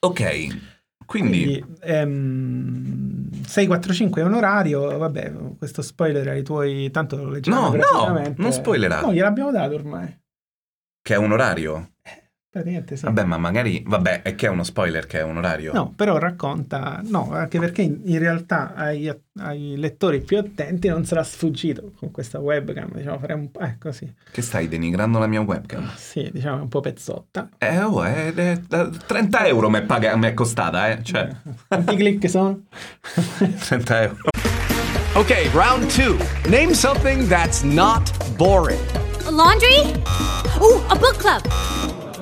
ok, 0.00 0.69
quindi, 1.10 1.58
Quindi 1.58 1.76
ehm, 1.80 3.42
645 3.44 4.22
è 4.22 4.24
un 4.24 4.34
orario, 4.34 4.96
vabbè, 4.96 5.32
questo 5.58 5.82
spoiler 5.82 6.28
ai 6.28 6.44
tuoi, 6.44 6.88
tanto 6.92 7.16
lo 7.16 7.30
leggiamo 7.30 7.74
No, 7.74 7.74
no, 7.74 8.34
non 8.36 8.52
spoilerare. 8.52 9.06
No, 9.06 9.12
gliel'abbiamo 9.12 9.50
dato 9.50 9.74
ormai. 9.74 10.20
che 11.02 11.14
è 11.14 11.16
un 11.16 11.32
orario? 11.32 11.94
Praticamente 12.52 12.96
sì. 12.96 13.04
Vabbè, 13.04 13.22
ma 13.22 13.38
magari, 13.38 13.80
vabbè, 13.86 14.22
è 14.22 14.34
che 14.34 14.46
è 14.46 14.50
uno 14.50 14.64
spoiler 14.64 15.06
che 15.06 15.20
è 15.20 15.22
un 15.22 15.36
orario. 15.36 15.72
No, 15.72 15.92
però 15.94 16.18
racconta, 16.18 17.00
no, 17.04 17.30
anche 17.32 17.60
perché 17.60 17.82
in, 17.82 18.00
in 18.06 18.18
realtà 18.18 18.74
ai, 18.74 19.08
ai 19.38 19.74
lettori 19.76 20.20
più 20.20 20.36
attenti 20.38 20.88
non 20.88 21.04
sarà 21.04 21.22
sfuggito 21.22 21.92
con 21.96 22.10
questa 22.10 22.40
webcam, 22.40 22.90
diciamo, 22.92 23.20
faremo 23.20 23.42
un 23.42 23.50
po', 23.52 23.60
eh, 23.60 23.76
così. 23.78 24.12
Che 24.32 24.42
stai 24.42 24.66
denigrando 24.66 25.20
la 25.20 25.28
mia 25.28 25.40
webcam? 25.42 25.88
Sì, 25.94 26.28
diciamo, 26.32 26.58
è 26.58 26.62
un 26.62 26.68
po' 26.68 26.80
pezzotta. 26.80 27.50
Eh, 27.56 27.82
oh, 27.82 28.02
è, 28.02 28.34
è- 28.34 28.60
è- 28.68 28.88
30 29.06 29.46
euro 29.46 29.70
mi 29.70 29.78
è, 29.78 29.82
paga- 29.82 30.16
mi 30.16 30.26
è 30.26 30.34
costata, 30.34 30.88
eh, 30.90 31.04
cioè, 31.04 31.28
Quanti 31.68 31.94
click 31.94 32.28
sono? 32.28 32.62
30 33.68 34.02
euro. 34.02 34.16
Okay, 35.14 35.48
round 35.52 35.88
two. 35.88 36.16
Name 36.48 36.74
something 36.74 37.28
that's 37.28 37.62
not 37.62 38.10
boring. 38.36 38.80
A 39.26 39.30
laundry? 39.30 39.92
Ooh, 40.60 40.82
a 40.88 40.96
book 40.96 41.16
club. 41.16 41.42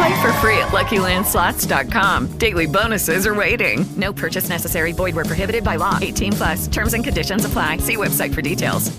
Play 0.00 0.22
for 0.22 0.32
free 0.40 0.56
at 0.58 0.68
LuckyLandSlots.com. 0.72 2.38
Daily 2.38 2.66
bonuses 2.66 3.26
are 3.26 3.34
waiting. 3.34 3.84
No 3.98 4.14
purchase 4.14 4.48
necessary. 4.48 4.92
Void 4.92 5.14
where 5.14 5.26
prohibited 5.26 5.62
by 5.62 5.76
law. 5.76 5.98
18 6.00 6.32
plus. 6.32 6.68
Terms 6.68 6.94
and 6.94 7.04
conditions 7.04 7.44
apply. 7.44 7.76
See 7.80 7.96
website 7.96 8.32
for 8.32 8.40
details. 8.42 8.90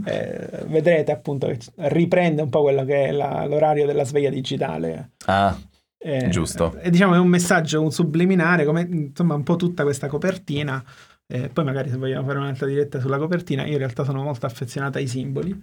Eh, 0.07 0.65
vedrete 0.67 1.13
appunto 1.13 1.47
che 1.47 1.59
riprende 1.77 2.41
un 2.43 2.49
po' 2.49 2.63
quello 2.63 2.85
che 2.85 3.07
è 3.07 3.11
la- 3.13 3.45
l'orario 3.47 3.87
della 3.87 4.05
sveglia 4.05 4.31
digitale. 4.31 5.11
Ah, 5.27 5.57
Eh, 5.99 6.29
giusto. 6.29 6.77
E 6.81 6.91
diciamo 6.91 7.15
è 7.15 7.19
un 7.19 7.29
messaggio 7.29 7.81
un 7.83 7.91
subliminare, 7.93 8.65
come 8.65 8.87
insomma 8.91 9.35
un 9.35 9.43
po' 9.43 9.57
tutta 9.57 9.83
questa 9.83 10.07
copertina. 10.09 10.83
Eh, 11.27 11.49
poi 11.49 11.65
magari 11.65 11.89
se 11.91 11.97
vogliamo 11.97 12.27
fare 12.27 12.39
un'altra 12.39 12.67
diretta 12.67 12.99
sulla 13.01 13.17
copertina, 13.19 13.65
io 13.65 13.73
in 13.73 13.79
realtà 13.79 14.05
sono 14.05 14.23
molto 14.23 14.45
affezionata 14.47 14.99
ai 14.99 15.07
simboli. 15.07 15.59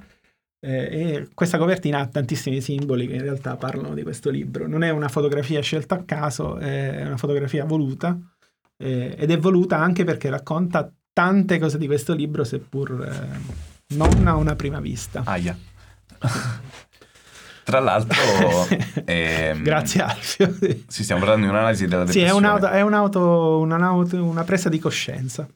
Eh, 0.64 0.70
e 0.92 1.28
questa 1.34 1.58
copertina 1.58 2.00
ha 2.00 2.06
tantissimi 2.08 2.62
simboli 2.62 3.08
che 3.08 3.16
in 3.16 3.24
realtà 3.24 3.56
parlano 3.56 3.96
di 3.96 4.04
questo 4.04 4.30
libro. 4.30 4.68
Non 4.68 4.84
è 4.84 4.92
una 4.92 5.08
fotografia 5.08 5.60
scelta 5.62 5.96
a 5.96 6.04
caso, 6.04 6.58
è 6.58 7.04
una 7.04 7.18
fotografia 7.18 7.66
voluta 7.66 8.16
eh, 8.78 9.16
ed 9.18 9.32
è 9.32 9.38
voluta 9.40 9.78
anche 9.80 10.04
perché 10.04 10.30
racconta 10.30 10.92
tante 11.14 11.58
cose 11.60 11.78
di 11.78 11.88
questo 11.88 12.14
libro, 12.14 12.44
seppur 12.44 13.08
eh, 13.10 13.96
non 13.96 14.28
a 14.28 14.36
una 14.36 14.56
prima 14.56 14.80
vista. 14.80 15.24
Aia. 15.26 15.58
Tra 17.64 17.80
l'altro, 17.80 18.18
ehm, 19.06 19.62
Grazie 19.64 20.02
Alfio. 20.02 20.56
Sì, 20.88 21.04
stiamo 21.04 21.22
parlando 21.22 21.46
di 21.46 21.52
un'analisi 21.52 21.88
della 21.88 22.06
Sì, 22.08 22.20
è, 22.20 22.26
depressione. 22.26 22.48
un'auto, 22.48 22.68
è 22.68 22.82
un'auto, 22.82 23.60
un'auto- 23.60 24.24
una 24.24 24.44
presa 24.44 24.70
di 24.70 24.80
coscienza. 24.80 25.48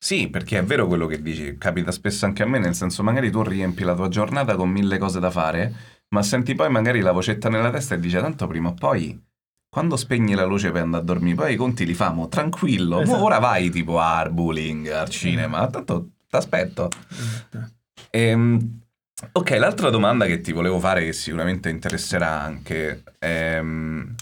Sì, 0.00 0.28
perché 0.28 0.58
è 0.58 0.64
vero 0.64 0.86
quello 0.86 1.06
che 1.06 1.20
dici, 1.20 1.56
capita 1.58 1.90
spesso 1.90 2.24
anche 2.24 2.44
a 2.44 2.46
me, 2.46 2.58
nel 2.58 2.74
senso 2.74 3.02
magari 3.02 3.30
tu 3.30 3.42
riempi 3.42 3.82
la 3.82 3.94
tua 3.94 4.08
giornata 4.08 4.54
con 4.54 4.70
mille 4.70 4.96
cose 4.96 5.18
da 5.18 5.30
fare, 5.30 5.72
ma 6.10 6.22
senti 6.22 6.54
poi 6.54 6.70
magari 6.70 7.00
la 7.00 7.10
vocetta 7.12 7.48
nella 7.48 7.70
testa 7.70 7.96
e 7.96 7.98
dice 8.00 8.20
tanto 8.20 8.46
prima 8.46 8.68
o 8.68 8.74
poi, 8.74 9.20
quando 9.68 9.96
spegni 9.96 10.34
la 10.34 10.44
luce 10.44 10.70
per 10.70 10.82
andare 10.82 11.02
a 11.02 11.06
dormire, 11.06 11.34
poi 11.34 11.52
i 11.52 11.56
conti 11.56 11.84
li 11.84 11.94
famo, 11.94 12.28
tranquillo, 12.28 13.00
Esatto. 13.00 13.22
ora 13.24 13.38
vai 13.38 13.70
tipo 13.70 13.98
al 13.98 14.32
bowling, 14.32 14.86
al 14.88 15.08
cinema, 15.08 15.66
tanto 15.66 16.10
t'aspetto. 16.30 16.88
Ehm, 18.10 18.80
ok, 19.32 19.50
l'altra 19.50 19.90
domanda 19.90 20.26
che 20.26 20.40
ti 20.40 20.52
volevo 20.52 20.78
fare, 20.78 21.04
che 21.04 21.12
sicuramente 21.12 21.68
interesserà 21.70 22.40
anche, 22.40 23.02
ehm, 23.18 24.14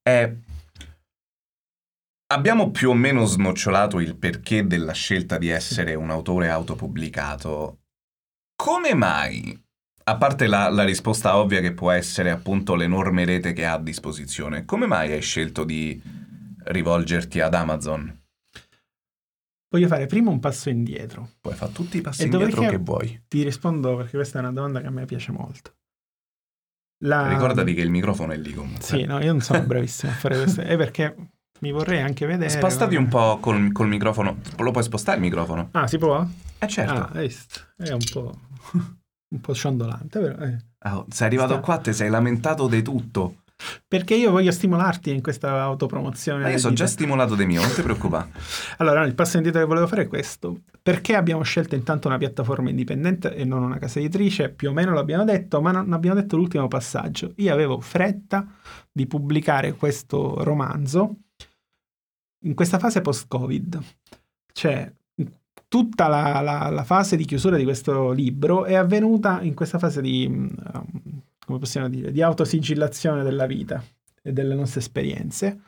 è... 0.00 0.32
Abbiamo 2.30 2.70
più 2.70 2.90
o 2.90 2.94
meno 2.94 3.24
snocciolato 3.24 4.00
il 4.00 4.14
perché 4.14 4.66
della 4.66 4.92
scelta 4.92 5.38
di 5.38 5.48
essere 5.48 5.94
un 5.94 6.10
autore 6.10 6.50
autopubblicato. 6.50 7.78
Come 8.54 8.92
mai, 8.92 9.58
a 10.04 10.16
parte 10.18 10.46
la, 10.46 10.68
la 10.68 10.84
risposta 10.84 11.38
ovvia 11.38 11.60
che 11.60 11.72
può 11.72 11.90
essere 11.90 12.30
appunto 12.30 12.74
l'enorme 12.74 13.24
rete 13.24 13.54
che 13.54 13.64
ha 13.64 13.74
a 13.74 13.80
disposizione, 13.80 14.66
come 14.66 14.86
mai 14.86 15.12
hai 15.12 15.22
scelto 15.22 15.64
di 15.64 15.98
rivolgerti 16.64 17.40
ad 17.40 17.54
Amazon? 17.54 18.14
Voglio 19.70 19.88
fare 19.88 20.04
prima 20.04 20.30
un 20.30 20.38
passo 20.38 20.68
indietro. 20.68 21.30
Puoi 21.40 21.54
fare 21.54 21.72
tutti 21.72 21.96
i 21.96 22.00
passi 22.02 22.22
E 22.22 22.24
indietro 22.26 22.60
che 22.60 22.76
vuoi. 22.76 23.22
Ti 23.26 23.42
rispondo 23.42 23.96
perché 23.96 24.16
questa 24.16 24.36
è 24.36 24.42
una 24.42 24.52
domanda 24.52 24.82
che 24.82 24.86
a 24.86 24.90
me 24.90 25.06
piace 25.06 25.32
molto. 25.32 25.76
La- 27.04 27.28
Ricordati 27.28 27.72
che 27.72 27.80
il 27.80 27.90
microfono 27.90 28.32
è 28.32 28.36
lì 28.36 28.52
comunque. 28.52 28.82
Sì, 28.82 29.04
no, 29.04 29.18
io 29.18 29.32
non 29.32 29.40
sono 29.40 29.62
bravissimo 29.62 30.12
a 30.12 30.14
fare 30.14 30.36
questo. 30.36 30.60
È 30.62 30.76
perché 30.76 31.14
mi 31.60 31.72
vorrei 31.72 32.00
anche 32.00 32.26
vedere. 32.26 32.50
Spostati 32.50 32.96
un 32.96 33.08
po' 33.08 33.38
col, 33.38 33.72
col 33.72 33.88
microfono. 33.88 34.38
Lo 34.58 34.70
puoi 34.70 34.84
spostare 34.84 35.18
il 35.18 35.24
microfono? 35.24 35.68
Ah, 35.72 35.86
si 35.86 35.98
può? 35.98 36.24
Eh 36.58 36.68
certo. 36.68 36.92
Ah? 36.92 37.20
È 37.76 37.92
un 37.92 38.04
po', 38.12 38.34
un 39.34 39.40
po' 39.40 39.54
ciondolante, 39.54 40.20
però. 40.20 40.44
eh. 40.44 40.56
Ah, 40.80 41.04
sei 41.08 41.26
arrivato 41.26 41.54
Sta- 41.54 41.62
qua, 41.62 41.78
ti 41.78 41.92
sei 41.92 42.08
lamentato 42.10 42.68
di 42.68 42.82
tutto. 42.82 43.42
Perché 43.88 44.14
io 44.14 44.30
voglio 44.30 44.52
stimolarti 44.52 45.12
in 45.12 45.20
questa 45.20 45.60
autopromozione. 45.62 46.42
Ma 46.44 46.50
io 46.50 46.58
sono 46.58 46.74
già 46.74 46.86
stimolato 46.86 47.34
di 47.34 47.44
mio, 47.44 47.60
non 47.60 47.72
ti 47.72 47.82
preoccupare. 47.82 48.30
Allora, 48.78 49.04
il 49.04 49.14
passo 49.14 49.36
indietro 49.36 49.60
che 49.60 49.66
volevo 49.66 49.88
fare 49.88 50.02
è 50.02 50.06
questo. 50.06 50.60
Perché 50.80 51.16
abbiamo 51.16 51.42
scelto 51.42 51.74
intanto 51.74 52.06
una 52.06 52.18
piattaforma 52.18 52.70
indipendente 52.70 53.34
e 53.34 53.44
non 53.44 53.64
una 53.64 53.78
casa 53.78 53.98
editrice? 53.98 54.50
Più 54.50 54.70
o 54.70 54.72
meno 54.72 54.94
l'abbiamo 54.94 55.24
detto, 55.24 55.60
ma 55.60 55.72
non 55.72 55.92
abbiamo 55.92 56.20
detto 56.20 56.36
l'ultimo 56.36 56.68
passaggio. 56.68 57.32
Io 57.36 57.52
avevo 57.52 57.80
fretta 57.80 58.46
di 58.92 59.06
pubblicare 59.08 59.74
questo 59.74 60.42
romanzo 60.44 61.16
in 62.40 62.54
questa 62.54 62.78
fase 62.78 63.00
post-Covid. 63.00 63.80
Cioè, 64.52 64.92
tutta 65.68 66.08
la, 66.08 66.40
la- 66.40 66.70
la 66.70 66.84
fase 66.84 67.16
di 67.16 67.24
chiusura 67.24 67.56
di 67.56 67.64
questo 67.64 68.10
libro 68.10 68.64
è 68.64 68.74
avvenuta 68.74 69.40
in 69.42 69.54
questa 69.54 69.78
fase 69.78 70.00
di, 70.00 70.26
mm, 70.28 70.46
um, 70.72 71.20
come 71.44 71.58
possiamo 71.58 71.88
dire, 71.88 72.10
di 72.10 72.22
autosigillazione 72.22 73.22
della 73.22 73.46
vita 73.46 73.82
e 74.22 74.32
delle 74.32 74.54
nostre 74.54 74.80
esperienze. 74.80 75.60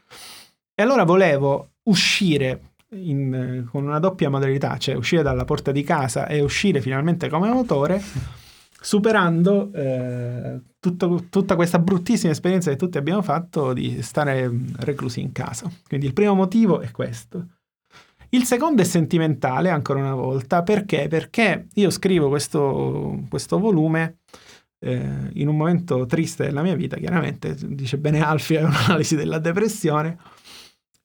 E 0.74 0.82
allora 0.82 1.04
volevo 1.04 1.72
uscire 1.84 2.70
in, 2.92 3.66
con 3.70 3.84
una 3.84 3.98
doppia 3.98 4.30
modalità, 4.30 4.78
cioè 4.78 4.94
uscire 4.94 5.22
dalla 5.22 5.44
porta 5.44 5.70
di 5.72 5.82
casa 5.82 6.26
e 6.26 6.40
uscire 6.40 6.80
finalmente 6.80 7.28
come 7.28 7.48
autore, 7.48 8.02
superando 8.80 9.70
eh, 9.74 10.60
tutto- 10.80 11.26
tutta 11.28 11.54
questa 11.54 11.78
bruttissima 11.78 12.32
esperienza 12.32 12.70
che 12.70 12.76
tutti 12.76 12.98
abbiamo 12.98 13.22
fatto 13.22 13.72
di 13.72 14.00
stare 14.02 14.48
mm, 14.48 14.68
reclusi 14.78 15.20
in 15.20 15.32
casa. 15.32 15.70
Quindi 15.86 16.06
il 16.06 16.12
primo 16.12 16.34
motivo 16.34 16.80
è 16.80 16.90
questo. 16.90 17.46
Il 18.30 18.44
secondo 18.44 18.82
è 18.82 18.84
sentimentale, 18.84 19.70
ancora 19.70 19.98
una 20.00 20.14
volta, 20.14 20.62
perché? 20.62 21.08
Perché 21.08 21.66
io 21.74 21.90
scrivo 21.90 22.28
questo, 22.28 23.24
questo 23.28 23.58
volume 23.58 24.18
eh, 24.78 25.30
in 25.34 25.48
un 25.48 25.56
momento 25.56 26.06
triste 26.06 26.44
della 26.44 26.62
mia 26.62 26.76
vita, 26.76 26.96
chiaramente, 26.96 27.56
dice 27.60 27.98
bene 27.98 28.22
Alfie, 28.22 28.60
è 28.60 28.62
un'analisi 28.62 29.16
della 29.16 29.40
depressione, 29.40 30.16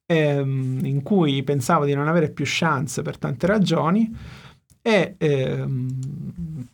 ehm, 0.05 0.81
in 0.83 1.01
cui 1.01 1.41
pensavo 1.43 1.85
di 1.85 1.95
non 1.95 2.07
avere 2.07 2.29
più 2.29 2.45
chance 2.47 3.01
per 3.01 3.17
tante 3.17 3.47
ragioni 3.47 4.15
e 4.81 5.15
ehm, 5.17 6.67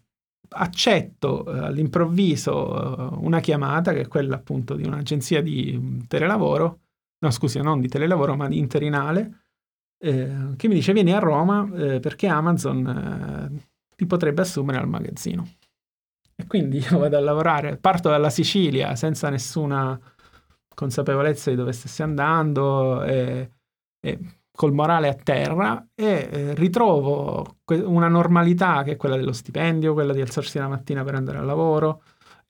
accetto 0.54 1.46
eh, 1.46 1.60
all'improvviso 1.60 3.14
eh, 3.14 3.18
una 3.22 3.40
chiamata 3.40 3.94
che 3.94 4.02
è 4.02 4.08
quella 4.08 4.36
appunto 4.36 4.76
di 4.76 4.84
un'agenzia 4.84 5.42
di 5.42 5.78
mm, 5.80 6.00
telelavoro, 6.08 6.80
no 7.20 7.32
scusi, 7.32 7.60
non 7.60 7.80
di 7.80 7.88
telelavoro 7.88 8.36
ma 8.36 8.48
di 8.48 8.58
interinale, 8.58 9.46
eh, 10.00 10.54
che 10.58 10.68
mi 10.68 10.74
dice 10.74 10.94
vieni 10.94 11.14
a 11.14 11.20
Roma 11.20 11.70
eh, 11.76 12.00
perché 12.00 12.28
Amazon 12.28 12.88
eh, 12.88 13.68
ti 13.96 14.06
potrebbe 14.06 14.42
assumere 14.42 14.80
al 14.80 14.88
magazzino. 14.88 15.48
E 16.36 16.48
quindi 16.48 16.80
io 16.80 16.98
vado 16.98 17.18
a 17.18 17.22
lavorare, 17.22 17.78
parto 17.78 18.10
dalla 18.10 18.30
Sicilia 18.32 18.96
senza 18.96 19.30
nessuna 19.30 20.00
consapevolezza 20.74 21.50
di 21.50 21.56
dove 21.56 21.72
stessi 21.72 22.02
andando, 22.02 23.04
e, 23.04 23.52
e 24.00 24.20
col 24.54 24.74
morale 24.74 25.08
a 25.08 25.14
terra 25.14 25.88
e 25.96 26.30
eh, 26.32 26.56
ritrovo 26.56 27.58
una 27.66 28.08
normalità 28.08 28.84
che 28.84 28.92
è 28.92 28.96
quella 28.98 29.16
dello 29.16 29.32
stipendio, 29.32 29.94
quella 29.94 30.14
di 30.14 30.22
alzarsi 30.22 30.58
la 30.58 30.68
mattina 30.68 31.04
per 31.04 31.16
andare 31.16 31.38
al 31.38 31.46
lavoro 31.46 32.02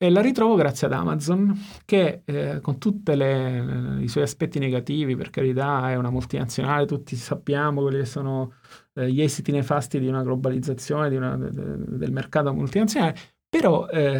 e 0.03 0.09
la 0.09 0.21
ritrovo 0.21 0.55
grazie 0.55 0.87
ad 0.87 0.93
Amazon 0.93 1.55
che 1.85 2.23
eh, 2.25 2.59
con 2.59 2.79
tutti 2.79 3.11
i 3.11 4.07
suoi 4.07 4.23
aspetti 4.23 4.57
negativi, 4.57 5.15
per 5.15 5.29
carità, 5.29 5.91
è 5.91 5.95
una 5.95 6.09
multinazionale, 6.09 6.87
tutti 6.87 7.15
sappiamo 7.15 7.83
quelli 7.83 7.99
che 7.99 8.05
sono 8.05 8.53
eh, 8.95 9.11
gli 9.11 9.21
esiti 9.21 9.51
nefasti 9.51 9.99
di 9.99 10.07
una 10.07 10.23
globalizzazione 10.23 11.07
di 11.07 11.17
una, 11.17 11.37
de, 11.37 11.51
de, 11.51 11.97
del 11.97 12.11
mercato 12.11 12.51
multinazionale, 12.51 13.15
però 13.47 13.87
eh, 13.89 14.19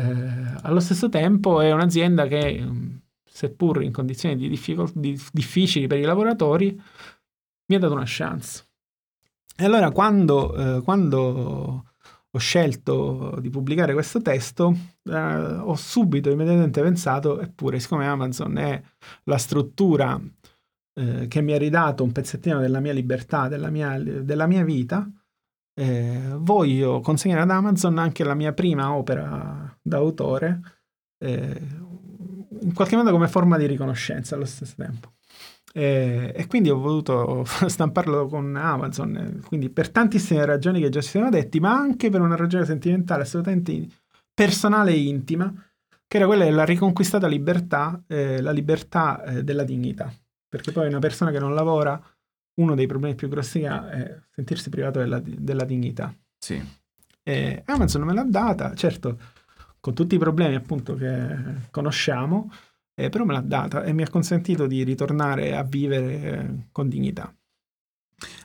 allo 0.62 0.80
stesso 0.80 1.10
tempo 1.10 1.62
è 1.62 1.72
un'azienda 1.72 2.28
che, 2.28 2.64
seppur 3.24 3.82
in 3.82 3.92
condizioni 3.92 4.36
di, 4.36 4.48
difficili 5.32 5.88
per 5.88 5.98
i 5.98 6.04
lavoratori, 6.04 6.80
mi 7.72 7.78
ha 7.78 7.80
dato 7.80 7.94
una 7.94 8.04
chance. 8.06 8.66
E 9.56 9.64
allora 9.64 9.92
quando, 9.92 10.56
eh, 10.78 10.82
quando 10.82 11.86
ho 12.34 12.38
scelto 12.38 13.38
di 13.40 13.50
pubblicare 13.50 13.94
questo 13.94 14.22
testo, 14.22 14.76
eh, 15.04 15.16
ho 15.16 15.76
subito, 15.76 16.30
immediatamente 16.30 16.82
pensato, 16.82 17.40
eppure 17.40 17.80
siccome 17.80 18.06
Amazon 18.08 18.58
è 18.58 18.82
la 19.24 19.38
struttura 19.38 20.20
eh, 20.94 21.28
che 21.28 21.42
mi 21.42 21.54
ha 21.54 21.58
ridato 21.58 22.04
un 22.04 22.12
pezzettino 22.12 22.60
della 22.60 22.82
mia 22.82 22.94
libertà, 22.94 23.48
della 23.48 23.70
mia, 23.70 23.98
della 24.00 24.48
mia 24.48 24.64
vita, 24.64 25.10
eh, 25.74 26.36
voglio 26.36 27.00
consegnare 27.00 27.42
ad 27.42 27.52
Amazon 27.52 27.98
anche 27.98 28.26
la 28.26 28.36
mia 28.36 28.52
prima 28.52 28.94
opera 28.94 29.78
d'autore, 29.82 30.60
eh, 31.24 31.62
in 32.62 32.74
qualche 32.74 32.98
modo 32.98 33.12
come 33.12 33.30
forma 33.30 33.58
di 33.58 33.66
riconoscenza 33.66 34.36
allo 34.36 34.46
stesso 34.46 34.74
tempo. 34.76 35.14
E, 35.74 36.34
e, 36.36 36.48
quindi 36.48 36.70
ho 36.70 36.78
voluto 36.78 37.44
stamparlo 37.68 38.28
con 38.28 38.56
Amazon, 38.56 39.42
quindi 39.46 39.70
per 39.70 39.90
tantissime 39.90 40.46
ragioni 40.46 40.82
che 40.82 40.90
già 40.90 41.02
si 41.02 41.10
sono 41.10 41.30
detti, 41.30 41.60
ma 41.60 41.74
anche 41.74 42.10
per 42.10 42.22
una 42.22 42.36
ragione 42.36 42.66
sentimentale 42.66 43.24
assolutamente 43.24 43.88
personale 44.34 44.92
e 44.92 45.00
intima, 45.00 45.54
che 46.08 46.18
era 46.18 46.26
quella 46.26 46.44
della 46.44 46.66
riconquistata 46.66 47.28
libertà, 47.28 48.04
eh, 48.08 48.42
la 48.42 48.52
libertà 48.52 49.24
eh, 49.24 49.44
della 49.44 49.64
dignità. 49.64 50.12
Perché 50.50 50.74
poi 50.74 50.88
una 50.88 51.00
persona 51.00 51.32
che 51.32 51.40
non 51.40 51.54
lavora, 51.54 52.02
uno 52.56 52.76
dei 52.76 52.86
problemi 52.86 53.16
più 53.16 53.30
grossi 53.30 53.60
che 53.60 53.68
ha 53.68 53.90
è 53.90 54.20
sentirsi 54.30 54.70
privato 54.70 55.00
della, 55.00 55.22
della 55.24 55.64
dignità. 55.64 56.14
Sì. 56.38 56.62
E 57.24 57.64
Amazon 57.66 58.02
me 58.02 58.14
l'ha 58.14 58.26
data, 58.28 58.74
certo, 58.74 59.18
con 59.80 59.94
tutti 59.94 60.16
i 60.16 60.20
problemi 60.20 60.56
appunto 60.56 60.96
che 60.96 61.70
conosciamo, 61.72 62.52
eh, 63.06 63.10
però 63.10 63.24
me 63.26 63.34
l'ha 63.34 63.42
data 63.42 63.84
e 63.84 63.94
mi 63.94 64.04
ha 64.04 64.10
consentito 64.10 64.68
di 64.68 64.84
ritornare 64.84 65.56
a 65.56 65.64
vivere 65.64 66.22
eh, 66.22 66.68
con 66.72 66.88
dignità. 66.90 67.34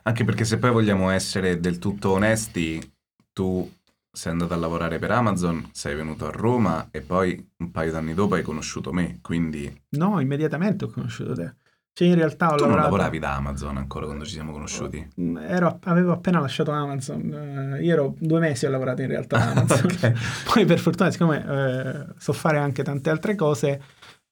Anche 0.03 0.25
perché 0.25 0.45
se 0.45 0.59
poi 0.59 0.71
vogliamo 0.71 1.11
essere 1.11 1.61
del 1.61 1.79
tutto 1.79 2.13
onesti, 2.13 2.81
tu 3.33 3.71
sei 4.11 4.33
andato 4.33 4.55
a 4.55 4.57
lavorare 4.57 4.99
per 4.99 5.11
Amazon, 5.11 5.69
sei 5.73 5.95
venuto 5.95 6.27
a 6.27 6.31
Roma 6.31 6.89
e 6.91 7.03
poi 7.03 7.51
un 7.59 7.71
paio 7.71 7.93
d'anni 7.93 8.15
dopo 8.15 8.35
hai 8.35 8.43
conosciuto 8.43 8.93
me, 8.93 9.19
quindi... 9.21 9.83
No, 9.91 10.21
immediatamente 10.21 10.87
ho 10.87 10.89
conosciuto 10.89 11.35
te. 11.35 11.55
Cioè 11.93 12.09
in 12.09 12.15
realtà 12.15 12.53
ho 12.53 12.57
tu 12.57 12.65
lavorato... 12.65 12.75
non 12.75 12.91
lavoravi 12.91 13.19
da 13.19 13.35
Amazon 13.37 13.77
ancora 13.79 14.05
quando 14.05 14.25
ci 14.25 14.33
siamo 14.33 14.53
conosciuti? 14.53 15.07
Mm, 15.19 15.37
ero, 15.39 15.79
avevo 15.85 16.13
appena 16.13 16.41
lasciato 16.41 16.71
Amazon, 16.71 17.75
uh, 17.79 17.83
io 17.83 17.93
ero 17.93 18.15
due 18.19 18.39
mesi 18.39 18.67
ho 18.67 18.71
lavorato 18.71 19.03
in 19.03 19.09
realtà 19.09 19.39
a 19.39 19.51
Amazon. 19.53 19.91
okay. 19.91 20.13
Poi 20.45 20.65
per 20.67 20.79
fortuna, 20.79 21.11
siccome 21.11 21.39
uh, 21.39 22.13
so 22.19 22.35
fare 22.35 22.59
anche 22.59 22.83
tante 22.83 23.09
altre 23.09 23.35
cose, 23.35 23.83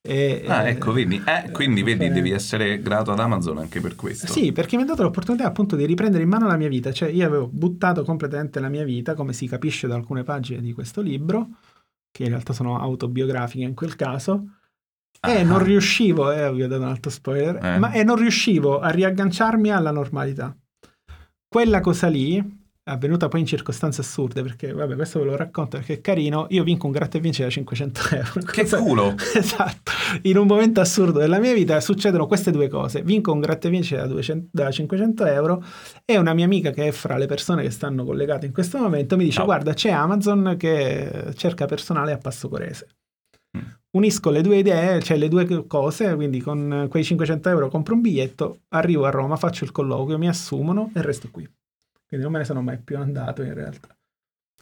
e, 0.07 0.43
ah, 0.45 0.67
ecco, 0.67 0.91
vedi. 0.91 1.19
Eh, 1.25 1.49
quindi 1.49 1.81
vedi, 1.81 2.11
devi 2.11 2.29
essere 2.29 2.79
grato 2.79 3.11
ad 3.11 3.19
Amazon 3.19 3.57
anche 3.57 3.81
per 3.81 3.95
questo. 3.95 4.27
Sì, 4.27 4.51
perché 4.51 4.77
mi 4.77 4.83
ha 4.83 4.85
dato 4.85 5.01
l'opportunità 5.01 5.47
appunto 5.47 5.75
di 5.75 5.83
riprendere 5.83 6.21
in 6.21 6.29
mano 6.29 6.45
la 6.45 6.57
mia 6.57 6.67
vita. 6.67 6.93
Cioè, 6.93 7.09
io 7.09 7.25
avevo 7.25 7.49
buttato 7.51 8.03
completamente 8.03 8.59
la 8.59 8.69
mia 8.69 8.83
vita, 8.83 9.15
come 9.15 9.33
si 9.33 9.47
capisce 9.47 9.87
da 9.87 9.95
alcune 9.95 10.21
pagine 10.21 10.61
di 10.61 10.73
questo 10.73 11.01
libro, 11.01 11.47
che 12.11 12.21
in 12.21 12.29
realtà 12.29 12.53
sono 12.53 12.79
autobiografiche 12.79 13.63
in 13.63 13.73
quel 13.73 13.95
caso. 13.95 14.47
Ah. 15.21 15.31
E 15.31 15.43
non 15.43 15.63
riuscivo, 15.63 16.31
eh, 16.31 16.53
vi 16.53 16.61
ho 16.61 16.67
dato 16.67 16.83
un 16.83 16.89
altro 16.89 17.09
spoiler, 17.09 17.55
eh. 17.55 17.77
ma 17.79 17.91
e 17.91 18.03
non 18.03 18.17
riuscivo 18.17 18.79
a 18.79 18.89
riagganciarmi 18.89 19.71
alla 19.71 19.89
normalità. 19.89 20.55
Quella 21.47 21.79
cosa 21.79 22.07
lì 22.09 22.63
avvenuta 22.87 23.27
poi 23.27 23.39
in 23.39 23.45
circostanze 23.45 24.01
assurde, 24.01 24.43
perché 24.43 24.71
vabbè, 24.71 24.95
questo 24.95 25.19
ve 25.19 25.25
lo 25.25 25.35
racconto 25.35 25.77
perché 25.77 25.93
è 25.93 26.01
carino, 26.01 26.47
io 26.49 26.63
vinco 26.63 26.85
un 26.85 26.91
gratta 26.91 27.17
e 27.17 27.21
vince 27.21 27.43
da 27.43 27.49
500 27.49 28.01
euro. 28.11 28.41
Che 28.51 28.67
culo! 28.67 29.15
esatto, 29.35 29.84
in 30.23 30.37
un 30.37 30.47
momento 30.47 30.81
assurdo 30.81 31.19
della 31.19 31.39
mia 31.39 31.53
vita 31.53 31.79
succedono 31.79 32.27
queste 32.27 32.51
due 32.51 32.67
cose, 32.67 33.01
vinco 33.01 33.31
un 33.31 33.39
gratta 33.39 33.69
vince 33.69 33.95
da, 33.95 34.07
200, 34.07 34.49
da 34.51 34.71
500 34.71 35.25
euro 35.25 35.63
e 36.03 36.17
una 36.17 36.33
mia 36.33 36.45
amica 36.45 36.71
che 36.71 36.87
è 36.87 36.91
fra 36.91 37.17
le 37.17 37.25
persone 37.25 37.63
che 37.63 37.69
stanno 37.69 38.03
collegate 38.03 38.45
in 38.45 38.53
questo 38.53 38.77
momento 38.77 39.15
mi 39.17 39.23
dice 39.23 39.39
no. 39.39 39.45
guarda 39.45 39.73
c'è 39.73 39.91
Amazon 39.91 40.55
che 40.57 41.33
cerca 41.35 41.65
personale 41.65 42.11
a 42.11 42.17
Passo 42.17 42.49
Corese. 42.49 42.87
Mm. 43.57 43.61
Unisco 43.91 44.29
le 44.29 44.41
due 44.41 44.57
idee, 44.57 45.01
cioè 45.01 45.15
le 45.15 45.29
due 45.29 45.65
cose, 45.67 46.15
quindi 46.15 46.41
con 46.41 46.87
quei 46.89 47.03
500 47.03 47.49
euro 47.49 47.69
compro 47.69 47.93
un 47.93 48.01
biglietto, 48.01 48.63
arrivo 48.69 49.05
a 49.05 49.09
Roma, 49.09 49.37
faccio 49.37 49.63
il 49.63 49.71
colloquio, 49.71 50.17
mi 50.17 50.27
assumono 50.27 50.91
e 50.93 51.01
resto 51.01 51.29
qui. 51.31 51.49
Quindi 52.05 52.25
non 52.25 52.33
me 52.33 52.39
ne 52.39 52.45
sono 52.45 52.61
mai 52.61 52.77
più 52.77 52.97
andato 52.97 53.41
in 53.41 53.53
realtà. 53.53 53.94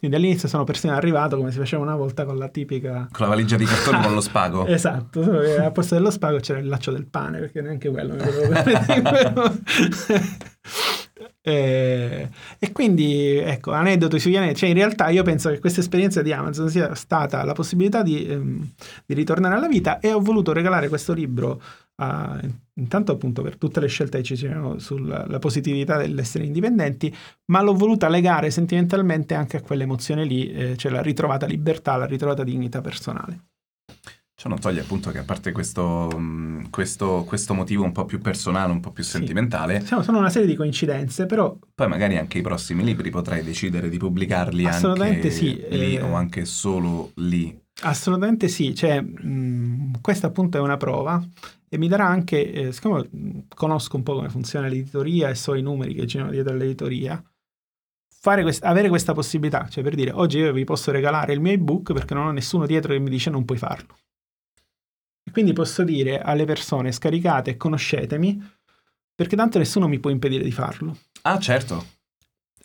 Quindi 0.03 0.19
all'inizio 0.19 0.49
sono 0.49 0.65
persino 0.65 0.93
arrivato 0.93 1.37
come 1.37 1.49
si 1.49 1.57
faceva 1.59 1.81
una 1.81 1.95
volta 1.95 2.25
con 2.25 2.37
la 2.37 2.49
tipica... 2.49 3.07
Con 3.09 3.21
la 3.21 3.27
valigia 3.27 3.55
di 3.55 3.63
cartone 3.63 4.01
con 4.01 4.13
lo 4.13 4.19
spago. 4.19 4.65
Esatto, 4.73 5.21
a 5.21 5.71
posto 5.71 5.95
dello 5.95 6.11
spago 6.11 6.39
c'era 6.39 6.59
il 6.59 6.67
laccio 6.67 6.91
del 6.91 7.05
pane, 7.05 7.39
perché 7.39 7.61
neanche 7.61 7.89
quello 7.89 8.15
mi 8.15 8.21
permettere. 8.21 9.01
E, 11.45 12.29
e, 12.57 12.71
quindi, 12.71 13.35
ecco, 13.35 13.71
aneddoto 13.71 14.17
sugli 14.17 14.37
aneddoti. 14.37 14.59
Cioè, 14.59 14.69
in 14.69 14.75
realtà 14.75 15.09
io 15.09 15.23
penso 15.23 15.49
che 15.49 15.59
questa 15.59 15.81
esperienza 15.81 16.21
di 16.21 16.31
Amazon 16.31 16.69
sia 16.69 16.95
stata 16.95 17.43
la 17.43 17.51
possibilità 17.51 18.01
di, 18.01 18.25
ehm, 18.25 18.71
di 19.05 19.13
ritornare 19.13 19.55
alla 19.55 19.67
vita 19.67 19.99
e 19.99 20.13
ho 20.13 20.21
voluto 20.21 20.53
regalare 20.53 20.87
questo 20.87 21.11
libro 21.11 21.61
a, 21.95 22.39
intanto 22.75 23.11
appunto 23.11 23.41
per 23.41 23.57
tutte 23.57 23.79
le 23.79 23.87
scelte 23.87 24.17
che 24.17 24.23
ci 24.23 24.35
c'erano 24.35 24.79
sulla 24.79 25.39
positività 25.39 25.97
dell'essere 25.97 26.45
indipendenti, 26.45 27.13
ma 27.45 27.61
l'ho 27.61 27.73
voluta 27.73 28.09
legare 28.09 28.49
sentimentalmente 28.49 29.35
anche 29.35 29.57
a 29.57 29.61
quell'emozione 29.61 30.25
lì, 30.25 30.51
eh, 30.51 30.77
cioè 30.77 30.91
la 30.91 31.01
ritrovata 31.01 31.45
libertà, 31.45 31.95
la 31.95 32.05
ritrovata 32.05 32.43
dignità 32.43 32.81
personale. 32.81 33.45
Ciò 34.35 34.49
non 34.49 34.59
toglie 34.59 34.81
appunto 34.81 35.11
che 35.11 35.19
a 35.19 35.23
parte 35.23 35.51
questo, 35.51 36.11
mm, 36.13 36.65
questo, 36.71 37.23
questo, 37.23 37.53
motivo 37.53 37.83
un 37.83 37.91
po' 37.91 38.05
più 38.05 38.19
personale, 38.19 38.71
un 38.71 38.79
po' 38.79 38.91
più 38.91 39.03
sentimentale... 39.03 39.81
Sì. 39.81 39.95
Sono 40.01 40.17
una 40.17 40.31
serie 40.31 40.47
di 40.47 40.55
coincidenze, 40.55 41.27
però... 41.27 41.55
Poi 41.73 41.87
magari 41.87 42.17
anche 42.17 42.39
i 42.39 42.41
prossimi 42.41 42.83
libri 42.83 43.11
potrai 43.11 43.43
decidere 43.43 43.89
di 43.89 43.97
pubblicarli 43.97 44.65
Assolutamente 44.65 45.27
anche 45.27 45.29
sì. 45.29 45.65
lì 45.69 45.95
eh... 45.95 46.01
o 46.01 46.15
anche 46.15 46.45
solo 46.45 47.11
lì. 47.15 47.62
Assolutamente 47.81 48.47
sì, 48.47 48.73
cioè, 48.75 49.01
mh, 49.01 49.99
questa 50.01 50.27
appunto 50.27 50.57
è 50.57 50.61
una 50.61 50.77
prova 50.77 51.21
e 51.67 51.77
mi 51.77 51.87
darà 51.87 52.05
anche, 52.05 52.51
eh, 52.51 52.71
siccome 52.71 53.09
conosco 53.55 53.97
un 53.97 54.03
po' 54.03 54.13
come 54.15 54.29
funziona 54.29 54.67
l'editoria 54.67 55.29
e 55.29 55.35
so 55.35 55.55
i 55.55 55.61
numeri 55.61 55.93
che 55.95 56.05
girano 56.05 56.31
dietro 56.31 56.53
all'editoria, 56.53 57.21
quest- 58.21 58.63
avere 58.63 58.89
questa 58.89 59.13
possibilità, 59.13 59.67
cioè 59.67 59.83
per 59.83 59.95
dire 59.95 60.11
oggi 60.11 60.37
io 60.37 60.53
vi 60.53 60.63
posso 60.63 60.91
regalare 60.91 61.33
il 61.33 61.41
mio 61.41 61.51
ebook 61.51 61.93
perché 61.93 62.13
non 62.13 62.27
ho 62.27 62.31
nessuno 62.31 62.65
dietro 62.65 62.93
che 62.93 62.99
mi 62.99 63.09
dice 63.09 63.29
non 63.29 63.43
puoi 63.43 63.57
farlo. 63.57 63.97
E 65.25 65.31
quindi 65.31 65.53
posso 65.53 65.83
dire 65.83 66.19
alle 66.19 66.45
persone 66.45 66.91
scaricate 66.91 67.51
e 67.51 67.57
conoscetemi 67.57 68.41
perché 69.15 69.35
tanto 69.35 69.57
nessuno 69.57 69.87
mi 69.87 69.99
può 69.99 70.09
impedire 70.09 70.43
di 70.43 70.51
farlo. 70.51 70.97
Ah, 71.23 71.39
certo. 71.39 71.85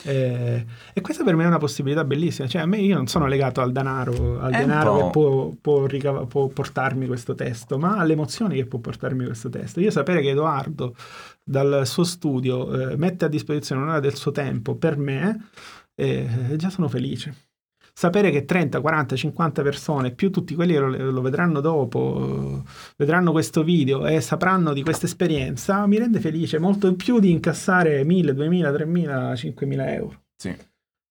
Eh, 0.04 0.64
e 0.92 1.00
questa 1.00 1.24
per 1.24 1.34
me 1.34 1.44
è 1.44 1.46
una 1.46 1.58
possibilità 1.58 2.04
bellissima. 2.04 2.46
Cioè, 2.46 2.62
a 2.62 2.66
me 2.66 2.78
io 2.78 2.94
non 2.96 3.06
sono 3.06 3.26
legato 3.26 3.60
al 3.60 3.72
denaro, 3.72 4.40
al 4.40 4.52
denaro 4.52 4.96
che 4.96 5.10
può, 5.10 5.52
può, 5.60 5.86
ricava- 5.86 6.26
può, 6.26 6.48
portarmi 6.48 7.06
questo 7.06 7.34
testo, 7.34 7.78
ma 7.78 7.96
alle 7.98 8.12
emozioni 8.12 8.56
che 8.56 8.66
può 8.66 8.78
portarmi 8.78 9.24
questo 9.24 9.48
testo. 9.48 9.80
Io 9.80 9.90
sapere 9.90 10.20
che 10.20 10.30
Edoardo 10.30 10.94
dal 11.42 11.86
suo 11.86 12.04
studio 12.04 12.90
eh, 12.90 12.96
mette 12.96 13.24
a 13.24 13.28
disposizione 13.28 13.82
un'ora 13.82 14.00
del 14.00 14.14
suo 14.14 14.30
tempo 14.30 14.76
per 14.76 14.96
me, 14.96 15.48
eh, 15.94 16.54
già 16.56 16.70
sono 16.70 16.88
felice 16.88 17.47
sapere 17.98 18.30
che 18.30 18.44
30, 18.44 18.80
40, 18.80 19.16
50 19.16 19.62
persone, 19.62 20.12
più 20.12 20.30
tutti 20.30 20.54
quelli 20.54 20.74
che 20.74 20.78
lo, 20.78 21.10
lo 21.10 21.20
vedranno 21.20 21.58
dopo, 21.58 22.62
vedranno 22.96 23.32
questo 23.32 23.64
video 23.64 24.06
e 24.06 24.20
sapranno 24.20 24.72
di 24.72 24.84
questa 24.84 25.06
esperienza, 25.06 25.84
mi 25.88 25.98
rende 25.98 26.20
felice 26.20 26.60
molto 26.60 26.94
più 26.94 27.18
di 27.18 27.32
incassare 27.32 28.04
1000, 28.04 28.34
2000, 28.34 28.72
3000, 28.72 29.34
5000 29.34 29.92
euro. 29.94 30.22
Sì. 30.36 30.56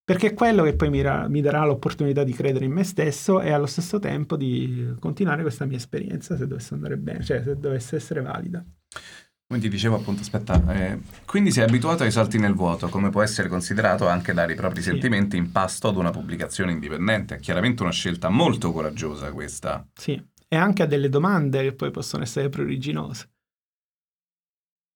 Perché 0.01 0.27
è 0.27 0.33
quello 0.33 0.63
che 0.63 0.75
poi 0.77 0.89
mi, 0.89 1.01
ra- 1.01 1.27
mi 1.27 1.41
darà 1.41 1.65
l'opportunità 1.65 2.23
di 2.23 2.31
credere 2.31 2.63
in 2.63 2.71
me 2.71 2.85
stesso 2.85 3.41
e 3.41 3.51
allo 3.51 3.65
stesso 3.65 3.99
tempo 3.99 4.37
di 4.37 4.95
continuare 4.97 5.41
questa 5.41 5.65
mia 5.65 5.75
esperienza 5.75 6.37
se 6.37 6.47
dovesse 6.47 6.73
andare 6.73 6.95
bene, 6.95 7.21
cioè 7.21 7.43
se 7.43 7.57
dovesse 7.57 7.97
essere 7.97 8.21
valida. 8.21 8.63
Come 9.49 9.61
ti 9.61 9.69
dicevo 9.69 9.95
appunto, 9.95 10.19
aspetta, 10.23 10.61
eh, 10.75 10.99
quindi 11.25 11.51
sei 11.51 11.63
abituato 11.63 12.03
ai 12.03 12.11
salti 12.11 12.37
nel 12.37 12.53
vuoto, 12.53 12.89
come 12.89 13.09
può 13.09 13.21
essere 13.21 13.47
considerato 13.47 14.05
anche 14.05 14.33
dare 14.33 14.51
i 14.51 14.55
propri 14.57 14.81
Sì. 14.81 14.89
sentimenti 14.89 15.37
in 15.37 15.53
pasto 15.53 15.87
ad 15.87 15.95
una 15.95 16.09
pubblicazione 16.11 16.73
indipendente. 16.73 17.35
È 17.35 17.39
chiaramente 17.39 17.81
una 17.81 17.93
scelta 17.93 18.27
molto 18.27 18.73
coraggiosa 18.73 19.31
questa. 19.31 19.87
Sì, 19.93 20.21
e 20.49 20.55
anche 20.57 20.83
a 20.83 20.85
delle 20.85 21.07
domande 21.07 21.61
che 21.61 21.71
poi 21.73 21.91
possono 21.91 22.23
essere 22.23 22.49
pruriginose. 22.49 23.29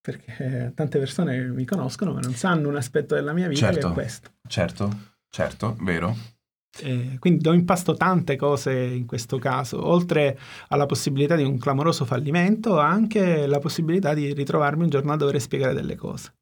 Perché 0.01 0.73
tante 0.75 0.99
persone 0.99 1.47
mi 1.47 1.63
conoscono 1.63 2.11
ma 2.11 2.19
non 2.19 2.33
sanno 2.33 2.67
un 2.67 2.75
aspetto 2.75 3.15
della 3.15 3.31
mia 3.31 3.47
vita 3.47 3.67
che 3.69 3.73
Certo. 3.75 3.89
è 3.89 3.93
questo. 3.93 4.31
Certo, 4.49 5.13
certo, 5.29 5.77
vero. 5.79 6.13
E 6.79 7.17
quindi 7.19 7.41
do 7.41 7.53
in 7.53 7.65
pasto 7.65 7.95
tante 7.95 8.37
cose 8.37 8.73
in 8.73 9.05
questo 9.05 9.37
caso, 9.37 9.85
oltre 9.85 10.39
alla 10.69 10.85
possibilità 10.85 11.35
di 11.35 11.43
un 11.43 11.57
clamoroso 11.57 12.05
fallimento, 12.05 12.79
anche 12.79 13.45
la 13.45 13.59
possibilità 13.59 14.13
di 14.13 14.33
ritrovarmi 14.33 14.83
un 14.83 14.89
giorno 14.89 15.11
a 15.11 15.17
dover 15.17 15.39
spiegare 15.41 15.73
delle 15.73 15.95
cose. 15.95 16.33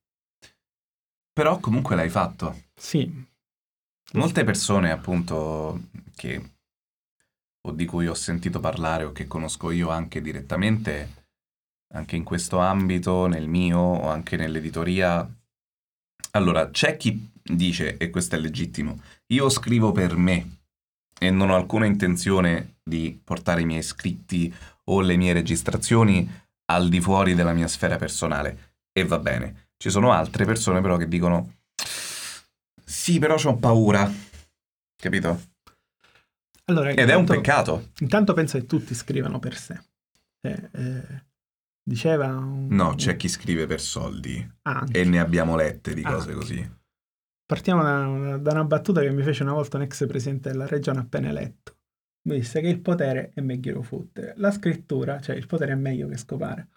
Però 1.34 1.60
comunque 1.60 1.96
l'hai 1.96 2.10
fatto. 2.10 2.64
Sì, 2.76 3.28
Molte 4.14 4.44
persone, 4.44 4.90
appunto, 4.90 5.90
che 6.16 6.54
o 7.62 7.72
di 7.72 7.86
cui 7.86 8.08
ho 8.08 8.16
sentito 8.16 8.60
parlare 8.60 9.04
o 9.04 9.12
che 9.12 9.28
conosco 9.28 9.70
io 9.70 9.90
anche 9.90 10.20
direttamente, 10.20 11.28
anche 11.94 12.16
in 12.16 12.24
questo 12.24 12.58
ambito, 12.58 13.28
nel 13.28 13.48
mio 13.48 13.78
o 13.78 14.10
anche 14.10 14.36
nell'editoria. 14.36 15.30
Allora, 16.32 16.72
c'è 16.72 16.98
chi 16.98 17.30
dice, 17.44 17.98
e 17.98 18.10
questo 18.10 18.36
è 18.36 18.40
legittimo, 18.40 19.00
io 19.32 19.50
scrivo 19.50 19.92
per 19.92 20.16
me 20.16 20.58
e 21.20 21.30
non 21.30 21.50
ho 21.50 21.56
alcuna 21.56 21.86
intenzione 21.86 22.78
di 22.84 23.20
portare 23.24 23.62
i 23.62 23.66
miei 23.66 23.84
scritti 23.84 24.54
o 24.86 25.02
le 25.02 25.16
mie 25.18 25.34
registrazioni 25.34 26.28
al 26.66 26.90
di 26.90 27.00
fuori 27.02 27.36
della 27.36 27.54
mia 27.54 27.68
sfera 27.68 27.98
personale. 27.98 28.76
E 28.92 29.06
va 29.06 29.20
bene. 29.20 29.70
Ci 29.78 29.90
sono 29.90 30.12
altre 30.12 30.46
persone 30.46 30.82
però 30.82 30.98
che 30.98 31.08
dicono 31.08 31.54
sì, 32.84 33.20
però 33.20 33.36
ho 33.42 33.56
paura. 33.58 34.12
Capito? 34.96 35.42
Allora, 36.66 36.90
Ed 36.90 36.98
è 36.98 37.14
un 37.14 37.22
intanto- 37.22 37.34
peccato. 37.34 37.90
Intanto 38.00 38.34
penso 38.34 38.58
che 38.58 38.66
tutti 38.66 38.94
scrivano 38.96 39.38
per 39.40 39.56
sé. 39.58 39.80
Eh, 40.42 40.70
eh, 40.74 41.24
diceva 41.84 42.28
un- 42.36 42.68
No, 42.70 42.96
c'è 42.96 43.16
chi 43.16 43.28
scrive 43.28 43.68
per 43.68 43.80
soldi. 43.82 44.48
Anche. 44.64 45.00
E 45.00 45.04
ne 45.04 45.20
abbiamo 45.20 45.56
lette 45.56 45.94
di 45.94 46.02
cose 46.02 46.32
Anche. 46.32 46.34
così. 46.34 46.72
Partiamo 47.50 47.82
da, 47.82 48.38
da 48.38 48.52
una 48.52 48.64
battuta 48.64 49.02
che 49.02 49.10
mi 49.10 49.24
fece 49.24 49.42
una 49.42 49.54
volta 49.54 49.78
un 49.78 49.82
ex 49.82 50.06
presidente 50.06 50.52
della 50.52 50.68
regione 50.68 51.00
appena 51.00 51.30
eletto. 51.30 51.78
Mi 52.28 52.36
disse 52.36 52.62
che 52.62 52.68
il 52.68 52.80
potere 52.80 53.32
è 53.34 53.42
meglio 53.42 53.82
fottere. 53.82 54.36
La 54.38 54.52
scrittura, 54.52 55.20
cioè 55.20 55.36
il 55.36 55.48
potere 55.48 55.72
è 55.72 55.76
meglio 55.76 56.08
che 56.08 56.18
scopare. 56.18 56.68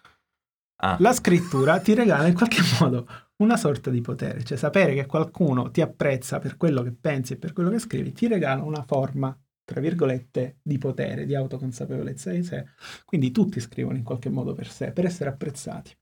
Ah. 0.77 0.97
La 0.99 1.13
scrittura 1.13 1.79
ti 1.79 1.93
regala 1.93 2.25
in 2.25 2.33
qualche 2.33 2.63
modo 2.79 3.07
una 3.43 3.55
sorta 3.55 3.91
di 3.91 4.01
potere, 4.01 4.43
cioè 4.43 4.57
sapere 4.57 4.95
che 4.95 5.05
qualcuno 5.05 5.69
ti 5.69 5.79
apprezza 5.81 6.39
per 6.39 6.57
quello 6.57 6.81
che 6.81 6.91
pensi 6.91 7.33
e 7.33 7.37
per 7.37 7.53
quello 7.53 7.69
che 7.69 7.77
scrivi, 7.77 8.11
ti 8.11 8.27
regala 8.27 8.63
una 8.63 8.81
forma, 8.81 9.39
tra 9.63 9.79
virgolette, 9.79 10.57
di 10.63 10.79
potere, 10.79 11.27
di 11.27 11.35
autoconsapevolezza 11.35 12.31
di 12.31 12.43
sé. 12.43 12.65
Quindi 13.05 13.29
tutti 13.29 13.59
scrivono 13.59 13.97
in 13.97 14.03
qualche 14.03 14.29
modo 14.29 14.53
per 14.53 14.67
sé, 14.67 14.91
per 14.91 15.05
essere 15.05 15.29
apprezzati. 15.29 15.95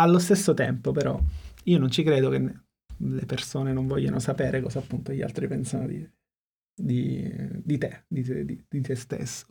Allo 0.00 0.18
stesso 0.18 0.52
tempo, 0.52 0.90
però, 0.90 1.16
io 1.62 1.78
non 1.78 1.92
ci 1.92 2.02
credo 2.02 2.28
che 2.28 2.64
le 2.98 3.26
persone 3.26 3.72
non 3.72 3.86
vogliano 3.86 4.18
sapere 4.18 4.60
cosa 4.60 4.78
appunto 4.78 5.12
gli 5.12 5.22
altri 5.22 5.48
pensano 5.48 5.86
di, 5.86 6.08
di- 6.74 7.32
di 7.62 7.78
te, 7.78 8.04
di, 8.08 8.22
te- 8.22 8.44
di- 8.44 8.64
di 8.68 8.80
te 8.80 8.94
stesso. 8.94 9.46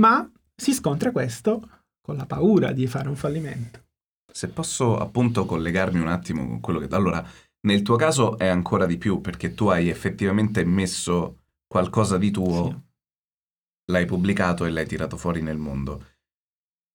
Ma 0.00 0.30
si 0.54 0.72
scontra 0.72 1.12
questo 1.12 1.84
con 2.00 2.16
la 2.16 2.26
paura 2.26 2.72
di 2.72 2.86
fare 2.86 3.08
un 3.08 3.16
fallimento. 3.16 3.84
Se 4.32 4.48
posso 4.48 4.98
appunto 4.98 5.46
collegarmi 5.46 5.98
un 5.98 6.08
attimo 6.08 6.46
con 6.46 6.60
quello 6.60 6.78
che... 6.78 6.94
Allora, 6.94 7.26
nel 7.66 7.82
tuo 7.82 7.96
caso 7.96 8.38
è 8.38 8.46
ancora 8.46 8.86
di 8.86 8.98
più 8.98 9.20
perché 9.20 9.54
tu 9.54 9.68
hai 9.68 9.88
effettivamente 9.88 10.64
messo 10.64 11.44
qualcosa 11.66 12.18
di 12.18 12.30
tuo, 12.30 12.84
l'hai 13.90 14.04
pubblicato 14.04 14.64
e 14.64 14.70
l'hai 14.70 14.86
tirato 14.86 15.16
fuori 15.16 15.42
nel 15.42 15.58
mondo. 15.58 16.04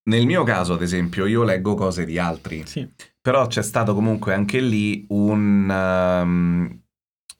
Nel 0.03 0.25
mio 0.25 0.43
caso, 0.43 0.73
ad 0.73 0.81
esempio, 0.81 1.25
io 1.25 1.43
leggo 1.43 1.75
cose 1.75 2.05
di 2.05 2.17
altri, 2.17 2.65
però 3.21 3.45
c'è 3.47 3.61
stato 3.61 3.93
comunque 3.93 4.33
anche 4.33 4.59
lì 4.59 5.05
un... 5.09 5.69
um, 5.69 6.79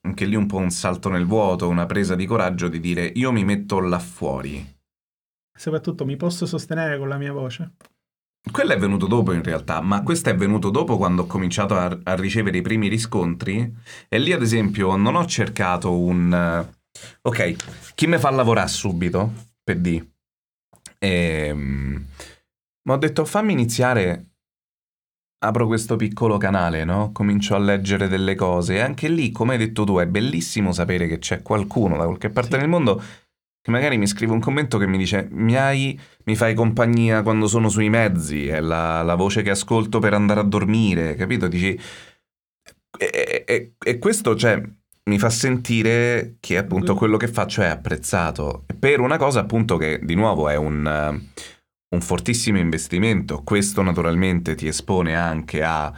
anche 0.04 0.26
lì 0.26 0.36
un 0.36 0.48
po' 0.48 0.58
un 0.58 0.72
salto 0.72 1.10
nel 1.10 1.26
vuoto, 1.26 1.68
una 1.68 1.86
presa 1.86 2.16
di 2.16 2.26
coraggio 2.26 2.68
di 2.68 2.80
dire 2.80 3.06
io 3.16 3.32
mi 3.32 3.44
metto 3.44 3.80
là 3.80 4.00
fuori. 4.00 4.80
Soprattutto 5.56 6.06
mi 6.06 6.16
posso 6.16 6.46
sostenere 6.46 6.98
con 6.98 7.08
la 7.08 7.18
mia 7.18 7.32
voce. 7.32 7.74
Quello 8.52 8.74
è 8.74 8.78
venuto 8.78 9.06
dopo 9.06 9.32
in 9.34 9.44
realtà, 9.44 9.80
ma 9.82 10.02
questo 10.02 10.30
è 10.32 10.36
venuto 10.36 10.72
dopo 10.72 10.98
quando 10.98 11.24
ho 11.24 11.28
cominciato 11.28 11.78
a, 11.78 11.96
a 12.04 12.16
ricevere 12.16 12.58
i 12.58 12.64
primi 12.64 12.88
riscontri 12.88 13.72
e 14.10 14.20
lì 14.20 14.32
ad 14.34 14.42
esempio 14.42 14.96
non 14.96 15.16
ho 15.16 15.26
cercato 15.28 15.96
un... 15.96 16.34
eh, 16.34 16.80
ok, 17.22 17.94
chi 17.94 18.08
mi 18.08 18.18
fa 18.18 18.32
lavorare 18.32 18.68
subito, 18.68 19.32
per 19.64 19.78
di. 19.78 20.12
Ehm, 20.98 22.08
ma 22.84 22.94
ho 22.94 22.98
detto 22.98 23.26
fammi 23.26 23.52
iniziare, 23.52 24.32
apro 25.44 25.68
questo 25.68 25.96
piccolo 25.96 26.38
canale, 26.38 26.84
no? 26.84 27.12
Comincio 27.12 27.56
a 27.56 27.60
leggere 27.60 28.08
delle 28.08 28.36
cose 28.36 28.76
e 28.76 28.80
anche 28.80 29.08
lì, 29.08 29.32
come 29.32 29.54
hai 29.54 29.60
detto 29.60 29.84
tu, 29.84 29.98
è 29.98 30.08
bellissimo 30.08 30.72
sapere 30.72 31.08
che 31.08 31.20
c'è 31.20 31.42
qualcuno 31.42 31.98
da 31.98 32.06
qualche 32.06 32.30
parte 32.30 32.58
del 32.58 32.68
mondo 32.68 33.02
che 33.62 33.70
magari 33.70 33.98
mi 33.98 34.08
scrive 34.08 34.34
un 34.34 34.40
commento 34.40 34.80
che 34.80 34.88
mi 34.88 34.98
dice 34.98 35.28
mi, 35.32 35.56
hai, 35.56 36.00
mi 36.26 36.36
fai 36.36 36.56
compagnia 36.56 37.22
quando 37.22 37.48
sono 37.48 37.70
sui 37.70 37.90
mezzi, 37.90 38.48
è 38.48 38.60
la, 38.60 39.04
la 39.04 39.16
voce 39.16 39.44
che 39.44 39.52
ascolto 39.52 40.00
per 40.00 40.14
andare 40.14 40.40
a 40.40 40.44
dormire, 40.44 41.16
capito? 41.16 41.48
Dici... 41.48 41.80
E, 42.98 43.44
e- 43.48 43.74
e 43.84 43.98
questo, 44.00 44.36
cioè, 44.36 44.62
mi 45.06 45.20
fa 45.20 45.30
sentire 45.30 46.38
che 46.40 46.58
appunto 46.58 46.96
quello 46.96 47.18
che 47.18 47.28
faccio 47.28 47.62
è 47.62 47.68
apprezzato. 47.68 48.66
Per 48.80 49.00
una 49.00 49.18
cosa 49.18 49.40
appunto 49.40 49.78
che, 49.78 50.00
di 50.04 50.16
nuovo, 50.16 50.50
è 50.50 50.56
un, 50.56 51.30
un 51.94 52.02
fortissimo 52.02 52.58
investimento. 52.58 53.44
Questo 53.44 53.82
naturalmente 53.82 54.56
ti 54.56 54.68
espone 54.68 55.16
anche 55.16 55.64
a 55.64 55.94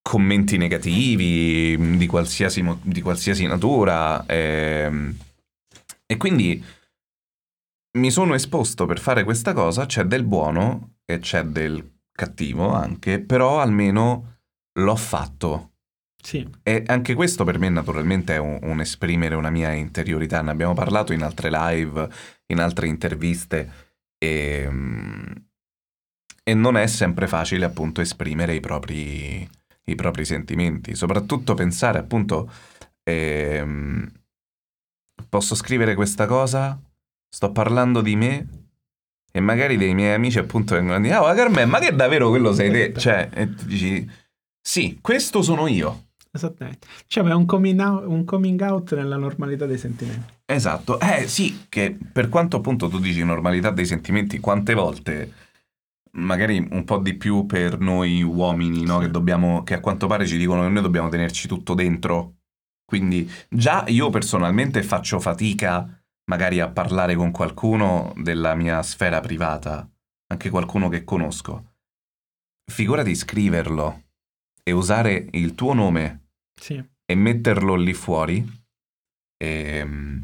commenti 0.00 0.56
negativi 0.56 1.96
di 1.96 2.06
qualsiasi, 2.06 2.62
mo- 2.62 2.80
di 2.82 3.00
qualsiasi 3.00 3.46
natura. 3.46 4.24
ehm, 4.26 5.16
e 6.06 6.16
quindi 6.16 6.64
mi 7.98 8.10
sono 8.10 8.34
esposto 8.34 8.86
per 8.86 8.98
fare 8.98 9.24
questa 9.24 9.52
cosa, 9.52 9.84
c'è 9.84 10.04
del 10.04 10.24
buono 10.24 10.96
e 11.04 11.18
c'è 11.18 11.42
del 11.42 12.00
cattivo 12.12 12.72
anche, 12.72 13.20
però 13.20 13.60
almeno 13.60 14.38
l'ho 14.78 14.96
fatto. 14.96 15.72
Sì. 16.22 16.48
E 16.62 16.84
anche 16.86 17.14
questo 17.14 17.44
per 17.44 17.58
me 17.58 17.68
naturalmente 17.68 18.34
è 18.34 18.38
un, 18.38 18.58
un 18.62 18.80
esprimere 18.80 19.34
una 19.34 19.50
mia 19.50 19.72
interiorità. 19.72 20.40
Ne 20.40 20.50
abbiamo 20.50 20.74
parlato 20.74 21.12
in 21.12 21.22
altre 21.22 21.50
live, 21.50 22.08
in 22.46 22.60
altre 22.60 22.86
interviste 22.86 23.87
e, 24.18 24.66
mm, 24.68 25.32
e 26.44 26.54
non 26.54 26.76
è 26.76 26.86
sempre 26.86 27.26
facile 27.26 27.64
appunto 27.64 28.00
esprimere 28.00 28.54
i 28.54 28.60
propri, 28.60 29.48
i 29.84 29.94
propri 29.94 30.24
sentimenti. 30.24 30.94
Soprattutto 30.94 31.54
pensare 31.54 31.98
appunto 31.98 32.50
ehm, 33.04 34.10
posso 35.28 35.54
scrivere 35.54 35.94
questa 35.94 36.26
cosa, 36.26 36.78
sto 37.28 37.52
parlando 37.52 38.00
di 38.00 38.16
me 38.16 38.46
e 39.30 39.40
magari 39.40 39.76
dei 39.76 39.94
miei 39.94 40.14
amici 40.14 40.38
appunto 40.38 40.74
vengono 40.74 40.96
a 40.96 41.00
dire 41.00 41.14
ah 41.14 41.34
Carmen 41.34 41.68
ma 41.68 41.78
che 41.78 41.94
davvero 41.94 42.30
quello 42.30 42.52
sei 42.52 42.70
te? 42.70 42.94
Cioè 42.98 43.28
e 43.32 43.54
tu 43.54 43.64
dici 43.64 44.10
sì, 44.60 44.98
questo 45.00 45.40
sono 45.42 45.66
io. 45.66 46.07
Esattamente. 46.38 46.86
Cioè, 47.06 47.24
ma 47.24 47.30
è 47.30 47.34
un 47.34 47.46
coming 47.46 47.80
out, 47.80 48.04
un 48.06 48.24
coming 48.24 48.60
out 48.60 48.94
nella 48.94 49.16
normalità 49.16 49.66
dei 49.66 49.78
sentimenti. 49.78 50.34
Esatto, 50.44 51.00
eh 51.00 51.26
sì, 51.26 51.66
che 51.68 51.96
per 52.12 52.28
quanto 52.28 52.58
appunto 52.58 52.88
tu 52.88 53.00
dici 53.00 53.24
normalità 53.24 53.70
dei 53.70 53.84
sentimenti, 53.84 54.38
quante 54.38 54.74
volte, 54.74 55.32
magari 56.12 56.64
un 56.70 56.84
po' 56.84 56.98
di 56.98 57.14
più 57.14 57.44
per 57.44 57.80
noi 57.80 58.22
uomini, 58.22 58.84
no? 58.84 58.98
Che 58.98 59.10
dobbiamo, 59.10 59.64
che 59.64 59.74
a 59.74 59.80
quanto 59.80 60.06
pare 60.06 60.26
ci 60.26 60.38
dicono 60.38 60.62
che 60.62 60.68
noi 60.68 60.82
dobbiamo 60.82 61.08
tenerci 61.08 61.48
tutto 61.48 61.74
dentro. 61.74 62.34
Quindi 62.84 63.30
già 63.50 63.84
io 63.88 64.08
personalmente 64.08 64.82
faccio 64.82 65.20
fatica 65.20 65.86
magari 66.30 66.60
a 66.60 66.68
parlare 66.68 67.14
con 67.16 67.30
qualcuno 67.30 68.12
della 68.16 68.54
mia 68.54 68.82
sfera 68.82 69.20
privata, 69.20 69.86
anche 70.28 70.50
qualcuno 70.50 70.88
che 70.88 71.04
conosco. 71.04 71.72
Figurati 72.70 73.14
scriverlo 73.14 74.02
e 74.62 74.72
usare 74.72 75.28
il 75.32 75.54
tuo 75.54 75.74
nome 75.74 76.27
Sì. 76.58 76.82
e 77.04 77.14
metterlo 77.14 77.74
lì 77.76 77.94
fuori, 77.94 78.56
Ehm, 79.40 80.20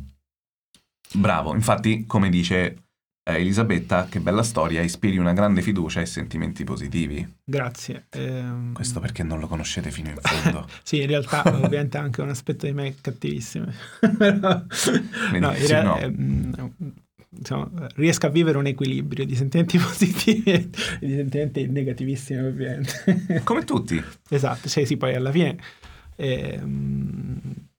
bravo, 1.14 1.54
infatti, 1.54 2.04
come 2.06 2.28
dice 2.28 2.82
eh, 3.26 3.36
Elisabetta, 3.36 4.06
che 4.06 4.18
bella 4.20 4.42
storia, 4.42 4.82
ispiri 4.82 5.16
una 5.18 5.32
grande 5.32 5.62
fiducia 5.62 6.00
e 6.00 6.06
sentimenti 6.06 6.64
positivi. 6.64 7.26
Grazie. 7.44 8.06
Ehm, 8.10 8.72
Questo 8.72 9.00
perché 9.00 9.22
non 9.22 9.38
lo 9.38 9.46
conoscete 9.46 9.90
fino 9.90 10.10
in 10.10 10.16
fondo. 10.20 10.66
Sì, 10.82 11.00
in 11.00 11.06
realtà 11.06 11.42
ovviamente 11.54 11.96
anche 11.96 12.20
un 12.22 12.28
aspetto 12.28 12.66
di 12.66 12.72
me 12.72 12.94
cattivissimo. 13.00 13.66
Però- 14.18 14.64
no, 15.38 15.52
in 15.52 15.56
sì, 15.60 15.66
rea- 15.68 15.82
no. 15.82 15.98
ehm, 15.98 16.74
diciamo, 17.28 17.70
riesco 17.94 18.26
a 18.26 18.30
vivere 18.30 18.58
un 18.58 18.66
equilibrio 18.66 19.24
di 19.24 19.36
sentimenti 19.36 19.78
positivi 19.78 20.50
e 20.50 20.68
di 21.00 21.14
sentimenti 21.14 21.66
negativissimi 21.68 22.40
ovviamente. 22.44 23.40
Come 23.44 23.64
tutti. 23.64 24.02
Esatto, 24.28 24.68
cioè 24.68 24.84
sì, 24.84 24.96
poi 24.96 25.14
alla 25.14 25.30
fine 25.30 25.56
ehm, 26.16 27.22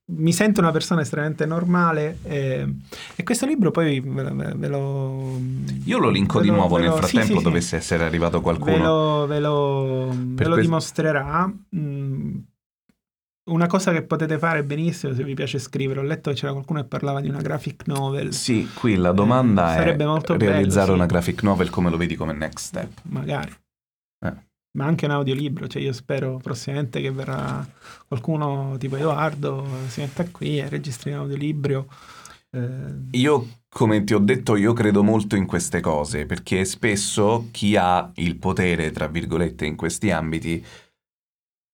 mi 0.07 0.31
sento 0.33 0.61
una 0.61 0.71
persona 0.71 1.01
estremamente 1.01 1.45
normale 1.47 2.19
e, 2.23 2.67
e 3.15 3.23
questo 3.23 3.45
libro 3.47 3.71
poi 3.71 3.99
ve, 3.99 4.23
ve- 4.23 4.53
ve 4.55 4.67
lo... 4.67 5.39
Io 5.85 5.97
lo 5.97 6.09
linko 6.09 6.37
ve 6.37 6.43
di 6.43 6.49
lo- 6.51 6.55
nuovo 6.57 6.75
ve 6.75 6.81
nel 6.81 6.89
lo- 6.91 6.97
frattempo 6.97 7.25
sì, 7.33 7.37
sì. 7.37 7.43
dovesse 7.43 7.75
essere 7.77 8.03
arrivato 8.05 8.37
Ve 8.37 8.43
qualcuno. 8.43 9.25
ve 9.25 9.39
lo- 9.39 10.09
ve 10.13 10.43
lo 10.43 10.51
questo- 10.53 10.61
dimostrerà. 10.61 11.51
Mm, 11.75 12.37
una 13.47 13.67
cosa 13.67 13.91
che 13.91 14.01
potete 14.03 14.37
fare 14.39 14.63
benissimo 14.63 15.13
se 15.13 15.23
vi 15.23 15.33
piace 15.35 15.59
scrivere. 15.59 15.99
Ho 15.99 16.03
letto 16.03 16.29
che 16.31 16.35
c'era 16.35 16.51
qualcuno 16.51 16.81
che 16.81 16.87
parlava 16.87 17.19
di 17.21 17.29
una 17.29 17.41
graphic 17.41 17.83
novel. 17.87 18.33
Sì, 18.33 18.67
qui 18.73 18.95
la 18.95 19.11
domanda 19.11 19.69
Eh, 19.69 19.73
è 19.73 19.77
sarebbe 19.79 20.05
molto 20.05 20.35
bello, 20.35 20.51
realizzare 20.51 20.87
sì. 20.87 20.91
una 20.93 21.05
graphic 21.05 21.43
novel 21.43 21.69
come 21.69 21.89
lo 21.91 21.97
vedi 21.97 22.15
come 22.15 22.33
next 22.33 22.65
step. 22.65 22.89
Magari. 23.03 23.51
Eh. 24.25 24.33
Ma 24.75 24.85
anche 24.85 25.05
un 25.05 25.11
audiolibro. 25.11 25.67
Cioè, 25.67 25.81
io 25.81 25.93
spero 25.93 26.37
prossimamente 26.41 27.01
che 27.01 27.11
verrà 27.11 27.65
qualcuno 28.07 28.75
tipo 28.77 28.97
Edoardo, 28.97 29.65
si 29.87 30.01
metta 30.01 30.27
qui 30.29 30.59
e 30.59 30.69
registri 30.69 31.11
un 31.11 31.19
audiolibro. 31.19 31.87
Eh, 32.51 32.93
Io, 33.11 33.47
come 33.69 34.03
ti 34.03 34.13
ho 34.13 34.19
detto, 34.19 34.55
io 34.57 34.73
credo 34.73 35.03
molto 35.03 35.35
in 35.35 35.45
queste 35.45 35.79
cose, 35.79 36.25
perché 36.25 36.65
spesso 36.65 37.47
chi 37.51 37.75
ha 37.77 38.11
il 38.15 38.37
potere, 38.37 38.91
tra 38.91 39.07
virgolette, 39.07 39.65
in 39.65 39.75
questi 39.77 40.11
ambiti, 40.11 40.63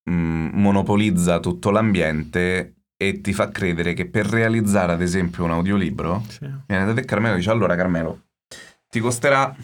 mh, 0.09 0.49
monopolizza 0.53 1.39
tutto 1.39 1.71
l'ambiente 1.71 2.75
e 2.95 3.21
ti 3.21 3.33
fa 3.33 3.49
credere 3.49 3.93
che 3.93 4.07
per 4.07 4.27
realizzare, 4.27 4.93
ad 4.93 5.01
esempio, 5.01 5.43
un 5.43 5.51
audiolibro, 5.51 6.23
sì. 6.27 6.47
viene 6.67 6.85
da 6.85 6.93
te 6.93 7.03
Carmelo 7.03 7.33
e 7.33 7.37
dice, 7.37 7.49
allora 7.49 7.75
Carmelo, 7.75 8.25
ti 8.89 8.99
costerà 8.99 9.55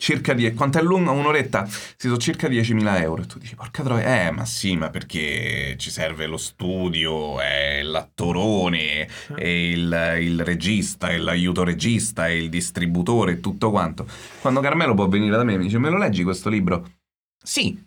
circa 0.00 0.32
10... 0.32 0.56
Quanto 0.56 0.78
è 0.78 0.82
lunga? 0.82 1.10
Un'oretta? 1.10 1.66
Si 1.66 2.08
sono 2.08 2.16
circa 2.16 2.48
10.000 2.48 3.00
euro. 3.02 3.22
E 3.22 3.26
tu 3.26 3.38
dici, 3.38 3.54
porca 3.54 3.82
troia, 3.82 4.26
eh, 4.26 4.30
ma 4.30 4.46
sì, 4.46 4.74
ma 4.76 4.88
perché 4.88 5.76
ci 5.76 5.90
serve 5.90 6.26
lo 6.26 6.38
studio, 6.38 7.38
è 7.38 7.82
l'attorone, 7.82 9.06
è 9.36 9.46
il, 9.46 10.16
il 10.20 10.44
regista, 10.44 11.08
è 11.08 11.18
l'aiuto 11.18 11.62
regista, 11.62 12.26
è 12.26 12.30
il 12.30 12.48
distributore, 12.48 13.32
e 13.32 13.40
tutto 13.40 13.70
quanto. 13.70 14.06
Quando 14.40 14.60
Carmelo 14.60 14.94
può 14.94 15.06
venire 15.06 15.36
da 15.36 15.44
me 15.44 15.52
e 15.52 15.58
mi 15.58 15.64
dice, 15.64 15.78
me 15.78 15.90
lo 15.90 15.98
leggi 15.98 16.24
questo 16.24 16.48
libro? 16.48 16.94
Sì. 17.42 17.78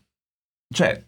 Cioè, 0.72 1.03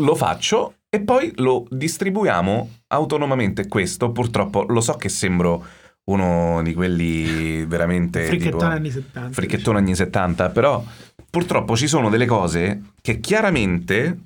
lo 0.00 0.14
faccio 0.14 0.76
e 0.88 1.00
poi 1.00 1.32
lo 1.36 1.66
distribuiamo 1.68 2.82
autonomamente. 2.88 3.66
Questo, 3.66 4.12
purtroppo, 4.12 4.62
lo 4.62 4.80
so 4.80 4.94
che 4.94 5.08
sembro 5.08 5.82
uno 6.04 6.62
di 6.62 6.74
quelli 6.74 7.64
veramente... 7.66 8.24
Fricchettone 8.26 8.74
anni 8.74 8.90
70. 8.90 9.32
fricchettone 9.32 9.78
anni 9.78 9.94
70, 9.94 10.50
però 10.50 10.84
purtroppo 11.30 11.76
ci 11.76 11.86
sono 11.86 12.10
delle 12.10 12.26
cose 12.26 12.92
che 13.00 13.20
chiaramente 13.20 14.18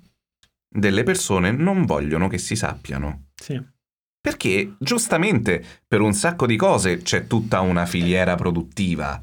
delle 0.68 1.02
persone 1.02 1.50
non 1.50 1.84
vogliono 1.84 2.28
che 2.28 2.38
si 2.38 2.56
sappiano. 2.56 3.28
Sì. 3.34 3.60
Perché 4.20 4.74
giustamente 4.78 5.64
per 5.86 6.00
un 6.00 6.12
sacco 6.12 6.44
di 6.46 6.56
cose 6.56 6.98
c'è 6.98 7.26
tutta 7.26 7.60
una 7.60 7.86
filiera 7.86 8.34
produttiva. 8.34 9.20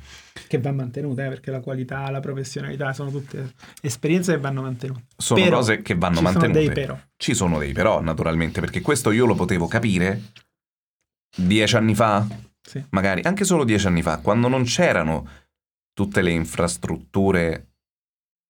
Che 0.48 0.58
va 0.58 0.72
mantenuta, 0.72 1.26
eh, 1.26 1.30
perché 1.30 1.52
la 1.52 1.60
qualità, 1.60 2.10
la 2.10 2.22
professionalità 2.22 2.94
sono 2.94 3.12
tutte 3.12 3.54
esperienze 3.82 4.34
che 4.34 4.40
vanno 4.40 4.62
mantenute. 4.62 5.04
Sono 5.16 5.44
Però 5.44 5.58
cose 5.58 5.82
che 5.82 5.96
vanno 5.96 6.18
ci 6.18 6.24
mantenute. 6.24 6.54
Sono 6.54 6.66
dei 6.66 6.84
però. 6.84 7.00
Ci 7.18 7.34
sono 7.34 7.58
dei 7.60 7.74
però, 7.74 8.02
naturalmente, 8.02 8.62
perché 8.62 8.82
questo 8.82 9.12
io 9.12 9.26
lo 9.26 9.36
potevo 9.36 9.68
capire 9.68 10.22
dieci 11.36 11.76
anni 11.76 11.96
fa, 11.96 12.26
Sì. 12.62 12.84
magari 12.90 13.22
anche 13.24 13.44
solo 13.44 13.64
dieci 13.64 13.88
anni 13.88 14.02
fa, 14.02 14.20
quando 14.20 14.48
non 14.48 14.64
c'erano 14.64 15.28
tutte 15.94 16.22
le 16.22 16.32
infrastrutture 16.32 17.68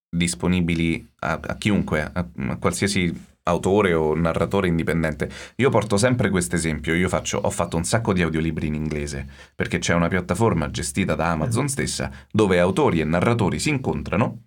disponibili 0.10 1.06
a, 1.20 1.40
a 1.42 1.56
chiunque, 1.56 2.02
a, 2.02 2.26
a 2.50 2.56
qualsiasi 2.58 3.34
autore 3.48 3.94
o 3.94 4.16
narratore 4.16 4.68
indipendente. 4.68 5.30
Io 5.58 5.70
porto 5.70 5.98
sempre 5.98 6.30
questo 6.30 6.56
esempio, 6.56 6.96
io 6.96 7.10
faccio, 7.10 7.38
ho 7.38 7.50
fatto 7.52 7.78
un 7.78 7.84
sacco 7.84 8.14
di 8.14 8.22
audiolibri 8.24 8.66
in 8.68 8.74
inglese, 8.74 9.28
perché 9.54 9.78
c'è 9.78 9.94
una 9.94 10.08
piattaforma 10.08 10.72
gestita 10.72 11.14
da 11.14 11.30
Amazon 11.30 11.68
stessa, 11.68 12.12
dove 12.32 12.60
autori 12.60 13.02
e 13.02 13.04
narratori 13.04 13.60
si 13.60 13.70
incontrano 13.70 14.45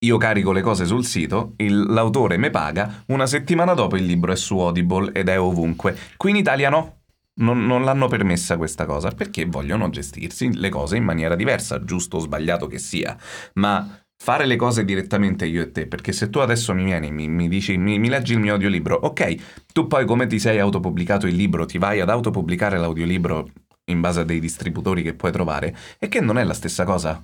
io 0.00 0.16
carico 0.16 0.52
le 0.52 0.60
cose 0.60 0.84
sul 0.84 1.04
sito, 1.04 1.54
il- 1.56 1.86
l'autore 1.88 2.38
mi 2.38 2.50
paga, 2.50 3.02
una 3.08 3.26
settimana 3.26 3.74
dopo 3.74 3.96
il 3.96 4.04
libro 4.04 4.32
è 4.32 4.36
su 4.36 4.58
Audible 4.58 5.12
ed 5.12 5.28
è 5.28 5.40
ovunque. 5.40 5.96
Qui 6.16 6.30
in 6.30 6.36
Italia 6.36 6.70
no, 6.70 7.00
non, 7.40 7.66
non 7.66 7.82
l'hanno 7.84 8.06
permessa 8.06 8.56
questa 8.56 8.84
cosa 8.84 9.10
perché 9.10 9.44
vogliono 9.46 9.90
gestirsi 9.90 10.56
le 10.56 10.68
cose 10.68 10.96
in 10.96 11.04
maniera 11.04 11.34
diversa, 11.34 11.82
giusto 11.82 12.18
o 12.18 12.20
sbagliato 12.20 12.66
che 12.68 12.78
sia. 12.78 13.16
Ma 13.54 14.00
fare 14.20 14.46
le 14.46 14.56
cose 14.56 14.84
direttamente 14.84 15.46
io 15.46 15.62
e 15.62 15.72
te, 15.72 15.86
perché 15.86 16.12
se 16.12 16.30
tu 16.30 16.38
adesso 16.38 16.74
mi 16.74 16.84
vieni, 16.84 17.10
mi, 17.10 17.28
mi 17.28 17.48
dici, 17.48 17.76
mi, 17.76 17.98
mi 17.98 18.08
leggi 18.08 18.32
il 18.32 18.40
mio 18.40 18.54
audiolibro, 18.54 18.94
ok, 18.94 19.64
tu 19.72 19.86
poi 19.86 20.06
come 20.06 20.26
ti 20.26 20.38
sei 20.38 20.58
autopubblicato 20.58 21.26
il 21.26 21.34
libro, 21.34 21.66
ti 21.66 21.78
vai 21.78 22.00
ad 22.00 22.10
autopubblicare 22.10 22.78
l'audiolibro 22.78 23.48
in 23.86 24.00
base 24.00 24.20
a 24.20 24.24
dei 24.24 24.38
distributori 24.38 25.02
che 25.02 25.14
puoi 25.14 25.32
trovare, 25.32 25.74
e 25.98 26.08
che 26.08 26.20
non 26.20 26.38
è 26.38 26.44
la 26.44 26.52
stessa 26.52 26.84
cosa. 26.84 27.22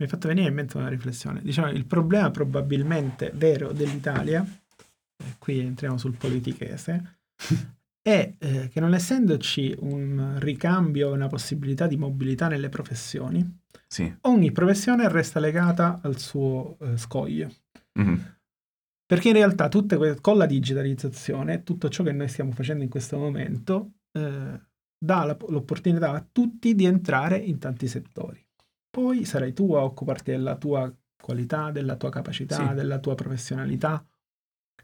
Mi 0.00 0.06
è 0.06 0.08
fatto 0.08 0.28
venire 0.28 0.48
in 0.48 0.54
mente 0.54 0.76
una 0.76 0.88
riflessione. 0.88 1.40
Diciamo, 1.42 1.70
il 1.70 1.84
problema 1.84 2.30
probabilmente 2.30 3.32
vero 3.34 3.72
dell'Italia, 3.72 4.44
e 5.16 5.34
qui 5.38 5.58
entriamo 5.58 5.98
sul 5.98 6.16
politichese, 6.16 7.18
è 8.00 8.32
eh, 8.38 8.68
che 8.68 8.78
non 8.80 8.94
essendoci 8.94 9.74
un 9.80 10.36
ricambio, 10.38 11.12
una 11.12 11.26
possibilità 11.26 11.88
di 11.88 11.96
mobilità 11.96 12.46
nelle 12.46 12.68
professioni, 12.68 13.44
Sì. 13.88 14.14
ogni 14.22 14.52
professione 14.52 15.08
resta 15.08 15.40
legata 15.40 15.98
al 16.02 16.18
suo 16.18 16.76
eh, 16.80 16.96
scoglio. 16.96 17.52
Mhm. 17.98 18.36
Perché 19.04 19.28
in 19.28 19.34
realtà 19.34 19.68
que- 19.68 20.20
con 20.20 20.36
la 20.36 20.46
digitalizzazione, 20.46 21.64
tutto 21.64 21.88
ciò 21.88 22.04
che 22.04 22.12
noi 22.12 22.28
stiamo 22.28 22.52
facendo 22.52 22.84
in 22.84 22.90
questo 22.90 23.18
momento 23.18 23.94
eh, 24.12 24.60
dà 24.96 25.24
la- 25.24 25.36
l'opportunità 25.48 26.12
a 26.12 26.24
tutti 26.30 26.74
di 26.76 26.84
entrare 26.84 27.36
in 27.36 27.58
tanti 27.58 27.88
settori. 27.88 28.40
Poi 28.90 29.24
sarai 29.24 29.52
tu 29.52 29.72
a 29.74 29.82
occuparti 29.84 30.30
della 30.30 30.56
tua 30.56 30.92
qualità, 31.20 31.70
della 31.70 31.96
tua 31.96 32.10
capacità, 32.10 32.68
Sì. 32.68 32.74
della 32.74 32.98
tua 32.98 33.14
professionalità. 33.14 34.04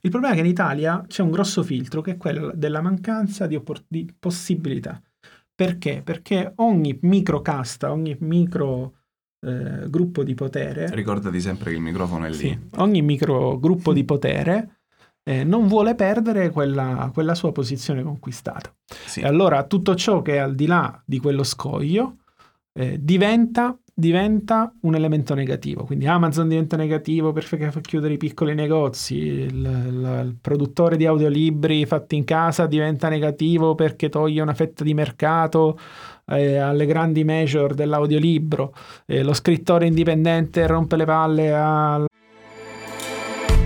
Il 0.01 0.11
problema 0.11 0.35
è 0.35 0.37
che 0.37 0.45
in 0.45 0.51
Italia 0.51 1.03
c'è 1.07 1.23
un 1.23 1.31
grosso 1.31 1.63
filtro 1.63 2.03
che 2.03 2.13
è 2.13 2.17
quello 2.17 2.53
della 2.55 2.83
mancanza 2.83 3.47
di, 3.47 3.55
oppor- 3.57 3.85
di 3.89 4.13
possibilità. 4.19 5.01
Perché? 5.55 6.03
Perché 6.05 6.53
ogni 6.57 6.99
microcasta, 7.03 7.91
ogni 7.93 8.15
micro 8.21 8.97
eh, 9.47 9.89
gruppo 9.89 10.23
di 10.25 10.35
potere 10.35 10.91
Ricordati 10.95 11.41
sempre 11.41 11.71
che 11.71 11.77
il 11.77 11.83
microfono 11.83 12.25
è 12.25 12.29
lì. 12.29 12.35
sì, 12.35 12.59
ogni 12.77 13.03
micro 13.03 13.59
gruppo 13.59 13.93
di 13.93 14.05
potere 14.05 14.81
eh, 15.23 15.45
non 15.45 15.69
vuole 15.69 15.95
perdere 15.95 16.51
quella, 16.51 17.11
quella 17.15 17.35
sua 17.35 17.53
posizione 17.53 18.03
conquistata. 18.03 18.75
Sì. 19.07 19.21
E 19.21 19.27
allora 19.27 19.65
tutto 19.65 19.95
ciò 19.95 20.21
che 20.23 20.35
è 20.35 20.39
al 20.39 20.55
di 20.55 20.67
là 20.67 21.01
di 21.07 21.19
quello 21.19 21.45
scoglio 21.45 22.17
eh, 22.73 22.99
diventa, 23.03 23.79
diventa 23.97 24.75
un 24.81 24.95
elemento 24.97 25.35
negativo. 25.35 25.85
Quindi 25.85 26.07
Amazon 26.07 26.49
diventa 26.49 26.77
negativo 26.77 27.33
perché 27.33 27.71
fa 27.71 27.81
chiudere 27.81 28.15
i 28.15 28.17
piccoli 28.17 28.55
negozi, 28.55 29.17
il, 29.17 29.55
il- 29.55 30.23
il 30.27 30.37
produttore 30.41 30.97
di 30.97 31.07
audiolibri 31.07 31.87
fatti 31.87 32.17
in 32.17 32.25
casa 32.25 32.67
diventa 32.67 33.09
negativo 33.09 33.75
perché 33.75 34.09
toglie 34.09 34.41
una 34.43 34.55
fetta 34.55 34.83
di 34.85 34.95
mercato 34.95 35.79
eh, 36.27 36.57
alle 36.57 36.87
grandi 36.87 37.23
major 37.25 37.75
dell'audiolibro, 37.75 38.75
eh, 39.07 39.23
lo 39.23 39.33
scrittore 39.33 39.87
indipendente 39.87 40.67
rompe 40.67 40.97
le 40.97 41.05
palle 41.05 41.53
al 41.55 42.07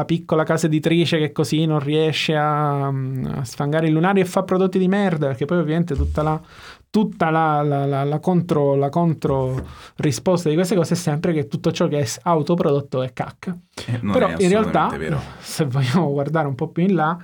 la 0.00 0.04
piccola 0.06 0.44
casa 0.44 0.66
editrice 0.66 1.18
che 1.18 1.30
così 1.32 1.64
non 1.66 1.78
riesce 1.78 2.34
a, 2.34 2.86
a 2.86 3.44
sfangare 3.44 3.88
i 3.88 3.90
lunari 3.90 4.20
e 4.20 4.24
fa 4.24 4.42
prodotti 4.42 4.78
di 4.78 4.88
merda, 4.88 5.26
perché 5.28 5.44
poi 5.44 5.58
ovviamente 5.58 5.94
tutta 5.94 6.22
la, 6.22 6.40
tutta 6.88 7.30
la, 7.30 7.62
la, 7.62 7.84
la, 7.84 8.04
la 8.04 8.18
contro, 8.18 8.74
la 8.74 8.88
contro 8.88 9.66
risposta 9.96 10.48
di 10.48 10.54
queste 10.54 10.74
cose 10.74 10.94
è 10.94 10.96
sempre 10.96 11.32
che 11.32 11.46
tutto 11.46 11.70
ciò 11.70 11.86
che 11.86 12.00
è 12.00 12.06
autoprodotto 12.22 13.02
è 13.02 13.12
cacca. 13.12 13.56
Eh, 13.86 13.98
Però 13.98 14.28
è 14.28 14.42
in 14.42 14.48
realtà, 14.48 14.88
vero. 14.96 15.20
se 15.38 15.66
vogliamo 15.66 16.10
guardare 16.10 16.48
un 16.48 16.54
po' 16.54 16.68
più 16.68 16.84
in 16.84 16.94
là, 16.94 17.18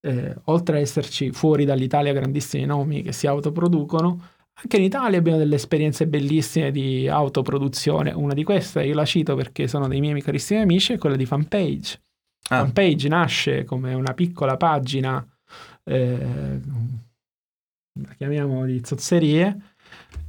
eh, 0.00 0.34
oltre 0.44 0.78
a 0.78 0.80
esserci 0.80 1.32
fuori 1.32 1.64
dall'Italia 1.64 2.12
grandissimi 2.12 2.64
nomi 2.64 3.02
che 3.02 3.12
si 3.12 3.26
autoproducono, 3.26 4.20
anche 4.62 4.76
in 4.76 4.82
Italia 4.82 5.18
abbiamo 5.18 5.38
delle 5.38 5.54
esperienze 5.54 6.06
bellissime 6.06 6.70
di 6.70 7.08
autoproduzione. 7.08 8.12
Una 8.12 8.34
di 8.34 8.44
queste, 8.44 8.84
io 8.84 8.94
la 8.94 9.06
cito 9.06 9.34
perché 9.34 9.66
sono 9.66 9.88
dei 9.88 10.00
miei 10.00 10.20
carissimi 10.20 10.60
amici, 10.60 10.92
è 10.92 10.98
quella 10.98 11.16
di 11.16 11.24
Fanpage. 11.24 11.98
Ah. 12.52 12.58
Fanpage 12.58 13.08
nasce 13.08 13.64
come 13.64 13.94
una 13.94 14.12
piccola 14.12 14.56
pagina, 14.56 15.24
eh, 15.84 16.60
la 17.92 18.14
chiamiamo 18.16 18.64
di 18.66 18.80
zozzerie, 18.84 19.56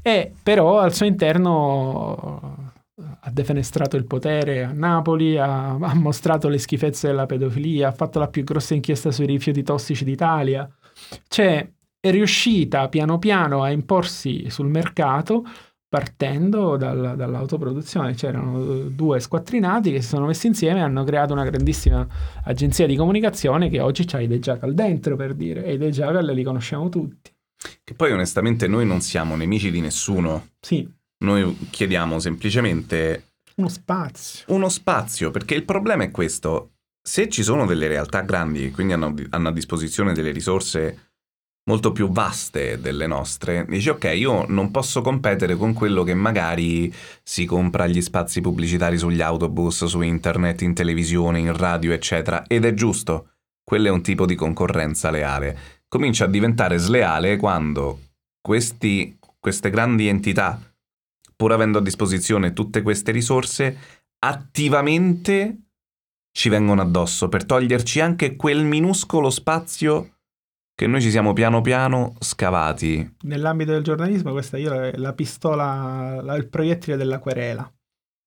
e 0.03 0.31
però 0.41 0.79
al 0.79 0.93
suo 0.93 1.05
interno 1.05 2.73
ha 3.21 3.31
defenestrato 3.31 3.97
il 3.97 4.05
potere 4.05 4.63
a 4.63 4.71
Napoli, 4.71 5.37
ha, 5.37 5.69
ha 5.71 5.93
mostrato 5.95 6.47
le 6.47 6.59
schifezze 6.59 7.07
della 7.07 7.25
pedofilia, 7.25 7.87
ha 7.87 7.91
fatto 7.91 8.19
la 8.19 8.27
più 8.27 8.43
grossa 8.43 8.75
inchiesta 8.75 9.11
sui 9.11 9.25
rifiuti 9.25 9.63
tossici 9.63 10.03
d'Italia. 10.03 10.69
Cioè, 11.27 11.71
è 11.99 12.11
riuscita 12.11 12.87
piano 12.89 13.17
piano 13.19 13.63
a 13.63 13.71
imporsi 13.71 14.49
sul 14.49 14.67
mercato 14.67 15.43
partendo 16.01 16.77
dal- 16.77 17.15
dall'autoproduzione. 17.17 18.13
C'erano 18.13 18.63
eh, 18.63 18.91
due 18.91 19.19
squattrinati 19.19 19.91
che 19.91 20.01
si 20.01 20.07
sono 20.07 20.25
messi 20.25 20.47
insieme 20.47 20.79
e 20.79 20.83
hanno 20.83 21.03
creato 21.03 21.33
una 21.33 21.43
grandissima 21.43 22.07
agenzia 22.45 22.87
di 22.87 22.95
comunicazione 22.95 23.69
che 23.69 23.81
oggi 23.81 24.05
c'ha 24.05 24.21
i 24.21 24.27
The 24.29 24.39
Jackal 24.39 24.73
dentro, 24.73 25.17
per 25.17 25.33
dire, 25.33 25.65
e 25.65 25.73
i 25.73 25.77
The 25.77 25.89
Jackal 25.89 26.25
li 26.33 26.43
conosciamo 26.43 26.87
tutti. 26.87 27.29
Che 27.83 27.93
poi 27.93 28.13
onestamente 28.13 28.67
noi 28.67 28.85
non 28.85 29.01
siamo 29.01 29.35
nemici 29.35 29.69
di 29.69 29.81
nessuno. 29.81 30.47
Sì, 30.61 30.87
Noi 31.25 31.57
chiediamo 31.69 32.19
semplicemente 32.19 33.33
uno 33.55 33.67
spazio. 33.67 34.45
uno 34.47 34.69
spazio, 34.69 35.29
perché 35.29 35.55
il 35.55 35.65
problema 35.65 36.03
è 36.03 36.09
questo. 36.09 36.69
Se 37.03 37.27
ci 37.27 37.43
sono 37.43 37.65
delle 37.65 37.89
realtà 37.89 38.21
grandi 38.21 38.67
e 38.67 38.71
quindi 38.71 38.93
hanno, 38.93 39.13
hanno 39.31 39.49
a 39.49 39.51
disposizione 39.51 40.13
delle 40.13 40.31
risorse 40.31 41.10
molto 41.65 41.91
più 41.91 42.09
vaste 42.09 42.79
delle 42.79 43.07
nostre, 43.07 43.65
dici 43.69 43.89
ok, 43.89 44.11
io 44.15 44.45
non 44.47 44.71
posso 44.71 45.01
competere 45.01 45.55
con 45.55 45.73
quello 45.73 46.03
che 46.03 46.13
magari 46.13 46.93
si 47.23 47.45
compra 47.45 47.87
gli 47.87 48.01
spazi 48.01 48.41
pubblicitari 48.41 48.97
sugli 48.97 49.21
autobus, 49.21 49.85
su 49.85 50.01
internet, 50.01 50.61
in 50.61 50.73
televisione, 50.73 51.39
in 51.39 51.55
radio, 51.55 51.91
eccetera, 51.91 52.45
ed 52.47 52.65
è 52.65 52.73
giusto. 52.73 53.29
Quello 53.63 53.87
è 53.87 53.91
un 53.91 54.01
tipo 54.01 54.25
di 54.25 54.35
concorrenza 54.35 55.11
leale. 55.11 55.57
Comincia 55.87 56.25
a 56.25 56.27
diventare 56.27 56.77
sleale 56.77 57.37
quando 57.37 57.99
questi, 58.41 59.17
queste 59.39 59.69
grandi 59.69 60.07
entità, 60.07 60.59
pur 61.35 61.51
avendo 61.51 61.77
a 61.77 61.81
disposizione 61.81 62.53
tutte 62.53 62.81
queste 62.81 63.11
risorse, 63.11 63.77
attivamente 64.19 65.57
ci 66.31 66.49
vengono 66.49 66.81
addosso 66.81 67.29
per 67.29 67.45
toglierci 67.45 67.99
anche 67.99 68.35
quel 68.35 68.63
minuscolo 68.63 69.29
spazio 69.29 70.20
che 70.81 70.87
noi 70.87 70.99
ci 70.99 71.11
siamo 71.11 71.31
piano 71.31 71.61
piano 71.61 72.15
scavati. 72.17 73.17
Nell'ambito 73.21 73.71
del 73.71 73.83
giornalismo, 73.83 74.31
questa 74.31 74.57
io 74.57 74.73
la, 74.73 74.91
la 74.97 75.13
pistola, 75.13 76.19
la- 76.23 76.33
il 76.35 76.47
proiettile 76.49 76.97
della 76.97 77.19
querela, 77.19 77.71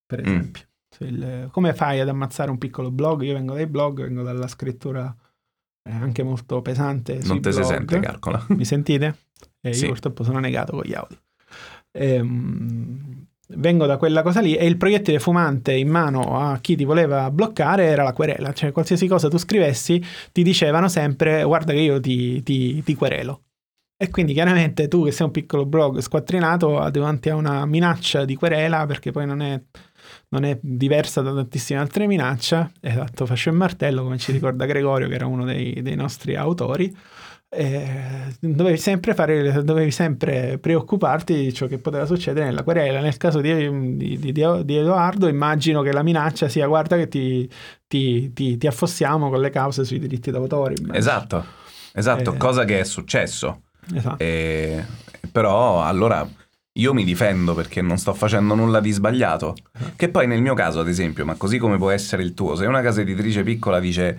per 0.06 0.20
Mm. 0.20 0.24
esempio. 0.24 0.62
Se 0.88 1.04
il- 1.04 1.48
come 1.50 1.74
fai 1.74 1.98
ad 1.98 2.08
ammazzare 2.08 2.52
un 2.52 2.58
piccolo 2.58 2.92
blog? 2.92 3.22
Io 3.22 3.34
vengo 3.34 3.54
dai 3.54 3.66
blog, 3.66 4.02
vengo 4.02 4.22
dalla 4.22 4.46
scrittura 4.46 5.12
eh, 5.86 5.90
anche 5.92 6.22
molto 6.22 6.62
pesante. 6.62 7.18
Non 7.24 7.40
te 7.40 7.50
si 7.50 7.58
blog. 7.58 7.72
sente, 7.72 7.98
calcola. 7.98 8.44
Mi 8.50 8.64
sentite? 8.64 9.16
Eh, 9.60 9.70
io 9.70 9.74
Sì. 9.74 9.86
purtroppo 9.88 10.22
sono 10.22 10.38
negato 10.38 10.72
con 10.76 10.82
gli 10.84 10.94
audio. 10.94 11.18
Ehm, 11.90 13.26
vengo 13.48 13.86
da 13.86 13.96
quella 13.96 14.22
cosa 14.22 14.40
lì 14.40 14.54
e 14.54 14.66
il 14.66 14.76
proiettile 14.76 15.18
fumante 15.18 15.74
in 15.74 15.88
mano 15.88 16.38
a 16.38 16.58
chi 16.58 16.76
ti 16.76 16.84
voleva 16.84 17.30
bloccare 17.30 17.84
era 17.84 18.02
la 18.02 18.12
querela. 18.12 18.52
Cioè, 18.52 18.72
qualsiasi 18.72 19.06
cosa 19.06 19.28
tu 19.28 19.38
scrivessi 19.38 20.02
ti 20.32 20.42
dicevano 20.42 20.88
sempre 20.88 21.42
guarda 21.44 21.72
che 21.72 21.80
io 21.80 22.00
ti, 22.00 22.42
ti- 22.42 22.82
ti 22.82 22.94
querelo. 22.94 23.42
E 23.96 24.10
quindi 24.10 24.32
chiaramente 24.32 24.88
tu 24.88 25.04
che 25.04 25.12
sei 25.12 25.26
un 25.26 25.32
piccolo 25.32 25.66
blog 25.66 26.00
squattrinato 26.00 26.88
davanti 26.90 27.30
a 27.30 27.36
una 27.36 27.64
minaccia 27.64 28.24
di 28.24 28.34
querela, 28.34 28.86
perché 28.86 29.12
poi 29.12 29.24
non 29.24 29.40
è, 29.40 29.60
non 30.30 30.44
è 30.44 30.58
diversa 30.60 31.22
da 31.22 31.32
tantissime 31.32 31.78
altre 31.78 32.06
minacce, 32.06 32.72
esatto, 32.80 33.24
fascio 33.24 33.50
e 33.50 33.52
martello, 33.52 34.02
come 34.02 34.18
ci 34.18 34.32
ricorda 34.32 34.66
Gregorio, 34.66 35.08
che 35.08 35.14
era 35.14 35.26
uno 35.26 35.44
dei, 35.44 35.80
dei 35.80 35.94
nostri 35.94 36.34
autori, 36.34 36.94
eh, 37.54 37.88
dovevi 38.40 38.76
sempre 38.76 39.14
fare, 39.14 39.62
dovevi 39.62 39.90
sempre 39.90 40.58
preoccuparti 40.58 41.34
di 41.34 41.52
ciò 41.54 41.66
che 41.66 41.78
poteva 41.78 42.04
succedere 42.06 42.46
nella 42.46 42.62
querela. 42.62 43.00
Nel 43.00 43.16
caso 43.16 43.40
di, 43.40 43.96
di- 43.96 44.18
di- 44.18 44.32
di 44.32 44.76
Edoardo, 44.76 45.28
immagino 45.28 45.82
che 45.82 45.92
la 45.92 46.02
minaccia 46.02 46.48
sia 46.48 46.66
guarda 46.66 46.96
che 46.96 47.08
ti, 47.08 47.48
ti- 47.86 48.32
ti- 48.32 48.56
ti 48.56 48.66
affossiamo 48.66 49.30
con 49.30 49.40
le 49.40 49.50
cause 49.50 49.84
sui 49.84 49.98
diritti 49.98 50.30
d'autore. 50.30 50.74
Esatto, 50.92 51.44
esatto, 51.92 52.34
Eh. 52.34 52.36
cosa 52.36 52.64
che 52.64 52.80
è 52.80 52.84
successo. 52.84 53.62
Esatto. 53.94 54.22
E- 54.22 54.84
però 55.30 55.82
allora 55.82 56.26
io 56.76 56.92
mi 56.92 57.04
difendo 57.04 57.54
perché 57.54 57.82
non 57.82 57.98
sto 57.98 58.14
facendo 58.14 58.54
nulla 58.54 58.80
di 58.80 58.90
sbagliato. 58.90 59.54
Che 59.94 60.08
poi 60.08 60.26
nel 60.26 60.40
mio 60.42 60.54
caso, 60.54 60.80
ad 60.80 60.88
esempio, 60.88 61.24
ma 61.24 61.34
così 61.36 61.58
come 61.58 61.76
può 61.76 61.90
essere 61.90 62.22
il 62.22 62.34
tuo, 62.34 62.56
se 62.56 62.66
una 62.66 62.82
casa 62.82 63.00
editrice 63.02 63.42
piccola 63.44 63.78
dice 63.78 64.18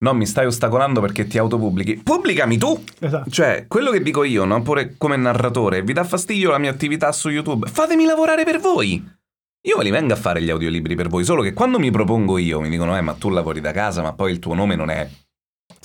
no, 0.00 0.14
mi 0.14 0.26
stai 0.26 0.46
ostacolando 0.46 1.00
perché 1.00 1.26
ti 1.26 1.38
autopubblichi, 1.38 2.00
pubblicami 2.02 2.58
tu! 2.58 2.82
Esatto. 2.98 3.30
Cioè, 3.30 3.66
quello 3.68 3.90
che 3.90 4.02
dico 4.02 4.24
io, 4.24 4.44
no? 4.44 4.62
pure 4.62 4.94
come 4.96 5.16
narratore, 5.16 5.82
vi 5.82 5.92
dà 5.92 6.04
fastidio 6.04 6.50
la 6.50 6.58
mia 6.58 6.70
attività 6.70 7.12
su 7.12 7.28
YouTube, 7.28 7.68
fatemi 7.68 8.04
lavorare 8.04 8.44
per 8.44 8.60
voi! 8.60 9.18
Io 9.64 9.76
ve 9.76 9.84
li 9.84 9.90
vengo 9.90 10.14
a 10.14 10.16
fare 10.16 10.40
gli 10.40 10.48
audiolibri 10.48 10.94
per 10.94 11.08
voi, 11.08 11.22
solo 11.22 11.42
che 11.42 11.52
quando 11.52 11.78
mi 11.78 11.90
propongo 11.90 12.38
io 12.38 12.60
mi 12.60 12.70
dicono, 12.70 12.96
eh, 12.96 13.02
ma 13.02 13.12
tu 13.12 13.28
lavori 13.28 13.60
da 13.60 13.72
casa, 13.72 14.00
ma 14.00 14.14
poi 14.14 14.32
il 14.32 14.38
tuo 14.38 14.54
nome 14.54 14.74
non 14.74 14.88
è. 14.88 15.08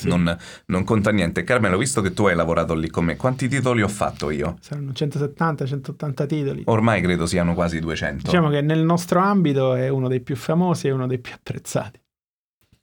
Non, 0.03 0.37
non 0.67 0.83
conta 0.83 1.11
niente. 1.11 1.43
Carmelo, 1.43 1.77
visto 1.77 2.01
che 2.01 2.13
tu 2.13 2.25
hai 2.25 2.35
lavorato 2.35 2.73
lì 2.73 2.89
con 2.89 3.05
me, 3.05 3.15
quanti 3.15 3.47
titoli 3.47 3.81
ho 3.81 3.87
fatto 3.87 4.29
io? 4.29 4.57
Saranno 4.59 4.91
170-180 4.91 6.25
titoli. 6.25 6.63
Ormai 6.65 7.01
credo 7.01 7.25
siano 7.25 7.53
quasi 7.53 7.79
200. 7.79 8.23
Diciamo 8.23 8.49
che 8.49 8.61
nel 8.61 8.83
nostro 8.83 9.19
ambito 9.19 9.73
è 9.75 9.87
uno 9.87 10.07
dei 10.07 10.21
più 10.21 10.35
famosi 10.35 10.87
e 10.87 10.91
uno 10.91 11.07
dei 11.07 11.19
più 11.19 11.33
apprezzati. 11.33 11.99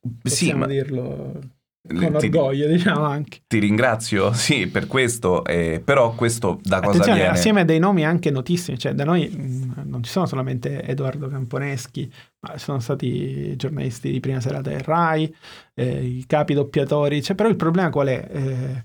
Sì, 0.02 0.18
Possiamo 0.22 0.60
ma 0.60 0.66
dirlo 0.66 1.40
con 1.84 2.16
ti- 2.16 2.26
orgoglio, 2.26 2.68
diciamo 2.68 3.04
anche. 3.04 3.42
ti 3.46 3.58
ringrazio, 3.58 4.32
sì, 4.34 4.66
per 4.68 4.86
questo, 4.86 5.44
eh, 5.44 5.80
però 5.84 6.14
questo 6.14 6.60
da 6.62 6.80
cosa 6.80 6.88
Attenzione, 6.88 7.18
viene? 7.20 7.32
assieme 7.34 7.60
a 7.60 7.64
dei 7.64 7.78
nomi 7.78 8.04
anche 8.04 8.30
notissimi, 8.30 8.78
cioè 8.78 8.92
da 8.94 9.04
noi 9.04 9.28
mh, 9.28 9.82
non 9.86 10.02
ci 10.02 10.10
sono 10.10 10.26
solamente 10.26 10.82
Edoardo 10.84 11.28
Camponeschi, 11.28 12.10
ma 12.40 12.56
sono 12.58 12.78
stati 12.80 13.54
giornalisti 13.56 14.10
di 14.10 14.20
prima 14.20 14.40
serata 14.40 14.70
del 14.70 14.80
RAI, 14.80 15.34
eh, 15.74 16.04
i 16.04 16.24
capi 16.26 16.54
doppiatori, 16.54 17.22
cioè, 17.22 17.34
però 17.36 17.48
il 17.48 17.56
problema 17.56 17.90
qual 17.90 18.08
è? 18.08 18.28
Eh, 18.30 18.84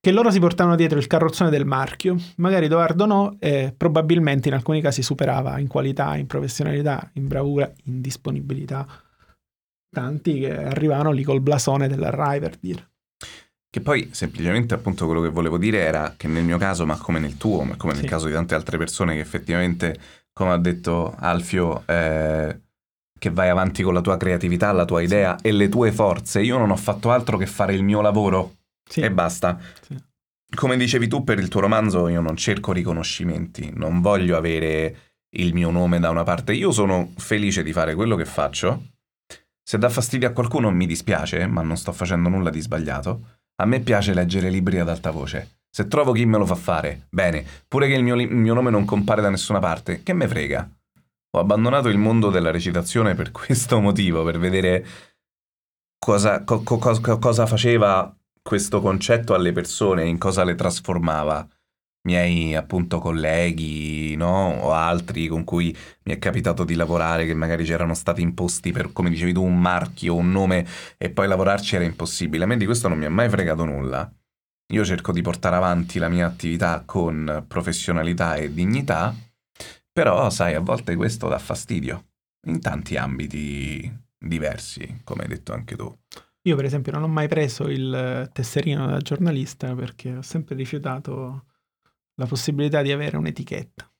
che 0.00 0.12
loro 0.12 0.30
si 0.30 0.38
portavano 0.38 0.76
dietro 0.76 0.98
il 0.98 1.08
carrozzone 1.08 1.50
del 1.50 1.66
marchio, 1.66 2.16
magari 2.36 2.66
Edoardo 2.66 3.04
no, 3.04 3.36
e 3.40 3.74
probabilmente 3.76 4.46
in 4.48 4.54
alcuni 4.54 4.80
casi 4.80 5.02
superava 5.02 5.58
in 5.58 5.66
qualità, 5.66 6.16
in 6.16 6.26
professionalità, 6.28 7.10
in 7.14 7.26
bravura, 7.26 7.70
in 7.84 8.00
disponibilità 8.00 8.86
tanti 9.90 10.40
che 10.40 10.56
arrivavano 10.56 11.10
lì 11.10 11.22
col 11.22 11.40
blasone 11.40 11.88
della 11.88 12.10
RAI 12.10 12.40
per 12.40 12.56
dire. 12.56 12.90
Che 13.70 13.80
poi 13.80 14.08
semplicemente 14.12 14.74
appunto 14.74 15.04
quello 15.06 15.20
che 15.20 15.28
volevo 15.28 15.58
dire 15.58 15.78
era 15.80 16.14
che 16.16 16.26
nel 16.26 16.42
mio 16.44 16.56
caso, 16.58 16.86
ma 16.86 16.96
come 16.96 17.18
nel 17.18 17.36
tuo, 17.36 17.62
ma 17.64 17.76
come 17.76 17.92
nel 17.92 18.02
Sì. 18.02 18.08
caso 18.08 18.26
di 18.26 18.32
tante 18.32 18.54
altre 18.54 18.78
persone 18.78 19.14
che 19.14 19.20
effettivamente, 19.20 19.98
come 20.32 20.52
ha 20.52 20.58
detto 20.58 21.14
Alfio, 21.18 21.82
eh, 21.86 22.60
che 23.18 23.30
vai 23.30 23.48
avanti 23.50 23.82
con 23.82 23.92
la 23.92 24.00
tua 24.00 24.16
creatività, 24.16 24.72
la 24.72 24.84
tua 24.86 25.02
idea 25.02 25.36
e 25.42 25.52
le 25.52 25.68
tue 25.68 25.92
forze, 25.92 26.40
io 26.40 26.56
non 26.56 26.70
ho 26.70 26.76
fatto 26.76 27.10
altro 27.10 27.36
che 27.36 27.46
fare 27.46 27.74
il 27.74 27.82
mio 27.82 28.00
lavoro 28.00 28.54
Sì. 28.88 29.00
e 29.00 29.10
basta. 29.10 29.58
Sì. 29.82 29.96
Come 30.54 30.78
dicevi 30.78 31.06
tu 31.08 31.22
per 31.24 31.38
il 31.38 31.48
tuo 31.48 31.60
romanzo, 31.60 32.08
io 32.08 32.22
non 32.22 32.36
cerco 32.36 32.72
riconoscimenti, 32.72 33.70
non 33.74 34.00
voglio 34.00 34.38
avere 34.38 34.96
il 35.36 35.52
mio 35.52 35.70
nome 35.70 35.98
da 35.98 36.08
una 36.08 36.22
parte, 36.22 36.54
io 36.54 36.70
sono 36.70 37.12
felice 37.16 37.62
di 37.62 37.72
fare 37.74 37.94
quello 37.94 38.16
che 38.16 38.24
faccio. 38.24 38.82
Se 39.68 39.76
dà 39.76 39.90
fastidio 39.90 40.26
a 40.26 40.32
qualcuno 40.32 40.70
mi 40.70 40.86
dispiace, 40.86 41.46
ma 41.46 41.60
non 41.60 41.76
sto 41.76 41.92
facendo 41.92 42.30
nulla 42.30 42.48
di 42.48 42.58
sbagliato. 42.58 43.40
A 43.56 43.66
me 43.66 43.80
piace 43.80 44.14
leggere 44.14 44.48
libri 44.48 44.78
ad 44.78 44.88
alta 44.88 45.10
voce. 45.10 45.58
Se 45.68 45.88
trovo 45.88 46.12
chi 46.12 46.24
me 46.24 46.38
lo 46.38 46.46
fa 46.46 46.54
fare, 46.54 47.06
bene. 47.10 47.44
Pure 47.68 47.86
che 47.86 47.92
il 47.92 48.02
mio, 48.02 48.14
li- 48.14 48.22
il 48.22 48.34
mio 48.34 48.54
nome 48.54 48.70
non 48.70 48.86
compare 48.86 49.20
da 49.20 49.28
nessuna 49.28 49.58
parte, 49.58 50.02
che 50.02 50.14
me 50.14 50.26
frega. 50.26 50.66
Ho 51.32 51.38
abbandonato 51.38 51.88
il 51.88 51.98
mondo 51.98 52.30
della 52.30 52.50
recitazione 52.50 53.14
per 53.14 53.28
questo 53.30 53.78
motivo, 53.78 54.24
per 54.24 54.38
vedere 54.38 54.86
cosa, 55.98 56.44
co- 56.44 56.62
co- 56.62 56.78
co- 56.78 57.18
cosa 57.18 57.44
faceva 57.44 58.10
questo 58.40 58.80
concetto 58.80 59.34
alle 59.34 59.52
persone, 59.52 60.06
in 60.06 60.16
cosa 60.16 60.44
le 60.44 60.54
trasformava. 60.54 61.46
Miei 62.02 62.54
appunto 62.54 62.98
colleghi, 62.98 64.14
no? 64.16 64.58
O 64.60 64.72
altri 64.72 65.26
con 65.26 65.44
cui 65.44 65.76
mi 66.04 66.12
è 66.12 66.18
capitato 66.18 66.64
di 66.64 66.74
lavorare 66.74 67.26
che 67.26 67.34
magari 67.34 67.64
c'erano 67.64 67.94
stati 67.94 68.22
imposti 68.22 68.72
per, 68.72 68.92
come 68.92 69.10
dicevi 69.10 69.32
tu, 69.32 69.42
un 69.42 69.60
marchio, 69.60 70.14
un 70.14 70.30
nome 70.30 70.66
e 70.96 71.10
poi 71.10 71.28
lavorarci 71.28 71.76
era 71.76 71.84
impossibile. 71.84 72.44
A 72.44 72.46
me 72.46 72.56
di 72.56 72.64
questo 72.64 72.88
non 72.88 72.98
mi 72.98 73.04
ha 73.04 73.10
mai 73.10 73.28
fregato 73.28 73.64
nulla. 73.64 74.10
Io 74.72 74.84
cerco 74.84 75.12
di 75.12 75.22
portare 75.22 75.56
avanti 75.56 75.98
la 75.98 76.08
mia 76.08 76.26
attività 76.26 76.82
con 76.84 77.44
professionalità 77.48 78.34
e 78.36 78.52
dignità, 78.52 79.14
però 79.90 80.28
sai, 80.30 80.54
a 80.54 80.60
volte 80.60 80.94
questo 80.94 81.26
dà 81.28 81.38
fastidio 81.38 82.04
in 82.46 82.60
tanti 82.60 82.96
ambiti 82.96 83.90
diversi, 84.18 85.00
come 85.04 85.22
hai 85.22 85.28
detto 85.28 85.52
anche 85.52 85.74
tu. 85.74 85.92
Io 86.42 86.56
per 86.56 86.64
esempio 86.64 86.92
non 86.92 87.02
ho 87.02 87.08
mai 87.08 87.28
preso 87.28 87.68
il 87.68 88.30
tesserino 88.32 88.86
da 88.86 88.98
giornalista 88.98 89.74
perché 89.74 90.16
ho 90.16 90.22
sempre 90.22 90.54
rifiutato 90.54 91.46
la 92.18 92.26
possibilità 92.26 92.82
di 92.82 92.92
avere 92.92 93.16
un'etichetta. 93.16 93.90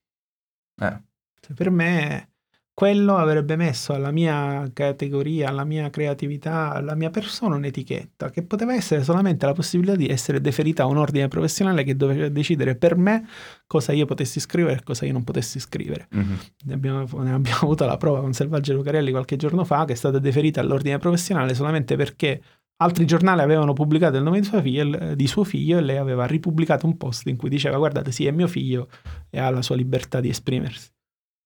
Eh. 0.81 1.03
Cioè, 1.41 1.55
per 1.55 1.71
me 1.71 2.31
quello 2.79 3.17
avrebbe 3.17 3.57
messo 3.57 3.93
alla 3.93 4.13
mia 4.13 4.71
categoria, 4.73 5.49
alla 5.49 5.65
mia 5.65 5.91
creatività, 5.91 6.73
alla 6.73 6.95
mia 6.95 7.11
persona 7.11 7.57
un'etichetta 7.57 8.31
che 8.31 8.45
poteva 8.45 8.73
essere 8.73 9.03
solamente 9.03 9.47
la 9.47 9.53
possibilità 9.53 9.97
di 9.97 10.07
essere 10.07 10.41
deferita 10.41 10.85
a 10.85 10.87
un 10.87 10.97
ordine 10.97 11.27
professionale 11.27 11.83
che 11.83 11.97
doveva 11.97 12.29
decidere 12.29 12.77
per 12.77 12.97
me 12.97 13.27
cosa 13.67 13.91
io 13.93 14.07
potessi 14.07 14.39
scrivere 14.39 14.79
e 14.79 14.83
cosa 14.85 15.07
io 15.07 15.13
non 15.13 15.25
potessi 15.25 15.59
scrivere. 15.59 16.07
Mm-hmm. 16.15 16.35
Ne, 16.67 16.75
abbiamo, 16.75 17.23
ne 17.23 17.33
abbiamo 17.33 17.59
avuto 17.63 17.85
la 17.85 17.97
prova 17.97 18.21
con 18.21 18.33
Selvaggio 18.33 18.75
Lucarelli 18.75 19.11
qualche 19.11 19.35
giorno 19.35 19.65
fa 19.65 19.85
che 19.85 19.95
è 19.95 19.97
stata 19.97 20.21
deferita 20.21 20.61
all'ordine 20.61 20.99
professionale 20.99 21.55
solamente 21.55 21.97
perché 21.97 22.41
altri 22.81 23.07
giornali 23.07 23.41
avevano 23.41 23.73
pubblicato 23.73 24.17
il 24.17 24.23
nome 24.23 24.41
di 24.41 24.47
suo, 24.47 24.61
figlio, 24.61 25.15
di 25.15 25.27
suo 25.27 25.45
figlio 25.45 25.79
e 25.79 25.81
lei 25.81 25.97
aveva 25.97 26.27
ripubblicato 26.27 26.87
un 26.87 26.97
post 26.97 27.27
in 27.27 27.37
cui 27.37 27.49
diceva 27.49 27.77
guardate 27.77 28.13
sì 28.13 28.27
è 28.27 28.31
mio 28.31 28.47
figlio 28.47 28.89
e 29.31 29.39
ha 29.39 29.51
la 29.51 29.63
sua 29.63 29.77
libertà 29.77 30.21
di 30.21 30.29
esprimersi 30.29 30.91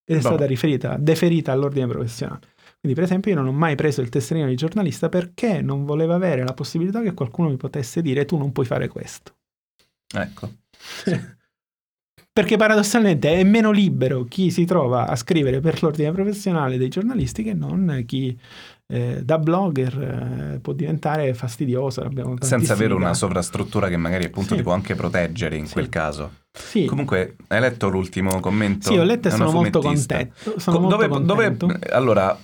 ed 0.04 0.16
è 0.16 0.20
Bravo. 0.20 0.36
stata 0.36 0.46
riferita, 0.46 0.96
deferita 0.98 1.52
all'ordine 1.52 1.86
professionale. 1.86 2.40
Quindi, 2.80 2.98
per 2.98 3.08
esempio, 3.08 3.30
io 3.30 3.36
non 3.36 3.46
ho 3.46 3.52
mai 3.52 3.76
preso 3.76 4.00
il 4.00 4.08
tesserino 4.08 4.48
di 4.48 4.56
giornalista 4.56 5.08
perché 5.08 5.62
non 5.62 5.84
volevo 5.84 6.14
avere 6.14 6.42
la 6.42 6.52
possibilità 6.52 7.00
che 7.00 7.14
qualcuno 7.14 7.48
mi 7.48 7.56
potesse 7.56 8.02
dire 8.02 8.24
tu 8.24 8.36
non 8.36 8.50
puoi 8.50 8.66
fare 8.66 8.88
questo. 8.88 9.36
Ecco. 10.12 10.50
Perché 12.32 12.56
paradossalmente 12.56 13.34
è 13.34 13.44
meno 13.44 13.70
libero 13.70 14.24
chi 14.24 14.50
si 14.50 14.64
trova 14.64 15.06
a 15.06 15.14
scrivere 15.16 15.60
per 15.60 15.82
l'ordine 15.82 16.10
professionale 16.12 16.78
dei 16.78 16.88
giornalisti 16.88 17.42
che 17.42 17.52
non 17.52 18.02
chi 18.06 18.36
eh, 18.86 19.22
da 19.24 19.38
blogger 19.38 20.54
eh, 20.54 20.58
può 20.60 20.72
diventare 20.72 21.32
fastidioso. 21.34 22.00
Abbiamo 22.02 22.36
Senza 22.40 22.72
avere 22.74 22.94
una 22.94 23.14
sovrastruttura 23.14 23.88
che 23.88 23.96
magari 23.96 24.24
appunto 24.24 24.50
Sì. 24.50 24.56
ti 24.56 24.62
può 24.62 24.72
anche 24.72 24.94
proteggere 24.94 25.56
in 25.56 25.66
Sì. 25.66 25.72
quel 25.74 25.88
caso. 25.88 26.30
Sì. 26.52 26.84
Comunque, 26.84 27.36
hai 27.48 27.60
letto 27.60 27.88
l'ultimo 27.88 28.38
commento? 28.40 28.90
Sì, 28.90 28.98
ho 28.98 29.04
letto 29.04 29.28
e 29.28 29.30
sono 29.30 29.50
molto 29.50 29.80
contento. 29.80 30.58
Sono 30.58 30.76
Co- 30.76 30.82
molto 30.82 31.06
dove, 31.06 31.24
dove- 31.24 31.56
contento. 31.56 31.94
allora, 31.94 32.38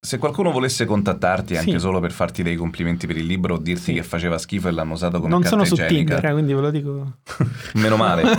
se 0.00 0.18
qualcuno 0.18 0.50
volesse 0.52 0.84
contattarti 0.84 1.56
anche 1.56 1.70
Sì. 1.72 1.78
solo 1.80 1.98
per 1.98 2.12
farti 2.12 2.42
dei 2.42 2.56
complimenti 2.56 3.06
per 3.06 3.16
il 3.16 3.24
libro 3.24 3.54
o 3.54 3.58
dirti 3.58 3.94
che 3.94 4.02
faceva 4.02 4.36
schifo 4.38 4.68
e 4.68 4.70
l'hanno 4.72 4.92
usato 4.92 5.16
come 5.18 5.30
non 5.30 5.40
carta 5.40 5.64
sono 5.64 5.64
su 5.64 5.82
Tinder, 5.86 6.20
quindi 6.32 6.52
ve 6.52 6.60
lo 6.60 6.70
dico. 6.70 7.12
meno 7.74 7.96
male. 7.96 8.22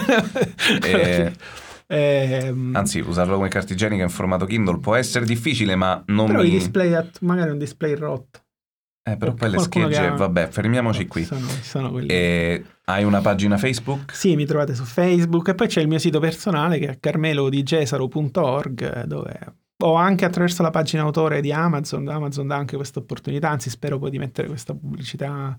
Eh, 0.83 1.33
Ehm, 1.87 2.75
anzi, 2.75 2.99
usarlo 2.99 3.35
come 3.35 3.49
carta 3.49 3.73
igienica 3.73 4.03
in 4.03 4.09
formato 4.09 4.45
Kindle 4.45 4.79
può 4.79 4.95
essere 4.95 5.25
difficile, 5.25 5.75
ma 5.75 6.01
non 6.07 6.27
però 6.27 6.41
mi... 6.41 6.47
i 6.47 6.51
display, 6.51 7.09
magari 7.21 7.51
un 7.51 7.57
display 7.57 7.95
rotto. 7.95 8.39
Eh, 9.07 9.17
però 9.17 9.35
poi 9.35 9.51
le 9.51 9.59
schegge, 9.59 10.07
ha- 10.07 10.15
vabbè, 10.15 10.47
fermiamoci 10.47 11.05
qui. 11.05 11.25
Sono, 11.25 11.45
sono 11.61 11.91
quelli. 11.91 12.07
E 12.07 12.65
hai 12.85 13.03
una 13.03 13.21
pagina 13.21 13.55
Facebook? 13.57 14.15
Sì, 14.15 14.35
mi 14.35 14.45
trovate 14.45 14.73
su 14.73 14.83
Facebook 14.83 15.49
e 15.49 15.55
poi 15.55 15.67
c'è 15.67 15.81
il 15.81 15.87
mio 15.87 15.99
sito 15.99 16.19
personale 16.19 16.79
che 16.79 16.87
è 16.87 16.99
carmelodigesaro.org 16.99 19.03
dove 19.03 19.39
o 19.83 19.95
anche 19.95 20.23
attraverso 20.25 20.63
la 20.63 20.71
pagina 20.71 21.03
autore 21.03 21.41
di 21.41 21.51
Amazon, 21.51 22.07
Amazon 22.07 22.47
dà 22.47 22.55
anche 22.55 22.77
questa 22.77 22.99
opportunità, 22.99 23.49
anzi 23.49 23.69
spero 23.69 23.99
poi 23.99 24.09
di 24.09 24.17
mettere 24.17 24.47
questa 24.47 24.73
pubblicità, 24.73 25.57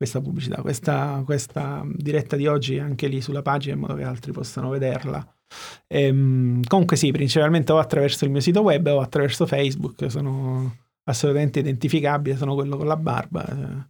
questa 0.00 0.22
pubblicità, 0.22 0.62
questa, 0.62 1.20
questa 1.26 1.82
diretta 1.84 2.34
di 2.34 2.46
oggi 2.46 2.78
anche 2.78 3.06
lì 3.06 3.20
sulla 3.20 3.42
pagina 3.42 3.74
in 3.74 3.80
modo 3.80 3.96
che 3.96 4.02
altri 4.02 4.32
possano 4.32 4.70
vederla. 4.70 5.22
Ehm, 5.88 6.62
comunque 6.64 6.96
sì, 6.96 7.10
principalmente 7.10 7.70
o 7.70 7.78
attraverso 7.78 8.24
il 8.24 8.30
mio 8.30 8.40
sito 8.40 8.62
web 8.62 8.86
o 8.86 9.00
attraverso 9.00 9.44
Facebook, 9.44 10.10
sono 10.10 10.74
assolutamente 11.04 11.58
identificabile, 11.58 12.38
sono 12.38 12.54
quello 12.54 12.78
con 12.78 12.86
la 12.86 12.96
barba. 12.96 13.46
eh. 13.46 13.88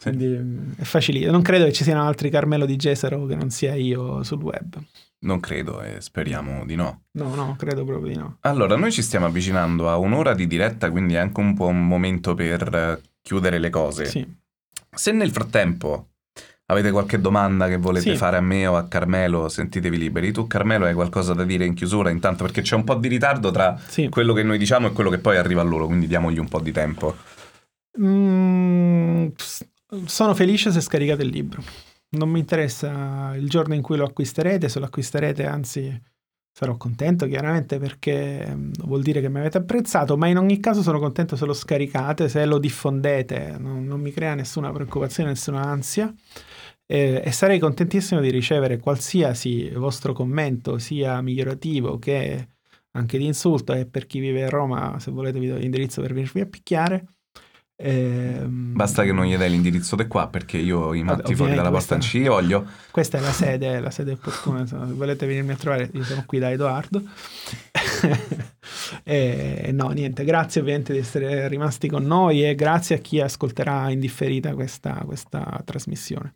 Quindi 0.00 0.26
mm, 0.26 0.72
è 0.78 0.84
facilissimo. 0.84 1.32
Non 1.32 1.42
credo 1.42 1.66
che 1.66 1.72
ci 1.74 1.84
siano 1.84 2.02
altri 2.02 2.30
Carmelo 2.30 2.64
di 2.64 2.76
Gesaro 2.76 3.26
che 3.26 3.34
non 3.34 3.50
sia 3.50 3.74
io 3.74 4.22
sul 4.22 4.40
web. 4.40 4.82
Non 5.24 5.38
credo 5.38 5.82
e 5.82 6.00
speriamo 6.00 6.64
di 6.64 6.76
no. 6.76 7.02
No, 7.18 7.34
no, 7.34 7.56
credo 7.58 7.84
proprio 7.84 8.10
di 8.10 8.16
no. 8.16 8.38
Allora, 8.40 8.74
noi 8.76 8.90
ci 8.90 9.02
stiamo 9.02 9.26
avvicinando 9.26 9.90
a 9.90 9.98
un'ora 9.98 10.32
di 10.32 10.46
diretta, 10.46 10.90
quindi 10.90 11.12
è 11.12 11.18
anche 11.18 11.40
un 11.40 11.52
po' 11.52 11.66
un 11.66 11.86
momento 11.86 12.32
per 12.32 12.74
eh, 12.74 13.00
chiudere 13.20 13.58
le 13.58 13.68
cose. 13.68 14.06
Sì. 14.06 14.40
Se 14.94 15.10
nel 15.12 15.30
frattempo 15.30 16.08
avete 16.66 16.90
qualche 16.90 17.20
domanda 17.20 17.68
che 17.68 17.76
volete 17.76 18.12
Sì. 18.12 18.16
fare 18.16 18.36
a 18.36 18.40
me 18.40 18.66
o 18.66 18.76
a 18.76 18.86
Carmelo, 18.88 19.48
sentitevi 19.48 19.96
liberi. 19.98 20.32
Tu, 20.32 20.46
Carmelo, 20.46 20.84
hai 20.86 20.94
qualcosa 20.94 21.34
da 21.34 21.44
dire 21.44 21.64
in 21.64 21.74
chiusura 21.74 22.10
intanto? 22.10 22.44
Perché 22.44 22.62
c'è 22.62 22.74
un 22.76 22.84
po' 22.84 22.94
di 22.94 23.08
ritardo 23.08 23.50
tra 23.50 23.78
quello 24.08 24.32
che 24.32 24.42
noi 24.42 24.58
diciamo 24.58 24.88
e 24.88 24.92
quello 24.92 25.10
che 25.10 25.18
poi 25.18 25.36
arriva 25.36 25.60
a 25.60 25.64
loro, 25.64 25.86
quindi 25.86 26.06
diamogli 26.06 26.38
un 26.38 26.48
po' 26.48 26.60
di 26.60 26.72
tempo. 26.72 27.16
Mm, 28.00 29.28
sono 30.06 30.34
felice 30.34 30.70
se 30.70 30.80
scaricate 30.80 31.22
il 31.22 31.28
libro. 31.28 31.62
Non 32.10 32.28
mi 32.30 32.38
interessa 32.38 33.34
il 33.36 33.48
giorno 33.48 33.74
in 33.74 33.82
cui 33.82 33.96
lo 33.96 34.04
acquisterete, 34.04 34.68
se 34.68 34.78
lo 34.78 34.84
acquisterete, 34.86 35.46
anzi 35.46 36.00
sarò 36.52 36.76
contento 36.76 37.26
chiaramente 37.26 37.78
perché 37.78 38.46
mm, 38.54 38.72
vuol 38.84 39.02
dire 39.02 39.20
che 39.20 39.28
mi 39.28 39.38
avete 39.38 39.58
apprezzato, 39.58 40.16
ma 40.16 40.28
in 40.28 40.36
ogni 40.36 40.60
caso 40.60 40.82
sono 40.82 40.98
contento 40.98 41.36
se 41.36 41.46
lo 41.46 41.54
scaricate, 41.54 42.28
se 42.28 42.44
lo 42.44 42.58
diffondete, 42.58 43.56
non, 43.58 43.84
non 43.86 44.00
mi 44.00 44.12
crea 44.12 44.34
nessuna 44.34 44.70
preoccupazione, 44.70 45.30
nessuna 45.30 45.62
ansia. 45.62 46.12
Eh, 46.86 47.22
e 47.24 47.32
sarei 47.32 47.58
contentissimo 47.58 48.20
di 48.20 48.30
ricevere 48.30 48.78
qualsiasi 48.78 49.70
vostro 49.70 50.12
commento, 50.12 50.78
sia 50.78 51.20
migliorativo 51.22 51.98
che 51.98 52.48
anche 52.92 53.18
di 53.18 53.24
insulto. 53.24 53.72
E 53.72 53.86
per 53.86 54.06
chi 54.06 54.20
vive 54.20 54.44
a 54.44 54.48
Roma, 54.48 54.98
se 54.98 55.10
volete, 55.10 55.38
vi 55.38 55.48
do 55.48 55.56
l'indirizzo 55.56 56.00
per 56.02 56.12
venirvi 56.12 56.40
a 56.40 56.46
picchiare. 56.46 57.06
Ehm, 57.76 58.74
Basta 58.74 59.02
che 59.02 59.12
non 59.12 59.24
gli 59.24 59.36
dai 59.36 59.50
l'indirizzo 59.50 59.96
di 59.96 60.06
qua, 60.06 60.28
perché 60.28 60.58
io 60.58 60.94
i 60.94 61.02
matti 61.02 61.34
fuori 61.34 61.54
dalla 61.54 61.70
porta 61.70 61.94
non 61.94 62.02
ci 62.02 62.20
li 62.20 62.28
voglio. 62.28 62.66
Questa 62.90 63.18
è 63.18 63.20
la 63.20 63.32
sede, 63.32 63.80
la 63.80 63.90
sede 63.90 64.12
opportuna. 64.12 64.66
Se 64.66 64.76
volete 64.76 65.26
venirmi 65.26 65.52
a 65.52 65.56
trovare, 65.56 65.90
io 65.92 66.04
sono 66.04 66.24
qui 66.26 66.38
da 66.38 66.50
Edoardo. 66.50 67.02
e, 69.04 69.70
no, 69.72 69.88
niente, 69.88 70.24
grazie 70.24 70.60
ovviamente 70.60 70.92
di 70.92 70.98
essere 70.98 71.48
rimasti 71.48 71.88
con 71.88 72.04
noi 72.04 72.46
e 72.46 72.54
grazie 72.54 72.96
a 72.96 72.98
chi 72.98 73.20
ascolterà 73.20 73.90
in 73.90 74.00
differita 74.00 74.54
questa, 74.54 75.02
questa 75.04 75.60
trasmissione. 75.64 76.34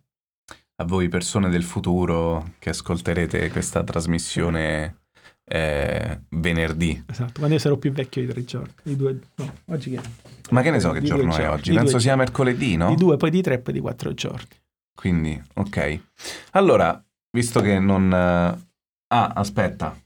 A 0.78 0.84
voi 0.84 1.09
persone 1.09 1.49
del 1.49 1.64
futuro 1.64 2.55
che 2.59 2.70
ascolterete 2.70 3.51
questa 3.51 3.82
trasmissione 3.82 5.06
eh, 5.49 6.21
venerdì. 6.31 7.05
Esatto, 7.07 7.35
quando 7.39 7.55
io 7.55 7.61
sarò 7.61 7.77
più 7.77 7.93
vecchio 7.93 8.23
di 8.23 8.29
tre 8.29 8.45
giorni. 8.45 8.73
Di 8.83 8.97
due, 8.97 9.19
no, 9.37 9.53
oggi 9.67 9.91
che 9.91 10.01
Ma 10.51 10.63
che 10.63 10.71
ne 10.71 10.81
so 10.81 10.91
che 10.91 11.01
Di 11.01 11.07
giorno 11.07 11.33
è 11.33 11.37
giorni, 11.37 11.47
oggi? 11.47 11.73
Penso 11.73 11.99
sia 11.99 12.17
mercoledì, 12.17 12.77
no? 12.77 12.89
Di 12.89 12.97
due, 12.97 13.17
poi 13.17 13.31
di 13.31 13.43
tre, 13.43 13.59
poi 13.59 13.75
di 13.75 13.81
quattro 13.81 14.13
giorni. 14.13 14.49
Quindi, 14.95 15.41
ok. 15.55 16.01
Allora, 16.53 17.03
visto 17.31 17.61
che 17.61 17.79
non... 17.79 18.13
eh, 18.13 18.65
Ah, 19.09 19.33
aspetta. 19.37 19.97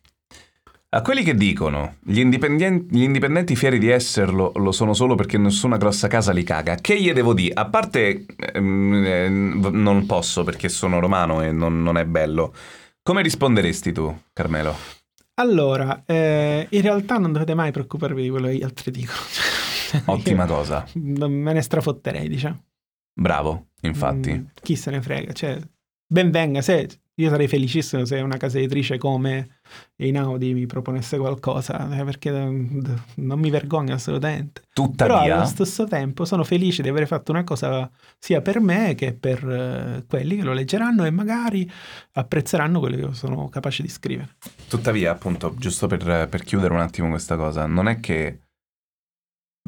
A 0.93 1.03
quelli 1.03 1.23
che 1.23 1.35
dicono 1.35 1.97
gli, 2.01 2.19
indipendien- 2.19 2.87
gli 2.91 3.03
indipendenti 3.03 3.55
fieri 3.57 3.79
di 3.79 3.89
esserlo 3.89 4.53
lo 4.57 4.73
sono 4.73 4.93
solo 4.93 5.15
perché 5.15 5.39
nessuna 5.39 5.77
grossa 5.77 6.09
casa 6.09 6.33
li 6.33 6.43
caga, 6.43 6.75
che 6.75 7.01
gli 7.01 7.11
devo 7.13 7.33
dire? 7.33 7.55
A 7.55 7.67
parte 7.67 8.27
ehm, 8.37 9.05
eh, 9.07 9.29
non 9.29 10.05
posso 10.05 10.43
perché 10.43 10.69
sono 10.69 10.99
romano 10.99 11.43
e 11.43 11.53
non, 11.53 11.83
non 11.83 11.97
è 11.97 12.05
bello. 12.05 12.53
Come 13.03 13.23
risponderesti 13.23 13.93
tu, 13.93 14.15
Carmelo? 14.33 14.75
Allora, 15.41 16.03
eh, 16.05 16.67
in 16.69 16.83
realtà 16.83 17.17
non 17.17 17.33
dovete 17.33 17.55
mai 17.55 17.73
preoccuparvi 17.73 18.23
di 18.23 18.29
quello 18.29 18.49
che 18.49 18.57
gli 18.57 18.63
altri 18.63 18.91
dicono. 18.91 19.21
Ottima 20.05 20.45
cosa. 20.45 20.87
Non 20.95 21.33
me 21.33 21.55
ne 21.55 21.63
strafotterei, 21.63 22.29
diciamo. 22.29 22.63
Bravo, 23.15 23.69
infatti. 23.81 24.33
Mm, 24.33 24.45
chi 24.61 24.77
se 24.77 24.91
ne 24.91 25.01
frega, 25.01 25.33
cioè, 25.33 25.59
ben 26.07 26.31
venga, 26.31 26.61
se 26.61 27.05
io 27.21 27.29
sarei 27.29 27.49
felicissimo 27.49 28.05
se 28.05 28.21
una 28.21 28.37
casa 28.37 28.59
editrice 28.59 28.99
come 28.99 29.61
Einaudi 29.97 30.55
mi 30.55 30.67
proponesse 30.67 31.19
qualcosa, 31.19 31.99
eh, 31.99 32.05
perché 32.05 32.31
mm, 32.33 32.81
non 33.17 33.39
mi 33.39 33.51
vergogno 33.51 33.95
assolutamente. 33.95 34.63
Però 34.73 34.87
Tuttavia, 34.87 35.37
allo 35.37 35.45
stesso 35.47 35.85
tempo 35.85 36.25
sono 36.25 36.43
felice 36.45 36.83
di 36.83 36.89
aver 36.89 37.07
fatto 37.07 37.33
una 37.33 37.45
cosa 37.45 37.91
sia 38.19 38.41
per 38.41 38.61
me 38.61 38.95
che 38.95 39.13
per 39.13 39.47
eh, 39.49 40.05
quelli 40.09 40.37
che 40.37 40.43
lo 40.43 40.53
leggeranno 40.53 41.05
e 41.05 41.11
magari 41.11 41.71
apprezzeranno 42.13 42.81
quello 42.81 43.09
che 43.09 43.15
sono 43.15 43.49
capace 43.49 43.83
di 43.83 43.89
scrivere. 43.89 44.37
tuttavia, 44.69 45.11
appunto, 45.13 45.55
giusto 45.59 45.87
per, 45.87 46.29
per 46.29 46.43
chiudere 46.43 46.73
un 46.73 46.81
attimo 46.81 47.09
questa 47.11 47.37
cosa, 47.37 47.67
non 47.67 47.89
è 47.89 48.01
che 48.01 48.41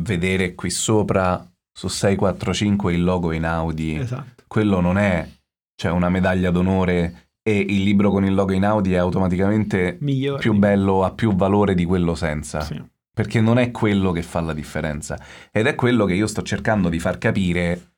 vedere 0.01 0.55
qui 0.55 0.71
sopra 0.71 1.47
su 1.71 1.89
645 1.89 2.93
il 2.93 3.05
logo 3.05 3.33
in 3.33 3.45
Audi, 3.45 3.97
Esatto. 3.97 4.45
quello 4.47 4.81
non 4.81 4.99
è 4.99 5.29
cioè, 5.75 5.91
una 5.91 6.09
medaglia 6.09 6.51
d'onore 6.51 7.31
e 7.43 7.59
il 7.59 7.83
libro 7.83 8.11
con 8.11 8.25
il 8.25 8.35
logo 8.35 8.53
in 8.53 8.65
Audi 8.65 8.95
è 8.95 8.99
automaticamente 8.99 9.99
Migliore. 10.01 10.41
più 10.41 10.55
bello, 10.55 11.05
ha 11.05 11.13
più 11.13 11.35
valore 11.35 11.75
di 11.75 11.85
quello 11.85 12.15
senza. 12.15 12.61
Sì. 12.61 12.83
Perché 13.15 13.41
non 13.41 13.59
è 13.59 13.71
quello 13.71 14.13
che 14.13 14.23
fa 14.23 14.41
la 14.41 14.55
differenza. 14.55 15.21
Ed 15.51 15.67
è 15.67 15.75
quello 15.75 16.05
che 16.05 16.15
io 16.15 16.27
sto 16.27 16.43
cercando 16.43 16.89
di 16.89 16.99
far 16.99 17.19
capire. 17.19 17.95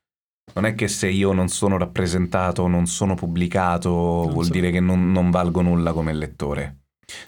Non 0.55 0.65
è 0.65 0.75
che 0.75 0.89
se 0.89 1.09
io 1.09 1.33
non 1.33 1.49
sono 1.49 1.77
rappresentato, 1.77 2.67
non 2.67 2.87
sono 2.87 3.15
pubblicato, 3.15 3.91
vuol 3.91 4.47
so. 4.47 4.51
dire 4.51 4.71
che 4.71 4.81
non, 4.81 5.13
non 5.13 5.31
valgo 5.31 5.61
nulla 5.61 5.93
come 5.93 6.13
lettore. 6.13 6.79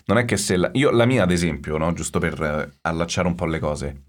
Non 0.07 0.19
è 0.19 0.25
che 0.25 0.37
se... 0.37 0.57
La, 0.57 0.71
io, 0.73 0.91
la 0.91 1.05
mia, 1.05 1.23
ad 1.23 1.31
esempio, 1.31 1.77
no? 1.77 1.93
giusto 1.93 2.19
per 2.19 2.43
eh, 2.43 2.79
allacciare 2.83 3.29
un 3.29 3.35
po' 3.35 3.47
le 3.47 3.59
cose. 3.59 4.03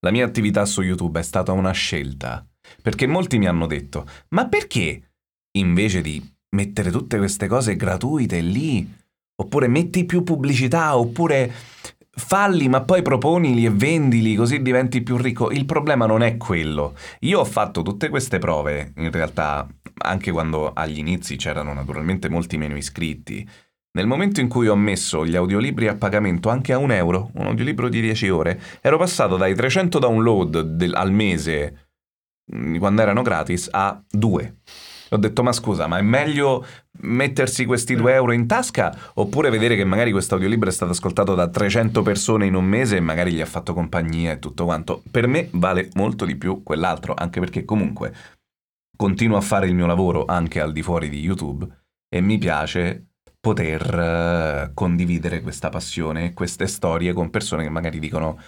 La 0.00 0.10
mia 0.10 0.24
attività 0.24 0.64
su 0.64 0.82
YouTube 0.82 1.18
è 1.18 1.22
stata 1.22 1.52
una 1.52 1.72
scelta. 1.72 2.46
Perché 2.80 3.06
molti 3.06 3.38
mi 3.38 3.46
hanno 3.46 3.66
detto, 3.66 4.06
ma 4.30 4.46
perché 4.46 5.14
invece 5.52 6.00
di 6.00 6.37
mettere 6.50 6.90
tutte 6.90 7.18
queste 7.18 7.46
cose 7.46 7.76
gratuite 7.76 8.40
lì, 8.40 8.88
oppure 9.36 9.68
metti 9.68 10.04
più 10.04 10.22
pubblicità, 10.22 10.96
oppure 10.96 11.52
falli 12.18 12.68
ma 12.68 12.80
poi 12.82 13.00
proponili 13.00 13.64
e 13.64 13.70
vendili 13.70 14.34
così 14.34 14.60
diventi 14.60 15.02
più 15.02 15.16
ricco. 15.16 15.50
Il 15.50 15.64
problema 15.64 16.06
non 16.06 16.22
è 16.22 16.36
quello. 16.36 16.94
Io 17.20 17.40
ho 17.40 17.44
fatto 17.44 17.82
tutte 17.82 18.08
queste 18.08 18.38
prove, 18.38 18.92
in 18.96 19.10
realtà, 19.10 19.66
anche 19.98 20.30
quando 20.30 20.72
agli 20.72 20.98
inizi 20.98 21.36
c'erano 21.36 21.72
naturalmente 21.72 22.28
molti 22.28 22.56
meno 22.56 22.76
iscritti. 22.76 23.48
Nel 23.90 24.06
momento 24.06 24.40
in 24.40 24.48
cui 24.48 24.68
ho 24.68 24.76
messo 24.76 25.24
gli 25.24 25.34
audiolibri 25.34 25.88
a 25.88 25.94
pagamento 25.94 26.50
anche 26.50 26.72
a 26.72 26.78
un 26.78 26.92
euro, 26.92 27.30
un 27.34 27.46
audiolibro 27.46 27.88
di 27.88 28.00
10 28.00 28.28
ore, 28.28 28.60
ero 28.80 28.98
passato 28.98 29.36
dai 29.36 29.54
300 29.54 29.98
download 29.98 30.60
del- 30.60 30.94
al 30.94 31.10
mese, 31.10 31.88
mh, 32.52 32.76
quando 32.78 33.02
erano 33.02 33.22
gratis, 33.22 33.68
a 33.72 34.00
2. 34.08 34.56
Ho 35.10 35.16
detto, 35.16 35.42
ma 35.42 35.52
scusa, 35.52 35.86
ma 35.86 35.98
è 35.98 36.02
meglio 36.02 36.64
mettersi 37.00 37.64
questi 37.64 37.94
2 37.94 38.12
euro 38.12 38.32
in 38.32 38.46
tasca 38.46 38.94
oppure 39.14 39.50
vedere 39.50 39.76
che 39.76 39.84
magari 39.84 40.10
questo 40.10 40.34
audiolibro 40.34 40.68
è 40.68 40.72
stato 40.72 40.92
ascoltato 40.92 41.34
da 41.34 41.48
300 41.48 42.02
persone 42.02 42.46
in 42.46 42.54
un 42.54 42.64
mese 42.64 42.96
e 42.96 43.00
magari 43.00 43.32
gli 43.32 43.40
ha 43.40 43.46
fatto 43.46 43.72
compagnia 43.72 44.32
e 44.32 44.38
tutto 44.38 44.64
quanto? 44.64 45.02
Per 45.10 45.26
me 45.26 45.48
vale 45.52 45.88
molto 45.94 46.24
di 46.24 46.36
più 46.36 46.62
quell'altro, 46.62 47.14
anche 47.16 47.40
perché 47.40 47.64
comunque 47.64 48.12
continuo 48.96 49.36
a 49.36 49.42
fare 49.42 49.68
il 49.68 49.74
mio 49.74 49.86
lavoro 49.86 50.24
anche 50.26 50.60
al 50.60 50.72
di 50.72 50.82
fuori 50.82 51.08
di 51.08 51.20
YouTube 51.20 51.66
e 52.08 52.20
mi 52.20 52.36
piace 52.36 53.10
poter 53.38 53.94
eh, 53.94 54.70
condividere 54.74 55.40
questa 55.40 55.68
passione 55.68 56.32
queste 56.32 56.66
storie 56.66 57.12
con 57.12 57.30
persone 57.30 57.62
che 57.62 57.68
magari 57.68 58.00
dicono 58.00 58.38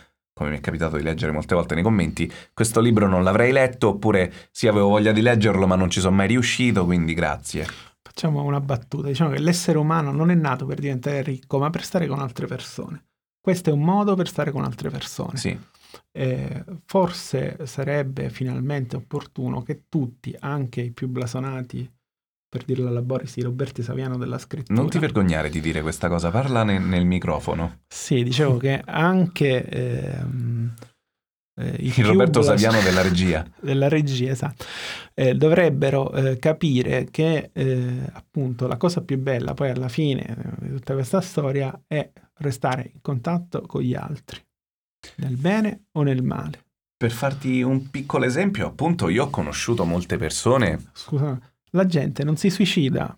come 0.41 0.53
mi 0.53 0.57
è 0.57 0.61
capitato 0.63 0.97
di 0.97 1.03
leggere 1.03 1.33
molte 1.33 1.55
volte 1.55 1.75
nei 1.75 1.83
commenti, 1.83 2.33
questo 2.55 2.81
libro 2.81 3.07
non 3.07 3.23
l'avrei 3.23 3.53
letto, 3.53 3.89
oppure 3.89 4.33
sì, 4.51 4.69
avevo 4.69 4.89
voglia 4.89 5.13
di 5.13 5.21
leggerlo, 5.21 5.67
ma 5.67 5.77
non 5.77 5.91
ci 5.91 6.01
sono 6.01 6.17
mai 6.17 6.29
riuscito, 6.29 6.87
quindi 6.87 7.13
grazie. 7.13 7.67
Facciamo 8.01 8.43
una 8.43 8.59
battuta, 8.59 9.09
diciamo 9.09 9.33
che 9.33 9.39
l'essere 9.39 9.77
umano 9.77 10.13
non 10.13 10.31
è 10.31 10.35
nato 10.35 10.65
per 10.65 10.81
diventare 10.81 11.21
ricco, 11.21 11.59
ma 11.59 11.69
per 11.69 11.85
stare 11.85 12.07
con 12.07 12.21
altre 12.21 12.47
persone. 12.47 13.05
Questo 13.39 13.69
è 13.69 13.73
un 13.75 13.83
modo 13.83 14.15
per 14.15 14.29
stare 14.29 14.51
con 14.51 14.65
altre 14.65 14.89
persone. 14.89 15.37
Sì. 15.37 15.59
Eh, 16.11 16.65
forse 16.87 17.67
sarebbe 17.67 18.31
finalmente 18.31 18.97
opportuno 18.97 19.61
che 19.61 19.85
tutti, 19.91 20.35
anche 20.41 20.81
i 20.81 20.91
più 20.91 21.09
blasonati, 21.09 21.87
per 22.51 22.65
dirlo 22.65 22.89
alla 22.89 23.01
Boris, 23.01 23.37
i 23.37 23.43
Roberti 23.43 23.81
Saviano 23.81 24.19
della 24.19 24.37
scrittura. 24.37 24.79
Non 24.79 24.91
ti 24.91 24.99
vergognare 24.99 25.49
di 25.51 25.61
dire 25.61 25.83
questa 25.83 26.09
cosa, 26.09 26.31
parla 26.31 26.65
ne- 26.65 26.81
nel 26.81 27.07
microfono. 27.07 27.83
Sì, 27.87 28.25
dicevo 28.25 28.57
che 28.57 28.83
anche 28.85 29.65
ehm, 29.65 30.75
eh, 31.61 31.77
Il 31.79 32.05
Roberto 32.05 32.43
Saviano 32.43 32.81
della 32.81 33.03
regia. 33.03 33.47
della 33.61 33.89
regia, 33.89 34.31
esatto, 34.31 34.65
eh, 35.15 35.35
dovrebbero 35.35 36.13
eh, 36.13 36.39
capire 36.41 37.07
che 37.11 37.51
eh, 37.53 38.11
appunto 38.13 38.67
la 38.67 38.77
cosa 38.77 39.01
più 39.03 39.17
bella 39.17 39.55
poi 39.55 39.71
alla 39.71 39.89
fine 39.89 40.27
eh, 40.27 40.67
di 40.67 40.71
tutta 40.71 40.95
questa 40.95 41.21
storia 41.21 41.81
è 41.87 42.11
restare 42.39 42.91
in 42.93 43.01
contatto 43.01 43.61
con 43.63 43.83
gli 43.83 43.95
altri, 43.95 44.41
nel 45.19 45.37
bene 45.37 45.85
o 45.93 46.03
nel 46.03 46.25
male. 46.25 46.65
Per 46.97 47.13
farti 47.13 47.63
un 47.63 47.91
piccolo 47.91 48.25
esempio, 48.25 48.67
appunto, 48.67 49.09
io 49.09 49.25
ho 49.25 49.31
conosciuto 49.31 49.85
molte 49.85 50.19
persone. 50.19 50.91
Scusa, 50.93 51.39
la 51.71 51.87
gente 51.87 52.25
non 52.25 52.37
si 52.37 52.51
suicida 52.51 53.17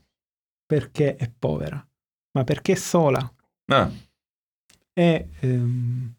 perché 0.66 1.16
è 1.16 1.30
povera, 1.36 1.84
ma 2.32 2.44
perché 2.44 2.72
è 2.72 2.76
sola. 2.76 3.32
Ah, 3.66 3.90
E 4.94 5.28
ehm, 5.40 6.14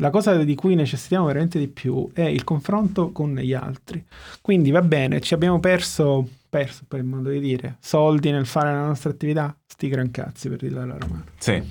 la 0.00 0.10
cosa 0.10 0.42
di 0.42 0.54
cui 0.54 0.74
necessitiamo 0.74 1.26
veramente 1.26 1.58
di 1.58 1.68
più 1.68 2.10
è 2.12 2.22
il 2.22 2.44
confronto 2.44 3.12
con 3.12 3.34
gli 3.34 3.52
altri. 3.52 4.04
Quindi 4.40 4.70
va 4.70 4.80
bene, 4.82 5.20
ci 5.20 5.34
abbiamo 5.34 5.60
perso, 5.60 6.26
perso 6.48 6.84
per 6.88 7.00
il 7.00 7.06
modo 7.06 7.28
di 7.30 7.40
dire, 7.40 7.76
soldi 7.80 8.30
nel 8.30 8.46
fare 8.46 8.72
la 8.72 8.86
nostra 8.86 9.10
attività, 9.10 9.54
sti 9.66 9.88
gran 9.88 10.10
cazzi 10.10 10.48
per 10.48 10.58
dirla 10.58 10.82
alla 10.82 10.96
romana. 10.98 11.24
sì. 11.38 11.62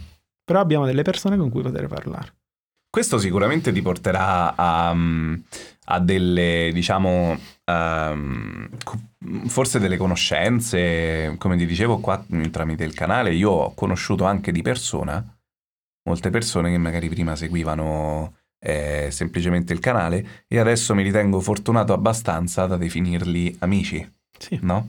Però 0.43 0.59
abbiamo 0.61 0.85
delle 0.87 1.03
persone 1.03 1.37
con 1.37 1.49
cui 1.51 1.61
poter 1.61 1.87
parlare. 1.87 2.33
Questo 2.89 3.19
sicuramente 3.19 3.71
ti 3.71 3.83
porterà 3.83 4.55
a, 4.55 4.95
mm, 5.89 5.95
a 5.95 5.99
delle, 5.99 6.71
diciamo, 6.73 7.37
co- 8.83 8.99
forse 9.47 9.79
delle 9.79 9.97
conoscenze, 9.97 11.35
come 11.37 11.57
ti 11.57 11.65
dicevo 11.65 11.99
qua 11.99 12.23
tramite 12.51 12.83
il 12.83 12.93
canale, 12.93 13.33
io 13.33 13.51
ho 13.51 13.73
conosciuto 13.73 14.25
anche 14.25 14.51
di 14.51 14.61
persona 14.61 15.23
molte 16.09 16.29
persone 16.29 16.71
che 16.71 16.77
magari 16.77 17.07
prima 17.09 17.35
seguivano 17.35 18.35
eh, 18.59 19.09
semplicemente 19.11 19.73
il 19.73 19.79
canale 19.79 20.45
e 20.47 20.59
adesso 20.59 20.95
mi 20.95 21.03
ritengo 21.03 21.39
fortunato 21.39 21.93
abbastanza 21.93 22.65
da 22.65 22.77
definirli 22.77 23.57
amici, 23.59 24.05
Sì, 24.37 24.57
no? 24.63 24.87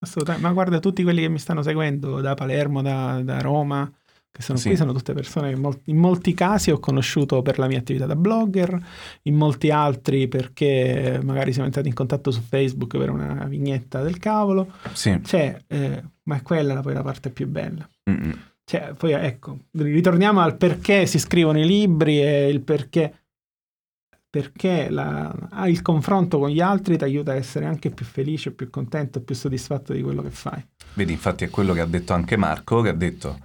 assolutamente. 0.00 0.46
Ma 0.46 0.52
guarda, 0.54 0.80
tutti 0.80 1.02
quelli 1.02 1.20
che 1.20 1.28
mi 1.28 1.38
stanno 1.38 1.62
seguendo 1.62 2.20
da 2.20 2.34
Palermo, 2.34 2.82
da, 2.82 3.22
da 3.22 3.40
Roma, 3.40 3.90
che 4.32 4.40
sono 4.40 4.56
Sì. 4.58 4.68
qui, 4.68 4.76
sono 4.78 4.92
tutte 4.94 5.12
persone 5.12 5.50
che 5.50 5.56
mol- 5.56 5.78
in 5.84 5.98
molti 5.98 6.32
casi 6.32 6.70
ho 6.70 6.78
conosciuto 6.78 7.42
per 7.42 7.58
la 7.58 7.66
mia 7.66 7.78
attività 7.78 8.06
da 8.06 8.16
blogger, 8.16 8.76
in 9.24 9.34
molti 9.36 9.70
altri 9.70 10.26
perché 10.26 11.20
magari 11.22 11.52
siamo 11.52 11.66
entrati 11.66 11.88
in 11.88 11.94
contatto 11.94 12.30
su 12.30 12.40
Facebook 12.40 12.96
per 12.96 13.10
una 13.10 13.44
vignetta 13.44 14.02
del 14.02 14.18
cavolo. 14.18 14.72
Sì. 14.94 15.20
Cioè, 15.22 15.64
eh, 15.66 16.02
ma 16.24 16.36
è 16.36 16.42
quella 16.42 16.80
poi 16.80 16.94
la 16.94 17.02
parte 17.02 17.28
più 17.28 17.46
bella. 17.46 17.86
Mm-mm. 18.10 18.38
Cioè, 18.64 18.94
poi 18.96 19.12
ecco, 19.12 19.58
ritorniamo 19.72 20.40
al 20.40 20.56
perché 20.56 21.04
si 21.04 21.18
scrivono 21.18 21.58
i 21.58 21.66
libri 21.66 22.22
e 22.22 22.48
il 22.48 22.62
perché. 22.62 23.16
Perché 24.30 24.88
la- 24.88 25.30
ah, 25.50 25.68
il 25.68 25.82
confronto 25.82 26.38
con 26.38 26.48
gli 26.48 26.60
altri 26.60 26.96
ti 26.96 27.04
aiuta 27.04 27.32
a 27.32 27.34
essere 27.34 27.66
anche 27.66 27.90
più 27.90 28.06
felice, 28.06 28.50
più 28.52 28.70
contento, 28.70 29.20
più 29.20 29.34
soddisfatto 29.34 29.92
di 29.92 30.00
quello 30.00 30.22
che 30.22 30.30
fai. 30.30 30.66
Vedi, 30.94 31.12
infatti 31.12 31.44
è 31.44 31.50
quello 31.50 31.74
che 31.74 31.80
ha 31.80 31.86
detto 31.86 32.14
anche 32.14 32.38
Marco, 32.38 32.80
che 32.80 32.88
ha 32.88 32.94
detto 32.94 33.40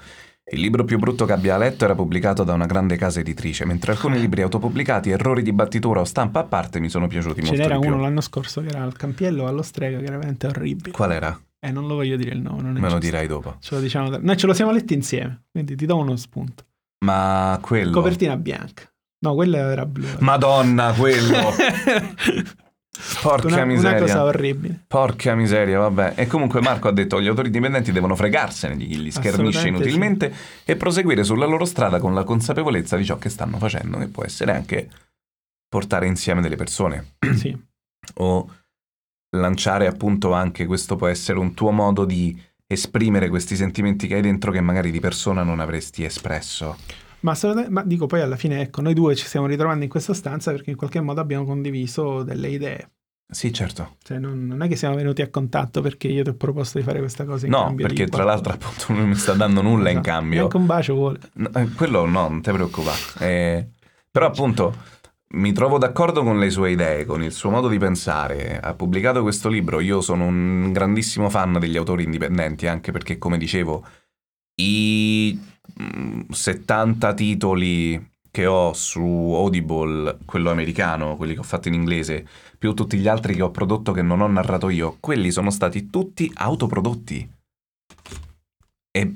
il 0.50 0.62
libro 0.62 0.84
più 0.86 0.98
brutto 0.98 1.26
che 1.26 1.34
abbia 1.34 1.58
letto 1.58 1.84
era 1.84 1.94
pubblicato 1.96 2.44
da 2.44 2.54
una 2.54 2.66
grande 2.66 2.96
casa 2.96 3.20
editrice, 3.20 3.66
mentre 3.66 3.92
alcuni 3.92 4.20
libri 4.20 4.42
autopubblicati, 4.44 5.10
errori 5.10 5.42
di 5.42 5.52
battitura 5.52 6.00
o 6.00 6.06
stampa 6.06 6.40
a 6.40 6.44
parte 6.46 6.80
mi 6.80 6.90
sono 6.90 7.08
piaciuti 7.08 7.42
Ce 7.42 7.48
molto 7.48 7.62
n'era 7.62 7.76
di 7.76 7.82
più. 7.82 7.92
uno 7.92 8.02
l'anno 8.02 8.22
scorso 8.22 8.62
che 8.62 8.68
era 8.70 8.82
al 8.82 8.96
campiello 8.96 9.46
allo 9.48 9.62
strega, 9.62 9.98
che 9.98 10.06
era 10.06 10.16
veramente 10.16 10.48
orribile. 10.48 10.92
Qual 10.92 11.12
era? 11.12 11.38
Eh, 11.60 11.72
non 11.72 11.88
lo 11.88 11.96
voglio 11.96 12.16
dire 12.16 12.32
il 12.34 12.42
nome, 12.42 12.72
Me 12.80 12.90
lo 12.90 12.98
dirai 13.00 13.28
dopo. 13.28 13.58
Ce 13.60 13.76
lo 13.76 13.82
diciamo 13.82 14.10
da- 14.10 14.20
Noi 14.22 14.38
ce 14.38 14.46
lo 14.48 14.54
siamo 14.54 14.72
letti 14.72 14.94
insieme, 14.94 15.46
quindi 15.52 15.76
ti 15.76 15.86
do 15.86 15.98
uno 15.98 16.16
spunto. 16.16 16.64
Ma 17.06 17.58
quello... 17.62 17.92
Copertina 17.92 18.38
bianca. 18.38 18.84
No, 19.20 19.34
quella 19.34 19.58
era 19.58 19.86
blu. 19.86 20.06
Madonna, 20.20 20.94
quello! 20.94 21.36
Porca 23.22 23.48
una, 23.48 23.66
miseria. 23.66 23.98
una 23.98 24.06
cosa 24.06 24.24
orribile. 24.24 24.84
Porca 24.88 25.36
miseria, 25.36 25.80
vabbè. 25.80 26.14
E 26.16 26.28
comunque 26.28 26.62
Marco 26.62 26.88
ha 26.88 26.92
detto 26.92 27.22
gli 27.22 27.28
autori 27.28 27.48
indipendenti 27.48 27.92
devono 27.92 28.16
fregarsene 28.16 28.76
di 28.76 28.88
chi 28.88 29.02
li 29.02 29.12
schernisce 29.12 29.68
inutilmente 29.68 30.34
e 30.64 30.76
proseguire 30.76 31.24
sulla 31.24 31.46
loro 31.46 31.66
strada 31.66 32.00
con 32.00 32.14
la 32.14 32.24
consapevolezza 32.24 32.98
di 32.98 33.06
ciò 33.06 33.18
che 33.18 33.30
stanno 33.30 33.58
facendo, 33.58 33.98
che 33.98 34.08
può 34.08 34.24
essere 34.24 34.54
anche 34.54 34.90
portare 35.68 36.08
insieme 36.08 36.42
delle 36.42 36.56
persone. 36.56 37.14
Sì. 37.38 37.56
o 38.16 38.50
lanciare 39.36 39.86
appunto 39.86 40.32
anche 40.32 40.66
questo 40.66 40.96
può 40.96 41.08
essere 41.08 41.40
un 41.40 41.54
tuo 41.54 41.72
modo 41.72 42.06
di 42.06 42.40
esprimere 42.66 43.30
questi 43.30 43.56
sentimenti 43.56 44.08
che 44.08 44.16
hai 44.16 44.22
dentro 44.22 44.52
che 44.52 44.62
magari 44.62 44.92
di 44.92 45.00
persona 45.00 45.44
non 45.44 45.60
avresti 45.60 46.04
espresso. 46.04 46.78
Ma, 47.34 47.66
ma 47.70 47.84
dico 47.84 48.06
poi 48.06 48.22
alla 48.22 48.36
fine, 48.38 48.62
ecco, 48.62 48.82
noi 48.82 48.94
due 48.94 49.16
ci 49.16 49.26
stiamo 49.26 49.48
ritrovando 49.48 49.84
in 49.84 49.90
questa 49.90 50.14
stanza 50.14 50.52
perché 50.52 50.70
in 50.72 50.78
qualche 50.78 51.02
modo 51.02 51.20
abbiamo 51.22 51.46
condiviso 51.46 52.24
delle 52.24 52.50
idee. 52.50 52.92
Sì, 53.30 53.52
certo. 53.52 53.98
Cioè, 54.04 54.20
non, 54.20 54.46
non 54.46 54.62
è 54.62 54.70
che 54.70 54.78
siamo 54.78 54.96
venuti 54.96 55.22
a 55.22 55.30
contatto 55.30 55.82
perché 55.82 56.08
io 56.08 56.24
ti 56.24 56.30
ho 56.30 56.36
proposto 56.36 56.78
di 56.78 56.86
fare 56.86 57.00
questa 57.00 57.26
cosa 57.26 57.46
in 57.46 57.52
No, 57.52 57.66
cambio 57.66 57.86
perché 57.86 58.06
di 58.06 58.10
tra 58.12 58.24
qualcosa. 58.24 58.50
l'altro 58.50 58.68
appunto 58.70 58.94
non 58.94 59.10
mi 59.10 59.16
sta 59.16 59.34
dando 59.34 59.62
nulla 59.62 59.90
in 59.90 60.00
cambio. 60.02 60.38
Neanche 60.38 60.58
un 60.58 60.66
bacio 60.66 60.94
vuole. 60.94 61.20
No, 61.34 61.50
eh, 61.54 61.68
quello 61.74 62.06
no, 62.06 62.30
non 62.30 62.42
ti 62.42 62.52
preoccupare. 62.52 62.98
Eh, 63.20 63.68
però 64.10 64.28
appunto 64.28 64.74
mi 65.32 65.52
trovo 65.52 65.78
d'accordo 65.78 66.24
con 66.24 66.40
le 66.40 66.50
sue 66.50 66.72
idee, 66.72 67.04
con 67.04 67.22
il 67.22 67.34
suo 67.34 67.50
modo 67.50 67.68
di 67.68 67.78
pensare. 67.78 68.58
Ha 68.62 68.74
pubblicato 68.76 69.22
questo 69.24 69.50
libro, 69.50 69.82
io 69.82 70.00
sono 70.00 70.26
un 70.26 70.72
grandissimo 70.72 71.30
fan 71.30 71.58
degli 71.60 71.76
autori 71.76 72.04
indipendenti, 72.04 72.66
anche 72.68 72.94
perché 72.94 73.18
come 73.18 73.38
dicevo, 73.38 73.86
i 74.56 75.38
70 76.30 77.14
titoli 77.14 78.10
che 78.32 78.46
ho 78.46 78.74
su 78.74 79.02
Audible, 79.02 80.18
quello 80.26 80.52
americano, 80.52 81.16
quelli 81.16 81.34
che 81.34 81.40
ho 81.40 81.44
fatto 81.44 81.68
in 81.68 81.74
inglese, 81.74 82.26
più 82.58 82.74
tutti 82.74 82.98
gli 82.98 83.08
altri 83.08 83.34
che 83.36 83.42
ho 83.42 83.52
prodotto 83.52 83.92
che 83.92 84.02
non 84.02 84.22
ho 84.22 84.28
narrato 84.28 84.70
io, 84.70 84.98
quelli 85.00 85.32
sono 85.32 85.50
stati 85.50 85.90
tutti 85.90 86.32
autoprodotti. 86.36 87.30
e 88.92 89.14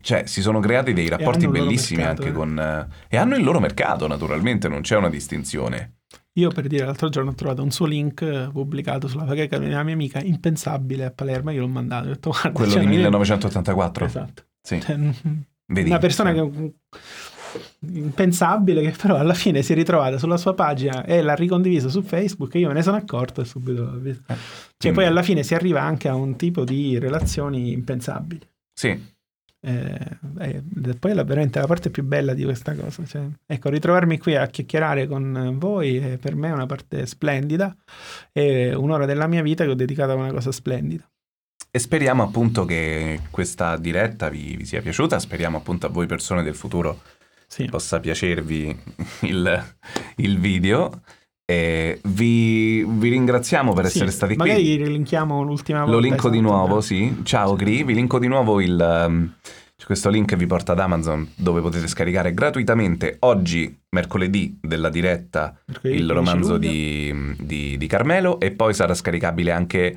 cioè, 0.00 0.26
si 0.26 0.42
sono 0.42 0.58
creati 0.58 0.92
dei 0.92 1.08
rapporti 1.08 1.46
bellissimi 1.46 2.02
mercato, 2.02 2.22
anche 2.22 2.32
eh. 2.32 2.34
con... 2.34 2.58
eh, 2.58 2.88
e 3.08 3.16
hanno 3.16 3.36
il 3.36 3.44
loro 3.44 3.60
mercato, 3.60 4.08
naturalmente, 4.08 4.68
non 4.68 4.80
c'è 4.80 4.96
una 4.96 5.08
distinzione. 5.08 5.98
Io 6.34 6.50
per 6.50 6.66
dire 6.66 6.84
l'altro 6.84 7.08
giorno 7.08 7.30
ho 7.30 7.34
trovato 7.34 7.62
un 7.62 7.70
suo 7.70 7.86
link 7.86 8.22
eh, 8.22 8.48
pubblicato 8.52 9.06
sulla 9.06 9.24
bacheca 9.24 9.58
di 9.58 9.66
una 9.66 9.82
mia 9.82 9.94
amica, 9.94 10.20
impensabile 10.20 11.04
a 11.04 11.10
Palermo, 11.10 11.50
io 11.50 11.60
l'ho 11.60 11.68
mandato, 11.68 12.06
ho 12.06 12.08
detto 12.12 12.30
guarda, 12.30 12.50
Quello 12.52 12.74
di 12.74 12.84
non 12.84 12.88
è- 12.88 12.96
1984. 12.96 14.04
Esatto. 14.04 14.44
Sì. 14.60 14.80
Cioè, 14.80 14.96
mm, 14.96 15.10
Vedi? 15.72 15.88
una 15.90 15.98
persona 15.98 16.32
che 16.32 16.72
impensabile 17.80 18.80
che 18.82 18.94
però 18.96 19.16
alla 19.16 19.34
fine 19.34 19.62
si 19.62 19.72
è 19.72 19.74
ritrovata 19.74 20.16
sulla 20.18 20.36
sua 20.36 20.54
pagina 20.54 21.04
e 21.04 21.20
l'ha 21.22 21.34
ricondiviso 21.34 21.88
su 21.90 22.02
Facebook 22.02 22.54
e 22.54 22.60
io 22.60 22.68
me 22.68 22.74
ne 22.74 22.82
sono 22.82 22.96
accorto 22.96 23.40
e 23.40 23.44
subito 23.44 23.82
ho 23.82 23.96
visto. 23.98 24.22
cioè 24.26 24.36
quindi- 24.78 24.96
poi 24.98 25.06
alla 25.06 25.22
fine 25.22 25.42
si 25.42 25.54
arriva 25.54 25.82
anche 25.82 26.08
a 26.08 26.14
un 26.14 26.36
tipo 26.36 26.64
di 26.64 26.98
relazioni 26.98 27.72
impensabili 27.72 28.46
Sì. 28.72 29.10
Eh, 29.64 30.18
eh, 30.40 30.62
poi 30.98 31.10
è 31.12 31.14
la- 31.14 31.22
veramente 31.22 31.60
la 31.60 31.66
parte 31.68 31.90
più 31.90 32.02
bella 32.02 32.34
di 32.34 32.42
questa 32.42 32.74
cosa 32.74 33.04
cioè, 33.04 33.22
ecco 33.46 33.68
ritrovarmi 33.68 34.18
qui 34.18 34.34
a 34.34 34.46
chiacchierare 34.48 35.06
con 35.06 35.54
voi 35.58 35.98
è 35.98 36.16
per 36.18 36.34
me 36.34 36.50
una 36.50 36.66
parte 36.66 37.06
splendida 37.06 37.76
è 38.32 38.72
un'ora 38.72 39.06
della 39.06 39.28
mia 39.28 39.42
vita 39.42 39.62
che 39.62 39.70
ho 39.70 39.74
dedicato 39.74 40.10
a 40.12 40.14
una 40.16 40.32
cosa 40.32 40.50
splendida 40.50 41.08
E 41.74 41.78
speriamo 41.78 42.22
appunto 42.22 42.66
che 42.66 43.20
questa 43.30 43.78
diretta 43.78 44.28
vi, 44.28 44.56
vi 44.58 44.66
sia 44.66 44.82
piaciuta, 44.82 45.18
speriamo 45.18 45.56
appunto 45.56 45.86
a 45.86 45.88
voi 45.88 46.04
persone 46.04 46.42
del 46.42 46.54
futuro 46.54 47.00
possa 47.70 47.98
piacervi 47.98 48.78
il, 49.20 49.64
il 50.16 50.38
video. 50.38 51.00
E 51.46 51.98
vi, 52.04 52.84
vi 52.86 53.08
ringraziamo 53.08 53.72
per 53.72 53.86
Sì, 53.86 53.96
essere 53.96 54.10
stati 54.10 54.36
qui. 54.36 54.46
magari 54.46 54.76
rilinkiamo 54.76 55.42
l'ultima 55.42 55.78
volta 55.78 55.92
Lo 55.94 55.98
linko 55.98 56.28
di 56.28 56.38
esatto, 56.38 56.52
nuovo, 56.52 56.80
sì. 56.82 57.20
Ciao 57.22 57.56
Gri, 57.56 57.84
vi 57.84 57.94
linko 57.94 58.18
di 58.18 58.26
nuovo 58.28 58.60
il... 58.60 59.04
um, 59.08 59.32
questo 59.86 60.10
link 60.10 60.28
che 60.28 60.36
vi 60.36 60.46
porta 60.46 60.72
ad 60.72 60.78
Amazon 60.78 61.26
dove 61.34 61.62
potete 61.62 61.88
scaricare 61.88 62.34
gratuitamente 62.34 63.16
oggi, 63.20 63.74
mercoledì 63.88 64.58
della 64.60 64.90
diretta, 64.90 65.58
Mercoledì 65.64 65.98
il 66.00 66.06
15 66.06 66.14
romanzo 66.14 66.58
di, 66.58 67.34
di- 67.40 67.76
di 67.78 67.86
Carmelo. 67.86 68.38
E 68.40 68.50
poi 68.50 68.74
sarà 68.74 68.92
scaricabile 68.94 69.50
anche 69.52 69.96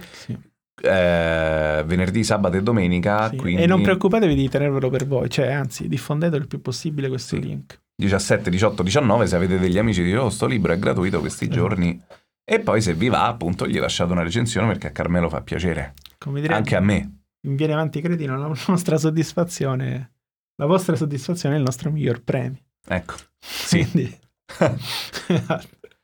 eh, 0.82 1.84
venerdì, 1.86 2.24
sabato 2.24 2.58
e 2.58 2.64
domenica. 2.64 3.30
Sì, 3.30 3.38
quindi 3.38 3.62
E 3.64 3.66
non 3.66 3.82
preoccupatevi 3.82 4.36
di 4.36 4.50
tenervelo 4.50 4.90
per 4.90 5.08
voi, 5.08 5.30
cioè 5.30 5.52
anzi 5.52 5.88
diffondete 5.88 6.36
il 6.36 6.48
più 6.48 6.62
possibile 6.62 7.08
questo 7.08 7.38
link. 7.38 7.80
17, 7.98 8.50
18, 8.50 8.84
19 8.84 9.26
se 9.26 9.36
avete 9.38 9.58
degli 9.58 9.78
amici 9.78 10.04
di 10.04 10.14
oh 10.14 10.30
sto 10.30 10.48
libro 10.48 10.74
è 10.74 10.78
gratuito 10.78 11.22
questi 11.22 11.48
giorni 11.48 11.98
e 12.44 12.60
poi 12.60 12.82
se 12.82 12.94
vi 12.94 13.08
va 13.08 13.26
appunto 13.26 13.66
gli 13.66 13.80
lasciate 13.80 14.12
una 14.12 14.22
recensione 14.22 14.68
perché 14.68 14.88
a 14.88 14.92
Carmelo 14.92 15.30
fa 15.30 15.42
piacere 15.42 15.94
Come 16.18 16.42
dire, 16.42 16.54
anche 16.54 16.76
a 16.76 16.82
me 16.82 17.20
Viene 17.40 17.72
avanti 17.72 18.02
cretino, 18.02 18.38
la 18.38 18.52
nostra 18.68 18.98
soddisfazione, 18.98 20.12
la 20.56 20.66
vostra 20.66 20.98
soddisfazione 20.98 21.56
è 21.56 21.58
il 21.58 21.64
nostro 21.64 21.90
miglior 21.90 22.22
premio. 22.22 22.60
ecco 22.86 23.16
sì 23.40 23.88
Quindi- 23.90 24.20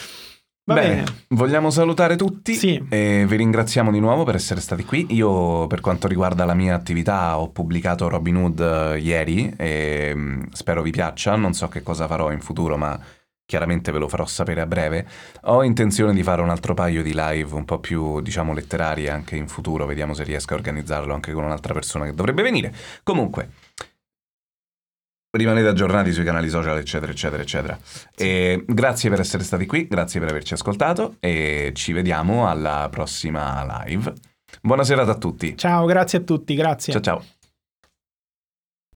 Va 0.69 0.75
Bene, 0.75 0.95
bene. 0.97 1.05
vogliamo 1.29 1.71
salutare 1.71 2.15
tutti 2.15 2.85
e 2.89 3.25
vi 3.27 3.35
ringraziamo 3.37 3.89
di 3.91 3.99
nuovo 3.99 4.23
per 4.23 4.35
essere 4.35 4.61
stati 4.61 4.85
qui. 4.85 5.07
Io 5.15 5.65
per 5.65 5.81
quanto 5.81 6.07
riguarda 6.07 6.45
la 6.45 6.53
mia 6.53 6.75
attività 6.75 7.39
ho 7.39 7.49
pubblicato 7.49 8.07
Robin 8.07 8.35
Hood 8.35 8.59
eh, 8.59 8.99
ieri 8.99 9.51
e 9.57 10.11
mm, 10.15 10.41
spero 10.51 10.83
vi 10.83 10.91
piaccia, 10.91 11.35
non 11.35 11.53
so 11.53 11.69
che 11.69 11.81
cosa 11.81 12.05
farò 12.05 12.31
in 12.31 12.39
futuro 12.39 12.77
ma 12.77 12.99
chiaramente 13.47 13.91
ve 13.91 13.97
lo 13.97 14.07
farò 14.07 14.27
sapere 14.27 14.61
a 14.61 14.67
breve. 14.67 15.07
Ho 15.45 15.63
intenzione 15.63 16.13
di 16.13 16.21
fare 16.21 16.43
un 16.43 16.51
altro 16.51 16.75
paio 16.75 17.01
di 17.01 17.13
live 17.15 17.55
un 17.55 17.65
po' 17.65 17.79
più 17.79 18.21
diciamo 18.21 18.53
letterari 18.53 19.09
anche 19.09 19.35
in 19.35 19.47
futuro, 19.47 19.87
vediamo 19.87 20.13
se 20.13 20.23
riesco 20.23 20.53
a 20.53 20.57
organizzarlo 20.57 21.15
anche 21.15 21.31
con 21.33 21.45
un'altra 21.45 21.73
persona 21.73 22.05
che 22.05 22.13
dovrebbe 22.13 22.43
venire. 22.43 22.71
Comunque, 23.01 23.49
Rimanete 25.31 25.67
aggiornati 25.67 26.11
sui 26.11 26.23
canali 26.23 26.49
social, 26.49 26.77
eccetera, 26.77 27.11
eccetera, 27.11 27.41
eccetera. 27.43 27.77
E 28.15 28.63
grazie 28.65 29.11
per 29.11 29.19
essere 29.19 29.43
stati 29.43 29.67
qui, 29.67 29.87
grazie 29.87 30.19
per 30.19 30.29
averci 30.29 30.53
ascoltato 30.53 31.17
e 31.19 31.71
ci 31.75 31.93
vediamo 31.93 32.49
alla 32.49 32.87
prossima 32.89 33.83
live. 33.85 34.11
Buona 34.61 34.83
serata 34.83 35.11
a 35.11 35.17
tutti. 35.17 35.55
Ciao, 35.55 35.85
grazie 35.85 36.19
a 36.19 36.21
tutti, 36.21 36.55
grazie. 36.55 36.93
Ciao 36.93 37.01
ciao. 37.01 37.23